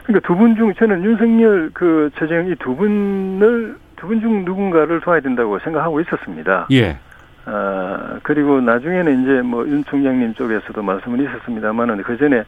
그러니까 0.04 0.28
두 0.28 0.36
분 0.38 0.56
중 0.56 0.72
저는 0.76 1.04
윤석열 1.04 1.72
그 1.74 2.10
최재형 2.20 2.48
이 2.50 2.56
두 2.60 2.76
분을 2.76 3.78
두분중 4.06 4.46
누군가를 4.46 5.02
도와야 5.02 5.20
된다고 5.20 5.58
생각하고 5.60 6.00
있었습니다. 6.02 6.68
예. 6.72 6.98
아 7.46 8.20
그리고 8.24 8.62
나중에는 8.62 9.24
이제 9.24 9.42
뭐 9.42 9.66
윤 9.66 9.84
총장님 9.84 10.34
쪽에서도 10.36 10.82
말씀은 10.82 11.22
있었습니다만은 11.24 12.04
그 12.04 12.18
전에 12.18 12.44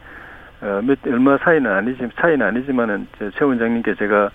어, 0.60 0.80
몇 0.82 0.98
얼마 1.06 1.36
사이는 1.38 1.70
아니지 1.70 2.08
차이는 2.16 2.44
아니지만은 2.46 3.06
최 3.36 3.44
원장님께 3.44 3.94
제가 3.94 4.30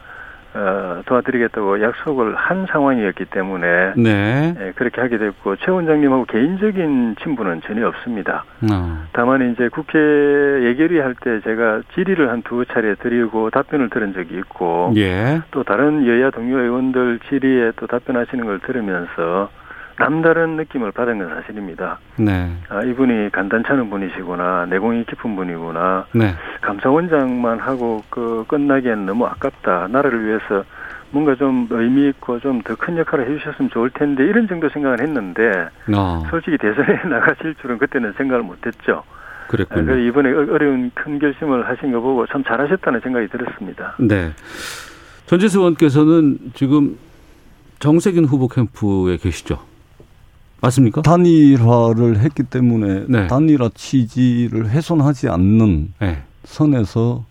어, 0.56 1.02
도와드리겠다고 1.06 1.82
약속을 1.82 2.36
한 2.36 2.66
상황이었기 2.68 3.26
때문에 3.26 3.94
네. 3.98 4.54
예, 4.60 4.72
그렇게 4.76 5.02
하게 5.02 5.18
됐고 5.18 5.56
최 5.58 5.72
원장님하고 5.72 6.26
개인적인 6.26 7.16
친분은 7.24 7.62
전혀 7.62 7.88
없습니다. 7.88 8.46
어. 8.72 9.04
다만 9.14 9.52
이제 9.52 9.68
국회 9.70 9.98
예결위 10.00 11.00
할 11.00 11.16
때 11.16 11.40
제가 11.42 11.82
질의를 11.96 12.30
한 12.30 12.44
두 12.44 12.66
차례 12.66 12.94
드리고 12.96 13.50
답변을 13.52 13.90
들은 13.90 14.14
적이 14.14 14.36
있고 14.40 14.92
예. 14.98 15.42
또 15.52 15.64
다른 15.64 16.06
여야 16.06 16.30
동료 16.30 16.60
의원들 16.60 17.20
질의에 17.30 17.72
또 17.78 17.88
답변하시는 17.88 18.46
걸 18.46 18.60
들으면서 18.60 19.50
남다른 19.98 20.56
느낌을 20.58 20.92
받은 20.92 21.20
건 21.20 21.30
사실입니다. 21.30 22.00
네. 22.18 22.52
아, 22.70 22.82
이분이 22.84 23.32
간단찮은 23.32 23.90
분이시구나, 23.90 24.66
내공이 24.70 25.06
깊은 25.06 25.36
분이구나. 25.36 26.06
네. 26.14 26.34
감사원장만 26.62 27.60
하고 27.60 28.04
그 28.10 28.44
끝나기엔 28.48 29.06
너무 29.06 29.26
아깝다. 29.26 29.88
나라를 29.92 30.26
위해서 30.26 30.64
뭔가 31.12 31.36
좀 31.36 31.68
의미 31.70 32.10
있고 32.10 32.40
좀 32.40 32.62
더 32.64 32.76
큰 32.76 32.98
역할을 32.98 33.30
해주셨으면 33.30 33.70
좋을 33.70 33.92
텐데 33.92 34.24
이런 34.26 34.48
정도 34.48 34.68
생각을 34.70 35.00
했는데 35.00 35.68
어. 35.96 36.24
솔직히 36.32 36.58
대선에 36.58 37.04
나가실 37.08 37.54
줄은 37.62 37.78
그때는 37.78 38.14
생각을 38.18 38.42
못했죠. 38.44 39.04
그랬군요. 39.48 39.94
아, 39.94 39.96
이번에 39.96 40.32
어려운 40.32 40.90
큰 40.96 41.20
결심을 41.20 41.68
하신 41.70 41.92
거 41.92 42.00
보고 42.02 42.26
참 42.26 42.44
잘하셨다는 42.44 43.02
생각이 43.02 43.28
들었습니다. 43.28 43.96
네. 44.00 44.32
전재수 45.28 45.60
의원께서는 45.60 46.38
지금 46.56 46.98
정세균 47.80 48.26
후보 48.26 48.48
캠프에 48.48 49.18
계시죠? 49.18 49.60
맞습니까? 50.64 51.02
단일화를 51.02 52.20
했기 52.20 52.44
때문에 52.44 53.06
네. 53.10 53.28
단일화 53.28 53.72
취지를 53.76 54.70
훼손하지 54.70 55.28
않는 55.28 55.94
네. 56.00 56.24
선에서 56.46 57.26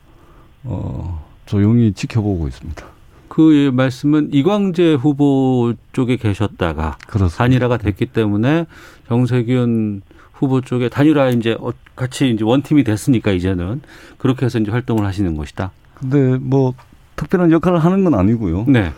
어, 0.64 1.24
조용히 1.46 1.94
지켜보고 1.94 2.46
있습니다. 2.48 2.84
그 3.28 3.70
말씀은 3.72 4.28
이광재 4.34 4.94
후보 4.94 5.72
쪽에 5.92 6.16
계셨다가 6.16 6.98
그렇습니다. 7.06 7.38
단일화가 7.38 7.78
됐기 7.78 8.06
때문에 8.06 8.66
정세균 9.08 10.02
후보 10.34 10.60
쪽에 10.60 10.90
단일화 10.90 11.30
이제 11.30 11.56
어, 11.58 11.72
같이 11.96 12.30
이제 12.30 12.44
원팀이 12.44 12.84
됐으니까 12.84 13.32
이제는 13.32 13.80
그렇게 14.18 14.44
해서 14.44 14.58
이제 14.58 14.70
활동을 14.70 15.06
하시는 15.06 15.34
것이다. 15.38 15.70
근데 15.94 16.36
뭐 16.38 16.74
특별한 17.16 17.50
역할을 17.50 17.78
하는 17.78 18.04
건 18.04 18.12
아니고요. 18.14 18.66
네. 18.68 18.92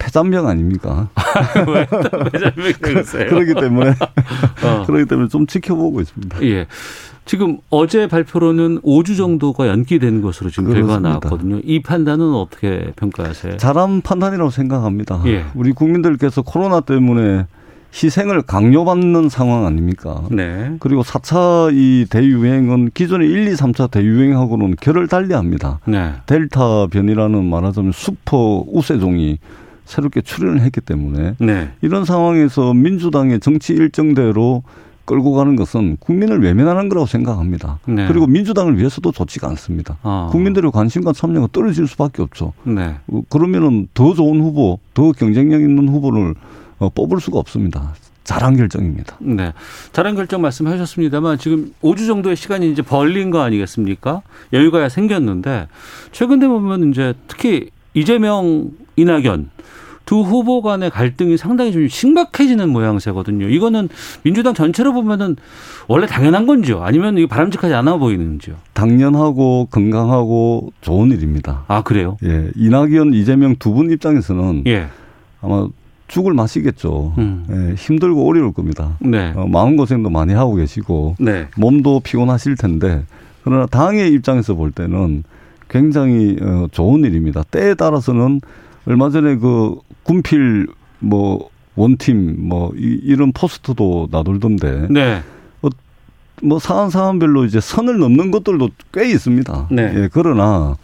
폐잔병 0.00 0.48
아닙니까? 0.48 1.10
왜 1.68 1.86
폐잔병이세요? 2.32 3.26
그렇기 3.30 3.54
때문에 3.54 3.90
어. 4.64 4.84
그렇기 4.86 5.04
때문에 5.04 5.28
좀 5.28 5.46
지켜보고 5.46 6.00
있습니다. 6.00 6.42
예. 6.42 6.66
지금 7.26 7.58
어제 7.68 8.08
발표로는 8.08 8.80
5주 8.80 9.16
정도가 9.16 9.68
연기된 9.68 10.20
것으로 10.22 10.50
지금 10.50 10.72
결과가 10.72 10.98
나왔거든요. 10.98 11.60
이 11.62 11.80
판단은 11.80 12.34
어떻게 12.34 12.92
평가하세요? 12.96 13.58
잘한 13.58 14.00
판단이라고 14.00 14.50
생각합니다. 14.50 15.22
예. 15.26 15.44
우리 15.54 15.72
국민들께서 15.72 16.42
코로나 16.42 16.80
때문에 16.80 17.46
희생을 17.92 18.42
강요받는 18.42 19.28
상황 19.28 19.66
아닙니까? 19.66 20.22
네. 20.30 20.76
그리고 20.80 21.02
4차 21.02 21.70
이 21.74 22.06
대유행은 22.08 22.90
기존의 22.94 23.28
1, 23.28 23.48
2, 23.48 23.52
3차 23.54 23.90
대유행하고는 23.90 24.76
결을 24.80 25.08
달리합니다. 25.08 25.80
네. 25.86 26.12
델타 26.26 26.86
변이라는 26.88 27.44
말하자면 27.44 27.92
슈퍼 27.92 28.64
우세종이 28.66 29.38
새롭게 29.90 30.22
출연을 30.22 30.60
했기 30.60 30.80
때문에 30.80 31.34
네. 31.38 31.70
이런 31.82 32.04
상황에서 32.04 32.72
민주당의 32.72 33.40
정치 33.40 33.72
일정대로 33.72 34.62
끌고 35.04 35.32
가는 35.32 35.56
것은 35.56 35.96
국민을 35.98 36.40
외면하는 36.40 36.88
거라고 36.88 37.06
생각합니다. 37.06 37.80
네. 37.86 38.06
그리고 38.06 38.28
민주당을 38.28 38.78
위해서도 38.78 39.10
좋지가 39.10 39.48
않습니다. 39.48 39.98
아. 40.02 40.28
국민들의 40.30 40.70
관심과 40.70 41.12
참여가 41.12 41.48
떨어질 41.50 41.88
수밖에 41.88 42.22
없죠. 42.22 42.52
네. 42.62 42.94
어, 43.08 43.22
그러면은 43.28 43.88
더 43.92 44.14
좋은 44.14 44.40
후보, 44.40 44.78
더 44.94 45.10
경쟁력 45.10 45.62
있는 45.62 45.88
후보를 45.88 46.34
어, 46.78 46.88
뽑을 46.90 47.20
수가 47.20 47.40
없습니다. 47.40 47.94
잘한 48.22 48.56
결정입니다. 48.56 49.16
네. 49.18 49.52
잘한 49.92 50.14
결정 50.14 50.42
말씀하셨습니다만 50.42 51.38
지금 51.38 51.74
5주 51.82 52.06
정도의 52.06 52.36
시간이 52.36 52.70
이제 52.70 52.80
벌린 52.80 53.30
거 53.30 53.40
아니겠습니까? 53.40 54.22
여유가 54.52 54.88
생겼는데 54.88 55.66
최근에 56.12 56.46
보면 56.46 56.90
이제 56.90 57.14
특히 57.26 57.70
이재명, 57.94 58.70
이낙연 58.94 59.50
두 60.10 60.22
후보 60.22 60.60
간의 60.60 60.90
갈등이 60.90 61.36
상당히 61.36 61.70
좀 61.70 61.86
심각해지는 61.86 62.68
모양새거든요. 62.70 63.48
이거는 63.48 63.88
민주당 64.24 64.54
전체로 64.54 64.92
보면은 64.92 65.36
원래 65.86 66.08
당연한 66.08 66.48
건지요? 66.48 66.82
아니면 66.82 67.16
이게 67.16 67.28
바람직하지 67.28 67.72
않아 67.74 67.96
보이는지요? 67.98 68.56
당연하고 68.72 69.68
건강하고 69.70 70.72
좋은 70.80 71.12
일입니다. 71.12 71.62
아, 71.68 71.82
그래요? 71.84 72.16
예. 72.24 72.50
이낙연, 72.56 73.14
이재명 73.14 73.54
두 73.60 73.72
분 73.72 73.92
입장에서는 73.92 74.64
예. 74.66 74.88
아마 75.42 75.68
죽을 76.08 76.34
마시겠죠. 76.34 77.14
음. 77.18 77.46
예, 77.48 77.74
힘들고 77.76 78.28
어려울 78.28 78.52
겁니다. 78.52 78.96
네. 78.98 79.32
어, 79.36 79.46
마음고생도 79.46 80.10
많이 80.10 80.32
하고 80.34 80.56
계시고 80.56 81.14
네. 81.20 81.46
몸도 81.56 82.00
피곤하실 82.00 82.56
텐데 82.56 83.04
그러나 83.44 83.66
당의 83.66 84.10
입장에서 84.14 84.56
볼 84.56 84.72
때는 84.72 85.22
굉장히 85.68 86.36
어, 86.42 86.66
좋은 86.72 87.04
일입니다. 87.04 87.44
때에 87.44 87.74
따라서는 87.74 88.40
얼마 88.86 89.08
전에 89.10 89.36
그 89.36 89.76
군필 90.02 90.66
뭐 90.98 91.50
원팀 91.76 92.36
뭐 92.38 92.72
이, 92.76 93.14
런 93.14 93.32
포스트도 93.32 94.08
나돌던데. 94.10 94.88
네. 94.90 95.22
어, 95.62 95.68
뭐 96.42 96.58
사안 96.58 96.90
사안별로 96.90 97.44
이제 97.44 97.60
선을 97.60 97.98
넘는 97.98 98.30
것들도 98.30 98.70
꽤 98.92 99.08
있습니다. 99.10 99.68
네. 99.70 99.92
예, 99.94 100.08
그러나 100.12 100.76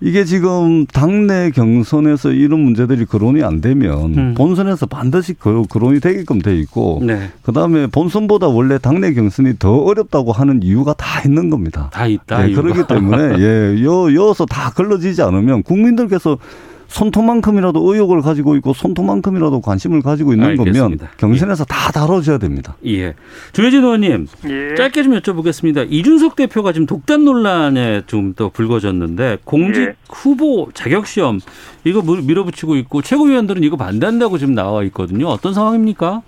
이게 0.00 0.24
지금 0.24 0.86
당내 0.86 1.50
경선에서 1.50 2.30
이런 2.30 2.60
문제들이 2.60 3.04
거론이 3.04 3.42
안 3.42 3.60
되면 3.60 4.14
음. 4.16 4.34
본선에서 4.36 4.86
반드시 4.86 5.34
거론이 5.34 5.98
되게끔 5.98 6.40
돼 6.40 6.56
있고 6.56 7.00
네. 7.02 7.30
그다음에 7.42 7.88
본선보다 7.88 8.46
원래 8.46 8.78
당내 8.78 9.14
경선이 9.14 9.54
더 9.58 9.76
어렵다고 9.78 10.30
하는 10.30 10.62
이유가 10.62 10.94
다 10.94 11.22
있는 11.22 11.50
겁니다. 11.50 11.90
다 11.92 12.06
있다. 12.06 12.48
예, 12.48 12.54
그렇기 12.54 12.86
때문에 12.86 13.42
예, 13.42 13.84
여 13.84 14.14
여서 14.14 14.46
다 14.46 14.70
걸러지지 14.70 15.20
않으면 15.22 15.64
국민들께서 15.64 16.38
손톱만큼이라도 16.88 17.80
의욕을 17.92 18.22
가지고 18.22 18.56
있고 18.56 18.72
손톱만큼이라도 18.72 19.60
관심을 19.60 20.02
가지고 20.02 20.32
있는 20.32 20.48
알겠습니다. 20.48 21.06
거면 21.06 21.16
경선에서 21.18 21.64
예. 21.64 21.72
다 21.72 21.92
다뤄져야 21.92 22.38
됩니다. 22.38 22.76
예. 22.86 23.14
주혜진 23.52 23.84
의원님, 23.84 24.26
예. 24.48 24.74
짧게 24.74 25.02
좀 25.02 25.12
여쭤보겠습니다. 25.14 25.86
이준석 25.90 26.34
대표가 26.36 26.72
지금 26.72 26.86
독단 26.86 27.24
논란에 27.24 28.02
좀 28.06 28.28
더 28.36 28.50
불거졌는데 28.50 29.38
공직 29.44 29.80
예. 29.82 29.94
후보 30.10 30.68
자격 30.74 31.06
시험 31.06 31.40
이거 31.84 32.02
밀어붙이고 32.02 32.76
있고 32.76 33.00
최고위원들은 33.02 33.62
이거 33.64 33.76
반대한다고 33.76 34.38
지금 34.38 34.54
나와 34.54 34.82
있거든요. 34.84 35.28
어떤 35.28 35.54
상황입니까? 35.54 36.22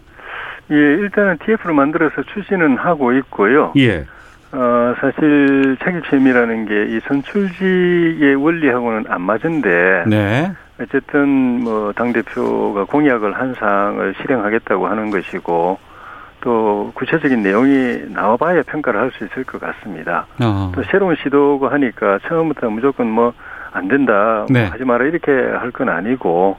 예, 0.72 0.74
일단은 0.76 1.38
TF를 1.44 1.74
만들어서 1.74 2.14
추진은 2.34 2.78
하고 2.78 3.12
있고요. 3.12 3.72
예. 3.76 4.06
어, 4.52 4.94
사실 5.00 5.76
책임심이라는 5.84 6.66
게 6.66 6.86
이 6.96 7.00
선출직의 7.06 8.34
원리하고는 8.36 9.04
안 9.08 9.22
맞은데. 9.22 10.04
네. 10.06 10.52
어쨌든 10.80 11.28
뭐 11.62 11.92
당대표가 11.92 12.84
공약을 12.84 13.34
한 13.38 13.54
사항을 13.54 14.14
실행하겠다고 14.20 14.86
하는 14.88 15.10
것이고 15.10 15.78
또 16.40 16.90
구체적인 16.94 17.42
내용이 17.42 18.04
나와봐야 18.08 18.62
평가를 18.62 18.98
할 18.98 19.10
수 19.12 19.24
있을 19.26 19.44
것 19.44 19.60
같습니다. 19.60 20.26
어. 20.42 20.72
또 20.74 20.82
새로운 20.84 21.14
시도고 21.22 21.68
하니까 21.68 22.18
처음부터 22.26 22.70
무조건 22.70 23.08
뭐 23.10 23.32
안 23.72 23.86
된다, 23.86 24.12
뭐 24.38 24.46
네. 24.50 24.62
뭐 24.64 24.70
하지 24.72 24.84
마라 24.84 25.04
이렇게 25.04 25.30
할 25.30 25.70
건 25.70 25.88
아니고 25.90 26.56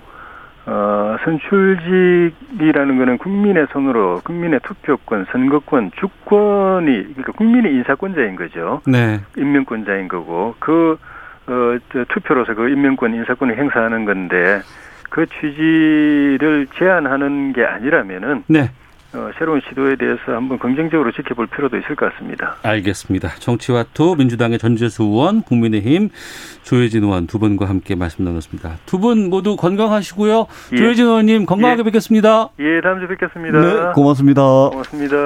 어, 0.66 1.18
선출직이라는 1.24 2.98
거는 2.98 3.18
국민의 3.18 3.68
손으로 3.72 4.22
국민의 4.24 4.60
투표권, 4.64 5.26
선거권, 5.32 5.92
주권이 6.00 6.86
그러니까 6.86 7.32
국민의 7.34 7.74
인사권자인 7.74 8.36
거죠. 8.36 8.82
네. 8.86 9.20
임명권자인 9.38 10.08
거고 10.08 10.56
그 10.60 10.98
어, 11.48 11.78
투표로서 12.10 12.54
그 12.54 12.70
임명권, 12.70 13.14
인사권을 13.16 13.58
행사하는 13.58 14.06
건데 14.06 14.62
그 15.10 15.26
취지를 15.28 16.68
제한하는 16.78 17.54
게 17.54 17.66
아니라면은 17.66 18.44
네. 18.48 18.70
어, 19.14 19.30
새로운 19.38 19.60
시도에 19.68 19.98
대해서 19.98 20.20
한번 20.28 20.58
긍정적으로 20.58 21.12
지켜볼 21.12 21.48
필요도 21.48 21.78
있을 21.80 21.96
것 21.98 22.12
같습니다. 22.14 22.56
알겠습니다. 22.64 23.30
정치와투 23.40 24.16
민주당의 24.18 24.58
전재수 24.58 25.04
의원, 25.04 25.42
국민의힘 25.42 26.10
조혜진 26.64 27.04
의원 27.04 27.28
두 27.28 27.38
분과 27.40 27.68
함께 27.68 27.96
말씀 27.96 28.24
나눴습니다. 28.24 28.78
두 28.86 29.00
분 29.02 29.30
모두 29.30 29.56
건강하시고요. 29.58 30.46
예. 30.74 30.78
조혜진 30.78 31.06
의원님 31.06 31.46
건강하게 31.46 31.80
예. 31.80 31.84
뵙겠습니다. 31.84 32.50
예, 32.60 32.80
다음 32.82 33.00
주에 33.00 33.08
뵙겠습니다. 33.10 33.60
네, 33.60 33.92
고맙습니다. 33.96 34.42
고맙습니다. 34.70 35.18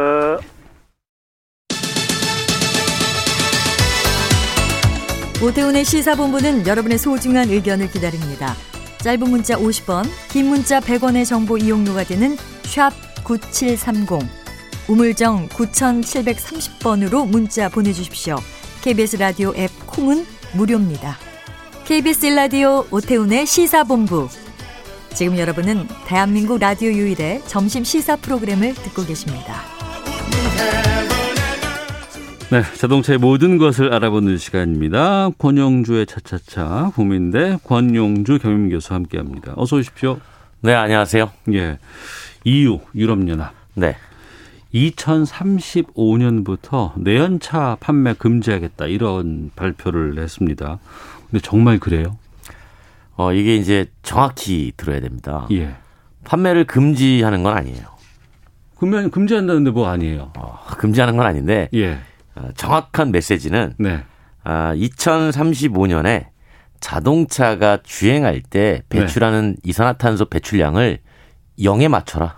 오태훈의 5.44 5.84
시사본부는 5.84 6.66
여러분의 6.66 6.98
소중한 6.98 7.50
의견을 7.50 7.88
기다립니다. 7.90 8.54
짧은 9.00 9.30
문자 9.30 9.56
50원, 9.56 10.06
긴 10.32 10.48
문자 10.48 10.80
100원의 10.80 11.26
정보 11.26 11.58
이용료가 11.58 12.04
되는 12.04 12.36
샵 12.64 12.92
9730, 13.26 14.20
우물정 14.88 15.50
9730번으로 15.50 17.28
문자 17.28 17.70
보내주십시오. 17.70 18.38
KBS 18.82 19.18
라디오 19.18 19.52
앱 19.58 19.72
콩은 19.88 20.26
무료입니다. 20.54 21.18
KBS 21.86 22.28
라디오 22.28 22.86
오태훈의 22.92 23.48
시사본부. 23.48 24.30
지금 25.14 25.38
여러분은 25.38 25.88
대한민국 26.06 26.60
라디오 26.60 26.92
유일의 26.92 27.42
점심 27.48 27.84
시사 27.84 28.16
프로그램을 28.18 28.76
듣고 28.76 29.04
계십니다. 29.06 29.62
네, 32.52 32.62
자동차의 32.78 33.18
모든 33.18 33.58
것을 33.58 33.92
알아보는 33.92 34.38
시간입니다. 34.38 35.32
권영주의 35.40 36.06
차차차 36.06 36.92
국민대 36.94 37.58
권용주 37.64 38.38
겸임교수와 38.38 39.00
함께합니다. 39.00 39.54
어서 39.56 39.78
오십시오. 39.78 40.20
네, 40.62 40.74
안녕하세요. 40.74 41.32
예, 41.54 41.80
EU 42.46 42.80
유럽연합. 42.96 43.54
네. 43.74 43.98
2035년부터 44.74 46.94
내연차 46.98 47.78
판매 47.80 48.14
금지하겠다 48.14 48.86
이런 48.88 49.52
발표를 49.56 50.18
했습니다. 50.20 50.80
근데 51.30 51.42
정말 51.42 51.80
그래요? 51.80 52.18
어, 53.16 53.32
이게 53.34 53.56
이제 53.56 53.86
정확히 54.04 54.74
들어야 54.76 55.00
됩니다. 55.00 55.48
예. 55.52 55.76
판매를 56.26 56.66
금지하는 56.66 57.44
건 57.44 57.56
아니에요. 57.58 57.96
금면 58.78 59.12
금지한다는데 59.12 59.72
뭐 59.72 59.88
아니에요? 59.88 60.34
어, 60.38 60.60
금지하는 60.78 61.16
건 61.16 61.26
아닌데 61.26 61.70
예. 61.74 62.00
어, 62.36 62.50
정확한 62.56 63.12
메시지는 63.12 63.76
네. 63.78 64.04
아, 64.44 64.74
2035년에 64.76 66.28
자동차가 66.82 67.78
주행할 67.84 68.42
때 68.42 68.82
배출하는 68.90 69.56
네. 69.56 69.62
이산화탄소 69.64 70.26
배출량을 70.26 71.00
0에 71.60 71.88
맞춰라. 71.88 72.36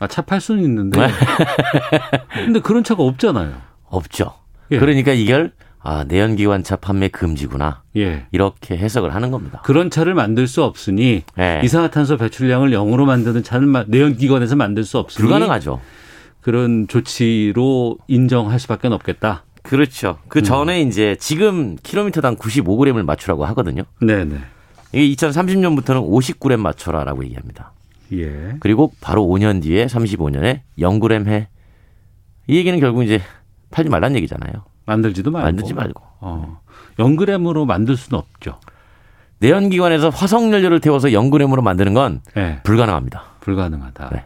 아, 0.00 0.06
차 0.06 0.22
팔 0.22 0.40
수는 0.40 0.62
있는데. 0.64 1.00
근데 2.44 2.60
그런 2.60 2.84
차가 2.84 3.02
없잖아요. 3.02 3.52
없죠. 3.88 4.34
예. 4.70 4.78
그러니까 4.78 5.12
이걸 5.12 5.52
아, 5.80 6.04
내연기관차 6.04 6.76
판매 6.76 7.08
금지구나. 7.08 7.82
예. 7.96 8.26
이렇게 8.30 8.76
해석을 8.76 9.14
하는 9.14 9.30
겁니다. 9.30 9.62
그런 9.64 9.90
차를 9.90 10.14
만들 10.14 10.46
수 10.46 10.62
없으니 10.62 11.22
예. 11.38 11.60
이산화탄소 11.64 12.16
배출량을 12.18 12.70
0으로 12.70 13.04
만드는 13.06 13.42
차는 13.42 13.84
내연기관에서 13.88 14.56
만들 14.56 14.84
수 14.84 14.98
없으니 14.98 15.22
불가능하죠. 15.22 15.80
그런 16.40 16.86
조치로 16.88 17.98
인정할 18.08 18.58
수밖에 18.60 18.88
없겠다. 18.88 19.44
그렇죠. 19.62 20.18
그 20.28 20.42
전에 20.42 20.82
음. 20.82 20.88
이제 20.88 21.16
지금 21.18 21.76
킬로미터당 21.82 22.36
95g을 22.36 23.02
맞추라고 23.02 23.44
하거든요. 23.46 23.82
네네. 24.00 24.36
이게 24.92 25.14
2030년부터는 25.26 26.08
50g 26.08 26.56
맞춰라라고 26.56 27.24
얘기합니다. 27.24 27.72
예. 28.12 28.56
그리고 28.60 28.92
바로 29.00 29.24
5년 29.24 29.62
뒤에 29.62 29.86
35년에 29.86 30.60
0g 30.78 31.26
해. 31.28 31.48
이 32.46 32.56
얘기는 32.56 32.78
결국 32.80 33.02
이제 33.04 33.20
팔지 33.70 33.90
말란 33.90 34.16
얘기잖아요. 34.16 34.64
만들지도 34.86 35.30
말고. 35.30 35.44
만들지 35.46 35.74
말고. 35.74 36.02
어. 36.20 36.60
0g으로 36.98 37.66
만들 37.66 37.96
수는 37.96 38.18
없죠. 38.18 38.58
내연기관에서 39.40 40.08
화석연료를 40.08 40.80
태워서 40.80 41.08
0g으로 41.08 41.62
만드는 41.62 41.94
건 41.94 42.20
네. 42.34 42.60
불가능합니다. 42.64 43.22
불가능하다. 43.40 44.10
네. 44.12 44.24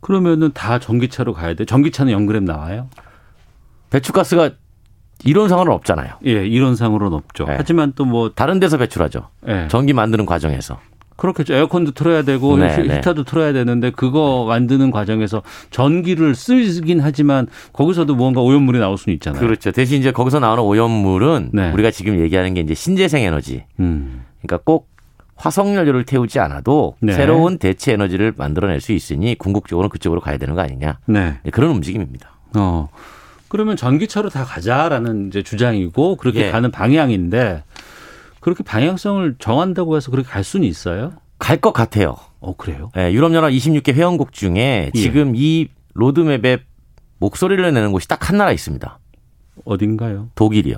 그러면은 0.00 0.52
다 0.52 0.78
전기차로 0.78 1.32
가야 1.32 1.54
돼. 1.54 1.64
전기차는 1.64 2.12
0g 2.12 2.44
나와요? 2.44 2.88
배출가스가 3.90 4.50
이론상으로는 5.24 5.72
없잖아요. 5.76 6.14
예, 6.26 6.46
이론상으로는 6.46 7.16
없죠. 7.16 7.46
네. 7.46 7.54
하지만 7.56 7.92
또 7.94 8.04
뭐 8.04 8.30
다른 8.32 8.60
데서 8.60 8.76
배출하죠. 8.76 9.30
네. 9.42 9.66
전기 9.68 9.92
만드는 9.94 10.26
과정에서. 10.26 10.78
그렇겠죠. 11.16 11.54
에어컨도 11.54 11.92
틀어야 11.92 12.22
되고 12.22 12.56
네, 12.56 12.76
히터도 12.76 13.24
네. 13.24 13.30
틀어야 13.30 13.52
되는데 13.52 13.90
그거 13.90 14.44
만드는 14.46 14.90
과정에서 14.90 15.42
전기를 15.70 16.34
쓰긴 16.34 17.00
하지만 17.00 17.46
거기서도 17.72 18.14
무언가 18.14 18.40
오염물이 18.42 18.78
나올 18.78 18.98
수는 18.98 19.14
있잖아요. 19.14 19.40
그렇죠. 19.40 19.72
대신 19.72 20.00
이제 20.00 20.12
거기서 20.12 20.40
나오는 20.40 20.62
오염물은 20.62 21.50
네. 21.52 21.72
우리가 21.72 21.90
지금 21.90 22.20
얘기하는 22.20 22.54
게 22.54 22.60
이제 22.60 22.74
신재생 22.74 23.22
에너지. 23.22 23.64
음. 23.80 24.24
그러니까 24.42 24.62
꼭 24.64 24.88
화석연료를 25.36 26.04
태우지 26.04 26.38
않아도 26.40 26.96
네. 27.00 27.12
새로운 27.12 27.58
대체 27.58 27.92
에너지를 27.92 28.32
만들어낼 28.36 28.80
수 28.80 28.92
있으니 28.92 29.34
궁극적으로 29.36 29.88
그쪽으로 29.88 30.20
가야 30.20 30.38
되는 30.38 30.54
거 30.54 30.62
아니냐. 30.62 30.98
네. 31.06 31.38
그런 31.50 31.70
움직임입니다. 31.70 32.30
어. 32.56 32.88
그러면 33.48 33.76
전기차로 33.76 34.28
다 34.30 34.44
가자라는 34.44 35.28
이제 35.28 35.42
주장이고 35.42 36.16
그렇게 36.16 36.46
예. 36.46 36.50
가는 36.50 36.70
방향인데 36.70 37.62
그렇게 38.46 38.62
방향성을 38.62 39.34
정한다고 39.40 39.96
해서 39.96 40.12
그렇게 40.12 40.28
갈 40.28 40.44
수는 40.44 40.68
있어요? 40.68 41.14
갈 41.40 41.60
것 41.60 41.72
같아요. 41.72 42.14
어, 42.38 42.54
그래요? 42.56 42.92
네, 42.94 43.12
유럽연합 43.12 43.50
26개 43.50 43.92
회원국 43.92 44.32
중에 44.32 44.92
예. 44.94 44.98
지금 44.98 45.32
이 45.34 45.66
로드맵에 45.94 46.58
목소리를 47.18 47.60
내는 47.74 47.90
곳이 47.90 48.06
딱 48.06 48.30
한 48.30 48.36
나라 48.38 48.52
있습니다. 48.52 49.00
어딘가요? 49.64 50.28
독일이요. 50.36 50.76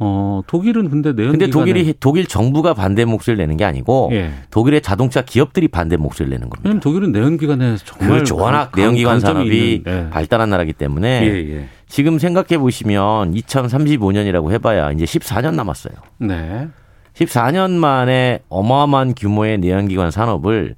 어, 0.00 0.40
독일은 0.48 0.90
근데 0.90 1.12
내연 1.12 1.30
근데 1.30 1.48
독일이 1.48 1.94
독일 2.00 2.26
정부가 2.26 2.74
반대 2.74 3.04
목소리를 3.04 3.40
내는 3.40 3.56
게 3.56 3.64
아니고 3.64 4.08
예. 4.12 4.32
독일의 4.50 4.82
자동차 4.82 5.22
기업들이 5.22 5.68
반대 5.68 5.96
목소리를 5.96 6.30
내는 6.36 6.50
겁니다. 6.50 6.62
왜냐면 6.68 6.80
독일은 6.80 7.12
내연기관에서 7.12 7.84
정말 7.84 8.08
그렇죠. 8.08 8.34
워낙 8.36 8.72
내연기관 8.74 9.20
산업이 9.20 9.74
있는, 9.76 10.06
예. 10.06 10.10
발달한 10.10 10.50
나라기 10.50 10.72
때문에 10.72 11.22
예, 11.22 11.54
예. 11.54 11.68
지금 11.94 12.18
생각해 12.18 12.58
보시면 12.58 13.34
2035년이라고 13.34 14.50
해봐야 14.50 14.90
이제 14.90 15.04
14년 15.04 15.54
남았어요. 15.54 15.94
네. 16.18 16.66
14년 17.12 17.70
만에 17.70 18.40
어마어마한 18.48 19.14
규모의 19.14 19.58
내연기관 19.58 20.10
산업을 20.10 20.74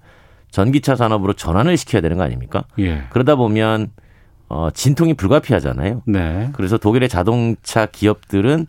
전기차 0.51 0.95
산업으로 0.95 1.33
전환을 1.33 1.79
시켜야 1.79 2.03
되는 2.03 2.19
거 2.19 2.23
아닙니까? 2.23 2.65
예. 2.81 3.05
그러다 3.09 3.37
보면 3.37 3.93
어, 4.51 4.69
진통이 4.75 5.15
불가피하잖아요. 5.15 6.03
네. 6.07 6.51
그래서 6.53 6.77
독일의 6.77 7.09
자동차 7.09 7.87
기업들은 7.87 8.67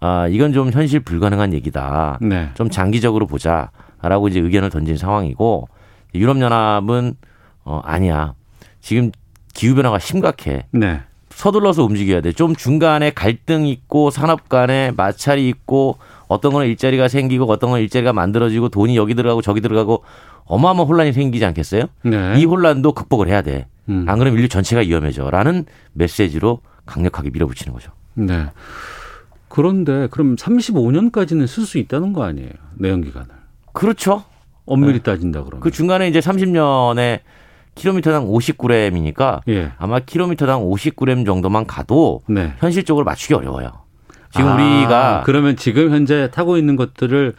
아, 0.00 0.26
이건 0.26 0.54
좀 0.54 0.70
현실 0.70 1.00
불가능한 1.00 1.52
얘기다. 1.52 2.20
네. 2.22 2.48
좀 2.54 2.70
장기적으로 2.70 3.26
보자라고 3.26 4.28
이제 4.28 4.40
의견을 4.40 4.70
던진 4.70 4.96
상황이고 4.96 5.68
유럽 6.14 6.40
연합은 6.40 7.16
어, 7.64 7.82
아니야. 7.84 8.32
지금 8.80 9.10
기후 9.52 9.74
변화가 9.74 9.98
심각해. 9.98 10.64
네. 10.72 11.02
서둘러서 11.40 11.84
움직여야 11.84 12.20
돼. 12.20 12.32
좀 12.32 12.54
중간에 12.54 13.10
갈등 13.10 13.66
있고 13.66 14.10
산업 14.10 14.50
간에 14.50 14.92
마찰이 14.94 15.48
있고 15.48 15.96
어떤 16.28 16.52
거는 16.52 16.66
일자리가 16.68 17.08
생기고 17.08 17.50
어떤 17.50 17.70
건 17.70 17.80
일자리가 17.80 18.12
만들어지고 18.12 18.68
돈이 18.68 18.94
여기 18.96 19.14
들어가고 19.14 19.40
저기 19.40 19.62
들어가고 19.62 20.04
어마어마한 20.44 20.86
혼란이 20.86 21.12
생기지 21.14 21.46
않겠어요? 21.46 21.84
네. 22.02 22.34
이 22.36 22.44
혼란도 22.44 22.92
극복을 22.92 23.28
해야 23.28 23.40
돼. 23.40 23.66
음. 23.88 24.04
안 24.06 24.18
그러면 24.18 24.36
인류 24.36 24.48
전체가 24.48 24.82
위험해져. 24.82 25.30
라는 25.30 25.64
메시지로 25.94 26.60
강력하게 26.84 27.30
밀어붙이는 27.30 27.72
거죠. 27.72 27.90
네. 28.12 28.50
그런데 29.48 30.08
그럼 30.10 30.36
35년까지는 30.36 31.46
쓸 31.46 31.64
수 31.64 31.78
있다는 31.78 32.12
거 32.12 32.22
아니에요? 32.22 32.50
내연기관을. 32.74 33.28
그렇죠. 33.72 34.24
엄밀히 34.66 34.98
네. 34.98 35.02
따진다 35.02 35.42
그러면. 35.44 35.60
그 35.60 35.70
중간에 35.70 36.06
이제 36.06 36.20
30년에 36.20 37.20
킬로미터당 37.74 38.26
50g이니까 38.26 39.40
예. 39.48 39.72
아마 39.78 40.00
킬로미터당 40.00 40.62
50g 40.62 41.24
정도만 41.24 41.66
가도 41.66 42.22
네. 42.28 42.52
현실적으로 42.58 43.04
맞추기 43.04 43.34
어려워요. 43.34 43.72
지금 44.32 44.48
아, 44.48 44.54
우리가 44.54 45.22
그러면 45.24 45.56
지금 45.56 45.90
현재 45.90 46.30
타고 46.30 46.56
있는 46.56 46.76
것들을 46.76 47.34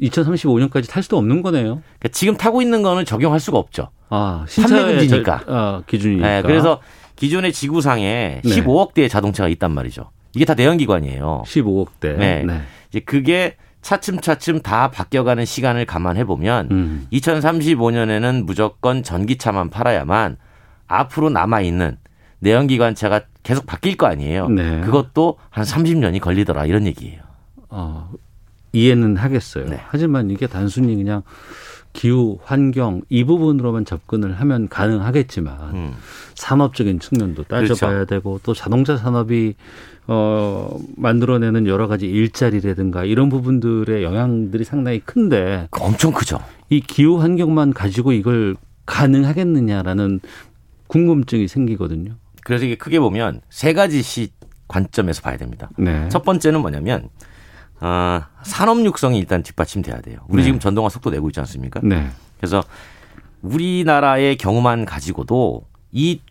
2035년까지 0.00 0.88
탈 0.90 1.02
수도 1.02 1.16
없는 1.18 1.42
거네요. 1.42 1.82
그러니까 1.98 2.08
지금 2.10 2.36
타고 2.36 2.60
있는 2.62 2.82
거는 2.82 3.04
적용할 3.04 3.38
수가 3.38 3.58
없죠. 3.58 3.90
아, 4.08 4.44
판매 4.56 4.94
금지니까. 4.94 5.44
아, 5.46 5.82
기준이니까. 5.86 6.28
네, 6.28 6.42
그래서 6.42 6.80
기존의 7.16 7.52
지구상에 7.52 8.40
네. 8.44 8.50
15억 8.50 8.94
대의 8.94 9.08
자동차가 9.08 9.48
있단 9.48 9.70
말이죠. 9.70 10.10
이게 10.34 10.44
다 10.44 10.54
내연기관이에요. 10.54 11.44
15억 11.46 11.88
대. 12.00 12.14
네. 12.14 12.44
이제 12.90 13.00
그게 13.00 13.56
차츰차츰 13.84 14.60
다 14.62 14.90
바뀌어가는 14.90 15.44
시간을 15.44 15.84
감안해 15.84 16.24
보면 16.24 16.68
음. 16.70 17.06
2035년에는 17.12 18.44
무조건 18.44 19.02
전기차만 19.02 19.68
팔아야만 19.68 20.38
앞으로 20.86 21.28
남아 21.28 21.60
있는 21.60 21.98
내연기관차가 22.38 23.20
계속 23.42 23.66
바뀔 23.66 23.96
거 23.96 24.06
아니에요. 24.06 24.48
네. 24.48 24.80
그것도 24.80 25.36
한 25.50 25.64
30년이 25.64 26.20
걸리더라 26.20 26.64
이런 26.64 26.86
얘기예요. 26.86 27.20
어, 27.68 28.10
이해는 28.72 29.18
하겠어요. 29.18 29.66
네. 29.66 29.80
하지만 29.88 30.30
이게 30.30 30.46
단순히 30.46 30.96
그냥 30.96 31.22
기후, 31.94 32.38
환경 32.42 33.02
이 33.08 33.24
부분으로만 33.24 33.84
접근을 33.86 34.34
하면 34.40 34.68
가능하겠지만 34.68 35.74
음. 35.74 35.92
산업적인 36.34 36.98
측면도 36.98 37.44
따져봐야 37.44 37.90
그렇죠. 37.92 38.06
되고 38.06 38.40
또 38.42 38.52
자동차 38.52 38.96
산업이 38.96 39.54
어 40.08 40.76
만들어내는 40.96 41.66
여러 41.66 41.86
가지 41.86 42.06
일자리라든가 42.06 43.04
이런 43.04 43.30
부분들의 43.30 44.02
영향들이 44.02 44.64
상당히 44.64 44.98
큰데 45.00 45.68
엄청 45.70 46.12
크죠. 46.12 46.40
이 46.68 46.80
기후 46.80 47.22
환경만 47.22 47.72
가지고 47.72 48.12
이걸 48.12 48.56
가능하겠느냐라는 48.86 50.20
궁금증이 50.88 51.46
생기거든요. 51.48 52.16
그래서 52.42 52.66
이게 52.66 52.74
크게 52.74 52.98
보면 52.98 53.40
세 53.48 53.72
가지 53.72 54.02
시 54.02 54.30
관점에서 54.66 55.22
봐야 55.22 55.36
됩니다. 55.36 55.70
네. 55.78 56.08
첫 56.08 56.24
번째는 56.24 56.60
뭐냐면 56.60 57.08
어, 57.84 58.22
산업 58.42 58.82
육성이 58.82 59.18
일단 59.18 59.42
뒷받침돼야 59.42 60.00
돼요. 60.00 60.16
우리 60.28 60.38
네. 60.38 60.44
지금 60.44 60.58
전동화 60.58 60.88
속도 60.88 61.10
내고 61.10 61.28
있지 61.28 61.38
않습니까? 61.40 61.80
네. 61.82 62.08
그래서 62.38 62.62
우리나라의 63.42 64.38
경우만 64.38 64.86
가지고도 64.86 65.66
이 65.92 66.22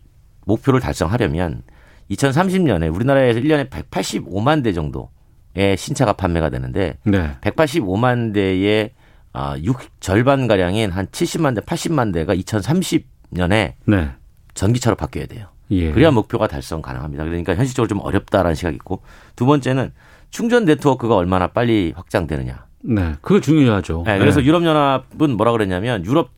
목표를 0.46 0.80
달성하려면 0.80 1.62
2030년에 2.10 2.92
우리나라에서 2.92 3.38
1년에 3.38 3.70
185만 3.70 4.64
대 4.64 4.72
정도의 4.72 5.76
신차가 5.78 6.14
판매가 6.14 6.50
되는데 6.50 6.98
네. 7.04 7.36
185만 7.42 8.34
대의 8.34 8.90
아, 9.32 9.56
6 9.56 9.78
절반 10.00 10.48
가량인 10.48 10.90
한 10.90 11.06
70만 11.06 11.54
대, 11.54 11.60
80만 11.60 12.12
대가 12.12 12.34
2030년에 12.34 13.74
네. 13.86 14.10
전기차로 14.54 14.96
바뀌어야 14.96 15.26
돼요. 15.26 15.46
예. 15.70 15.92
그래야 15.92 16.10
목표가 16.10 16.48
달성 16.48 16.82
가능합니다. 16.82 17.24
그러니까 17.24 17.54
현실적으로 17.54 17.86
좀 17.88 18.00
어렵다라는 18.00 18.56
시각이 18.56 18.74
있고 18.74 19.02
두 19.36 19.46
번째는 19.46 19.92
충전 20.34 20.64
네트워크가 20.64 21.14
얼마나 21.14 21.46
빨리 21.46 21.92
확장되느냐. 21.94 22.66
네, 22.80 23.14
그게 23.20 23.40
중요하죠. 23.40 24.02
네, 24.04 24.18
그래서 24.18 24.40
네. 24.40 24.46
유럽연합은 24.46 25.36
뭐라 25.36 25.52
그랬냐면 25.52 26.04
유럽 26.04 26.30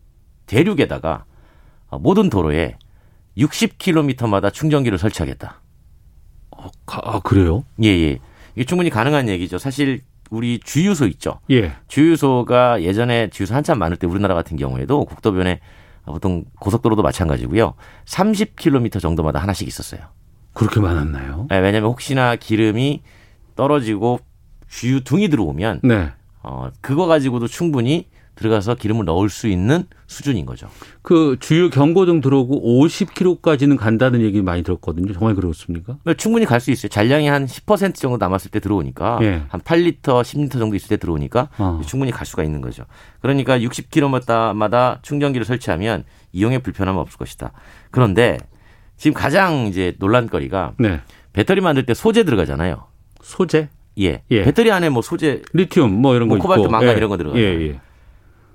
대륙에다가 0.45 1.25
모든 2.01 2.29
도로에 2.29 2.77
60km마다 3.39 4.53
충전기를 4.53 4.99
설치하겠다. 4.99 5.63
어, 6.51 6.69
아, 6.89 7.21
그래요? 7.21 7.65
예, 7.83 7.89
예. 7.89 8.19
이게 8.55 8.65
충분히 8.67 8.91
가능한 8.91 9.31
얘기죠. 9.31 9.57
사실 9.57 10.03
우리 10.29 10.59
주유소 10.59 11.07
있죠. 11.07 11.41
예. 11.51 11.73
주유소가 11.89 12.83
예전에 12.83 13.31
주유소 13.31 13.55
한참 13.55 13.79
많을 13.79 13.97
때 13.97 14.07
우리나라 14.07 14.35
같은 14.35 14.59
경우에도 14.59 15.07
국도변에 15.07 15.61
보통 16.05 16.45
고속도로도 16.61 17.03
마찬가지고요. 17.03 17.73
30km 18.05 19.01
정도마다 19.01 19.41
하나씩 19.41 19.67
있었어요. 19.67 20.03
그렇게 20.53 20.81
많았나요? 20.81 21.47
네, 21.49 21.59
왜냐하면 21.61 21.89
혹시나 21.91 22.37
기름이 22.37 23.03
떨어지고 23.57 24.21
주유등이 24.69 25.29
들어오면 25.29 25.81
네. 25.83 26.11
어, 26.43 26.71
그거 26.81 27.07
가지고도 27.07 27.49
충분히 27.49 28.09
들어가서 28.37 28.75
기름을 28.75 29.07
넣을 29.07 29.31
수 29.31 29.49
있는 29.49 29.85
수준인 30.07 30.45
거죠. 30.45 30.69
그 31.01 31.39
주유 31.41 31.71
경고등 31.71 32.21
들어오고 32.21 32.85
50km까지는 32.85 33.79
간다는 33.79 34.21
얘기 34.21 34.43
많이 34.43 34.63
들었거든요. 34.63 35.15
정말 35.15 35.35
그렇습니까? 35.35 35.97
네, 36.05 36.13
충분히 36.13 36.45
갈 36.45 36.61
수 36.61 36.71
있어요. 36.71 36.91
잔량이 36.91 37.29
한 37.29 37.47
10% 37.47 37.95
정도 37.95 38.19
남았을 38.19 38.51
때 38.51 38.61
들어오니까 38.61 39.21
예. 39.23 39.43
한 39.49 39.61
8리터, 39.63 40.21
10리터 40.23 40.59
정도 40.59 40.77
있을 40.77 40.89
때 40.89 40.97
들어오니까 40.99 41.49
어. 41.57 41.81
충분히 41.87 42.13
갈 42.13 42.27
수가 42.27 42.45
있는 42.45 42.61
거죠. 42.61 42.85
그러니까 43.23 43.59
60km마다 43.59 45.03
충전기를 45.03 45.47
설치하면 45.47 46.05
이용에 46.33 46.59
불편함은 46.59 47.01
없을 47.01 47.17
것이다. 47.17 47.53
그런데 47.91 48.37
지금 48.99 49.15
가장 49.15 49.67
이제 49.67 49.95
논란거리가 49.99 50.75
네. 50.79 51.01
배터리 51.33 51.63
만들 51.63 51.87
때 51.87 51.95
소재 51.95 52.25
들어가잖아요. 52.25 52.85
소재? 53.27 53.69
예. 53.99 54.23
예. 54.31 54.45
배터리 54.45 54.71
안에 54.71 54.89
뭐 54.89 55.03
소재, 55.03 55.43
리튬 55.53 55.91
뭐 56.01 56.15
이런 56.15 56.29
뭐 56.29 56.39
거 56.39 56.43
코발트, 56.43 56.61
있고. 56.63 56.71
망간 56.71 56.91
예. 56.91 56.97
이런 56.97 57.11
거 57.11 57.17
들어가요. 57.17 57.43
예, 57.43 57.69
예. 57.71 57.81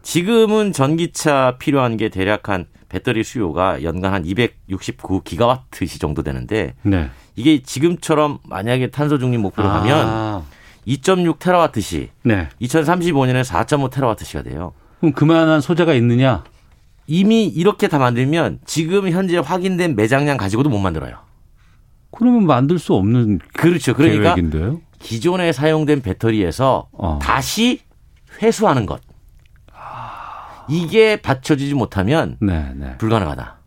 지금은 0.01 0.71
전기차 0.71 1.57
필요한 1.59 1.97
게 1.97 2.09
대략 2.09 2.47
한 2.49 2.65
배터리 2.89 3.23
수요가 3.23 3.83
연간 3.83 4.13
한 4.13 4.25
269 4.25 5.23
기가와트 5.23 5.85
시 5.85 5.99
정도 5.99 6.23
되는데 6.23 6.73
네. 6.83 7.09
이게 7.35 7.61
지금처럼 7.61 8.39
만약에 8.47 8.87
탄소 8.91 9.17
중립 9.19 9.39
목표로 9.39 9.67
아. 9.67 9.79
가면 9.79 10.43
2.6 10.87 11.39
테라와트 11.39 11.79
시, 11.81 12.09
네. 12.23 12.49
2035년에 12.61 13.43
4.5 13.43 13.91
테라와트 13.91 14.25
시가 14.25 14.41
돼요. 14.43 14.73
그럼 14.99 15.13
그만한 15.13 15.61
소재가 15.61 15.93
있느냐? 15.95 16.43
이미 17.07 17.45
이렇게 17.45 17.87
다 17.87 17.99
만들면 17.99 18.59
지금 18.65 19.09
현재 19.09 19.37
확인된 19.37 19.95
매장량 19.95 20.37
가지고도 20.37 20.69
못 20.69 20.79
만들어요. 20.79 21.17
그러면 22.11 22.45
만들 22.45 22.77
수 22.79 22.93
없는 22.93 23.39
그렇죠. 23.53 23.93
그러니까 23.93 24.35
계획인데요? 24.35 24.81
기존에 24.99 25.51
사용된 25.51 26.01
배터리에서 26.01 26.87
어. 26.91 27.19
다시 27.21 27.81
회수하는 28.41 28.85
것. 28.85 29.01
이게 30.69 31.17
받쳐지지 31.17 31.73
못하면 31.73 32.37
네, 32.39 32.71
네. 32.75 32.97
불가능하다. 32.97 33.57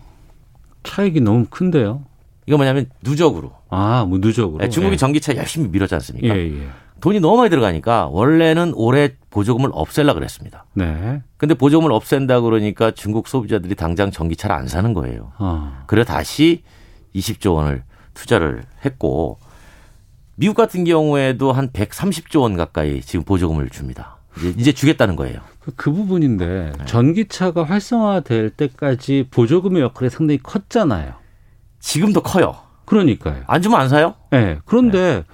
차익이 0.83 1.21
너무 1.21 1.47
큰데요. 1.49 2.05
이거 2.49 2.57
뭐냐면 2.57 2.87
누적으로. 3.03 3.53
아, 3.69 4.07
뭐 4.09 4.17
누적으로. 4.19 4.65
네, 4.65 4.71
중국이 4.71 4.95
예. 4.95 4.97
전기차 4.97 5.37
열심히 5.37 5.69
밀었지 5.69 5.95
않습니까? 5.97 6.35
예, 6.35 6.41
예. 6.41 6.69
돈이 7.03 7.21
너무 7.21 7.37
많이 7.37 7.51
들어가니까 7.51 8.07
원래는 8.07 8.73
올해 8.75 9.17
보조금을 9.29 9.69
없앨라 9.75 10.15
그랬습니다. 10.15 10.65
네. 10.73 11.23
근데 11.37 11.55
보조금을 11.55 11.93
없앤다 11.93 12.41
그러니까 12.41 12.91
중국 12.91 13.29
소비자들이 13.29 13.75
당장 13.75 14.11
전기차를 14.11 14.57
안 14.57 14.67
사는 14.67 14.95
거예요. 14.95 15.33
어. 15.39 15.85
그래 15.87 16.05
다시 16.05 16.63
20조 17.15 17.55
원을 17.55 17.83
투자를 18.15 18.63
했고 18.83 19.39
미국 20.35 20.57
같은 20.57 20.85
경우에도 20.85 21.53
한 21.53 21.69
130조 21.69 22.41
원 22.41 22.57
가까이 22.57 23.03
지금 23.03 23.27
보조금을 23.27 23.69
줍니다. 23.69 24.17
이제, 24.39 24.55
이제 24.57 24.73
주겠다는 24.73 25.17
거예요. 25.17 25.41
그, 25.61 25.73
그 25.77 25.93
부분인데 25.93 26.73
네. 26.79 26.85
전기차가 26.87 27.65
활성화될 27.65 28.51
때까지 28.51 29.27
보조금의 29.31 29.83
역할이 29.83 30.09
상당히 30.09 30.39
컸잖아요. 30.43 31.28
지금도 31.81 32.20
커요. 32.22 32.57
그러니까요. 32.85 33.43
안 33.47 33.61
주면 33.62 33.81
안 33.81 33.89
사요? 33.89 34.14
네. 34.31 34.59
그런데 34.64 34.99
네. 34.99 35.24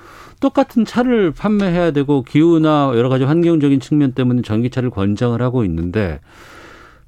똑같은 0.40 0.84
차를 0.84 1.30
판매해야 1.32 1.92
되고 1.92 2.22
기후나 2.22 2.92
여러 2.95 3.09
가지 3.09 3.24
환경적인 3.24 3.80
측면 3.80 4.12
때문에 4.12 4.42
전기차를 4.42 4.90
권장을 4.90 5.40
하고 5.40 5.64
있는데 5.64 6.20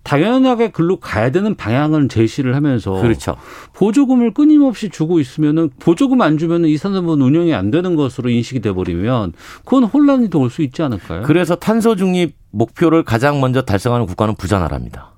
당연하게 0.05 0.70
글로 0.70 1.01
가야 1.01 1.30
되는 1.32 1.57
방향을 1.57 2.07
제시를 2.07 2.55
하면서 2.55 2.93
그렇죠. 2.93 3.37
보조금을 3.72 4.34
끊임없이 4.34 4.89
주고 4.89 5.18
있으면은 5.18 5.68
보조금 5.80 6.22
안 6.22 6.39
주면은 6.39 6.68
이 6.68 6.76
산업은 6.76 7.20
운영이 7.20 7.53
안 7.53 7.72
되는 7.72 7.97
것으로 7.97 8.30
인식이 8.30 8.61
돼 8.61 8.72
버리면 8.72 9.32
그건 9.64 9.82
혼란이 9.82 10.30
더 10.30 10.39
올 10.39 10.49
수 10.49 10.62
있지 10.62 10.80
않을까요? 10.82 11.22
그래서 11.22 11.57
탄소 11.57 11.97
중립 11.97 12.37
목표를 12.53 13.03
가장 13.03 13.41
먼저 13.41 13.62
달성하는 13.62 14.07
국가는 14.07 14.37
부자 14.37 14.61
나라입니다. 14.61 15.16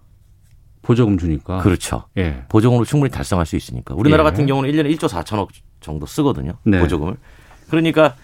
보조금 0.89 1.18
주니까. 1.18 1.59
그렇죠. 1.59 2.05
예. 2.16 2.45
보조금으로 2.49 2.86
충분히 2.86 3.11
달성할 3.11 3.45
수 3.45 3.57
있으니까. 3.57 3.95
우리나라 3.95 4.22
예. 4.22 4.30
같은 4.30 4.47
경우는 4.47 4.70
1년에 4.72 4.97
1조 4.97 5.07
4천억 5.07 5.49
정도 5.82 6.07
쓰거든요. 6.07 6.53
네. 6.64 6.80
보조금을. 6.80 7.16
그러니까 7.68 8.14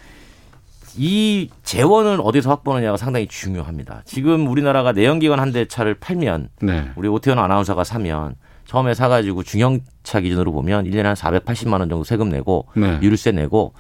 이 0.96 1.50
재원을 1.62 2.20
어디서 2.22 2.48
확보하느냐가 2.48 2.96
상당히 2.96 3.26
중요합니다. 3.26 4.00
지금 4.06 4.46
우리나라가 4.48 4.92
내연기관 4.92 5.40
한 5.40 5.52
대 5.52 5.66
차를 5.66 5.92
팔면 5.96 6.48
네. 6.62 6.90
우리 6.96 7.06
오태원 7.06 7.38
아나운서가 7.38 7.84
사면 7.84 8.34
처음에 8.64 8.94
사가지고 8.94 9.42
중형차 9.42 10.20
기준으로 10.20 10.50
보면 10.52 10.86
1년에 10.86 11.02
한 11.02 11.14
480만 11.14 11.80
원 11.80 11.90
정도 11.90 12.02
세금 12.02 12.30
내고 12.30 12.66
네. 12.74 12.98
유류세 13.02 13.32
내고 13.32 13.74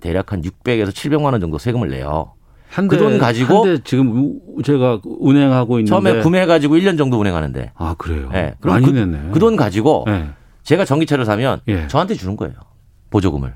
대략 0.00 0.32
한 0.32 0.40
600에서 0.40 0.88
700만 0.88 1.24
원 1.24 1.40
정도 1.42 1.58
세금을 1.58 1.90
내요. 1.90 2.32
그 2.88 2.98
돈 2.98 3.18
가지고 3.18 3.64
한 3.66 3.76
대 3.76 3.82
지금 3.84 4.38
제가 4.64 5.00
운행하고 5.04 5.78
있는데 5.80 5.90
처음에 5.90 6.20
구매해 6.22 6.46
가지고 6.46 6.76
1년 6.76 6.98
정도 6.98 7.18
운행하는데 7.18 7.72
아 7.76 7.94
그래요. 7.98 8.28
네. 8.32 8.54
그럼 8.60 8.74
많이 8.74 8.86
그, 8.86 8.90
내네. 8.90 9.30
그 9.32 9.38
돈 9.38 9.56
가지고 9.56 10.04
네. 10.06 10.28
제가 10.62 10.84
전기차를 10.84 11.24
사면 11.24 11.60
예. 11.68 11.86
저한테 11.88 12.14
주는 12.14 12.36
거예요. 12.36 12.54
보조금을. 13.10 13.54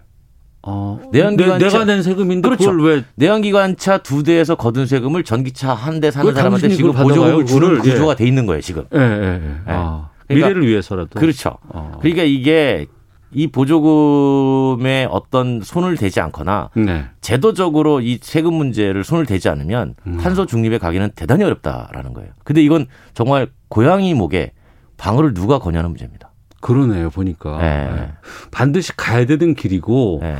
어, 0.62 1.00
내연기관차 1.12 1.58
내 1.66 1.70
가 1.78 1.84
낸 1.84 2.02
세금인데 2.02 2.48
그렇죠. 2.48 2.70
그걸 2.72 2.84
왜 2.96 3.04
내연기관차 3.14 3.98
두 3.98 4.22
대에서 4.22 4.54
거둔 4.56 4.86
세금을 4.86 5.24
전기차 5.24 5.72
한 5.72 6.00
대 6.00 6.10
사는 6.10 6.34
사람한테 6.34 6.68
지금 6.70 6.92
보조금을 6.92 7.46
주는 7.46 7.78
구조가 7.78 8.12
예. 8.12 8.16
돼 8.16 8.26
있는 8.26 8.44
거예요 8.46 8.60
지금. 8.60 8.84
예, 8.94 8.98
예, 8.98 9.40
예. 9.42 9.54
아, 9.66 10.10
그러니까, 10.26 10.48
미래를 10.48 10.66
위해서라도. 10.68 11.18
그렇죠. 11.18 11.56
어. 11.68 11.96
그러니까 12.02 12.24
이게 12.24 12.86
이 13.30 13.46
보조금에 13.46 15.06
어떤 15.10 15.60
손을 15.62 15.96
대지 15.96 16.20
않거나 16.20 16.70
네. 16.74 17.04
제도적으로 17.20 18.00
이 18.00 18.18
세금 18.22 18.54
문제를 18.54 19.04
손을 19.04 19.26
대지 19.26 19.48
않으면 19.48 19.94
음. 20.06 20.16
탄소 20.18 20.46
중립에 20.46 20.78
가기는 20.78 21.10
대단히 21.14 21.44
어렵다라는 21.44 22.14
거예요. 22.14 22.30
근데 22.44 22.62
이건 22.62 22.86
정말 23.14 23.48
고양이 23.68 24.14
목에 24.14 24.52
방어를 24.96 25.34
누가 25.34 25.58
거냐는 25.58 25.90
문제입니다. 25.90 26.30
그러네요, 26.60 27.10
보니까. 27.10 27.58
네. 27.58 27.90
네. 27.92 28.12
반드시 28.50 28.96
가야 28.96 29.26
되는 29.26 29.54
길이고 29.54 30.20
네. 30.22 30.36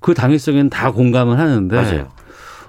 그 0.00 0.14
당위성에는 0.14 0.70
다 0.70 0.92
공감을 0.92 1.38
하는데 1.38 1.74
맞아요. 1.74 2.08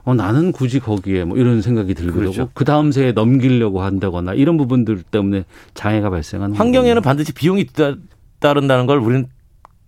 어, 0.04 0.16
나는 0.16 0.54
굳이 0.54 0.80
거기에 0.80 1.26
뭐 1.26 1.38
이런 1.38 1.62
생각이 1.62 1.94
들기도 1.94 2.20
그렇죠. 2.20 2.42
하고 2.44 2.52
그 2.54 2.64
다음 2.64 2.94
세에 2.94 3.12
넘기려고 3.12 3.82
한다거나 3.82 4.34
이런 4.34 4.56
부분들 4.56 5.04
때문에 5.04 5.44
장애가 5.74 6.10
발생하는 6.10 6.56
환경에는 6.56 7.02
반드시 7.02 7.34
비용이 7.34 7.68
따른다는 8.40 8.86
걸 8.86 9.00
우리는 9.00 9.28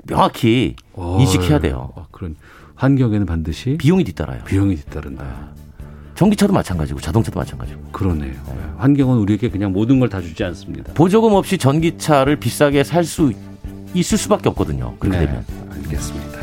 명확히 0.06 0.76
어, 0.94 1.18
인식해야 1.20 1.60
돼요. 1.60 1.92
아, 1.96 2.06
그런 2.12 2.36
환경에는 2.76 3.26
반드시 3.26 3.78
비용이 3.78 4.04
뒤따라요. 4.06 4.44
비용이 4.46 4.76
뒤따른다. 4.76 5.26
전기차도 6.16 6.52
마찬가지고 6.54 7.00
자동차도 7.00 7.40
마찬가지고. 7.40 7.82
그러네요. 7.92 8.32
네. 8.32 8.60
환경은 8.78 9.18
우리에게 9.20 9.50
그냥 9.50 9.72
모든 9.72 10.00
걸 10.00 10.10
다 10.10 10.20
주지 10.22 10.44
않습니다. 10.44 10.92
보조금 10.94 11.34
없이 11.34 11.58
전기차를 11.58 12.38
비싸게 12.38 12.84
살 12.84 13.04
수 13.06 13.32
있을 13.94 14.18
수밖에 14.18 14.50
없거든요. 14.50 14.96
그렇게 15.00 15.18
네, 15.20 15.26
되면. 15.26 15.46
알겠습니다. 15.72 16.40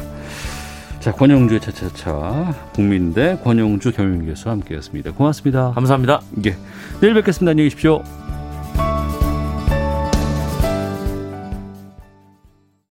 자, 1.00 1.12
권영주의 1.12 1.60
차차차 1.60 2.70
국민대 2.74 3.38
권영주 3.44 3.92
경영교수 3.92 4.50
함께했습니다. 4.50 5.12
고맙습니다. 5.12 5.70
감사합니다. 5.72 6.20
예. 6.46 6.56
내일 7.00 7.14
뵙겠습니다. 7.14 7.50
안녕히 7.50 7.68
계십시오. 7.68 8.02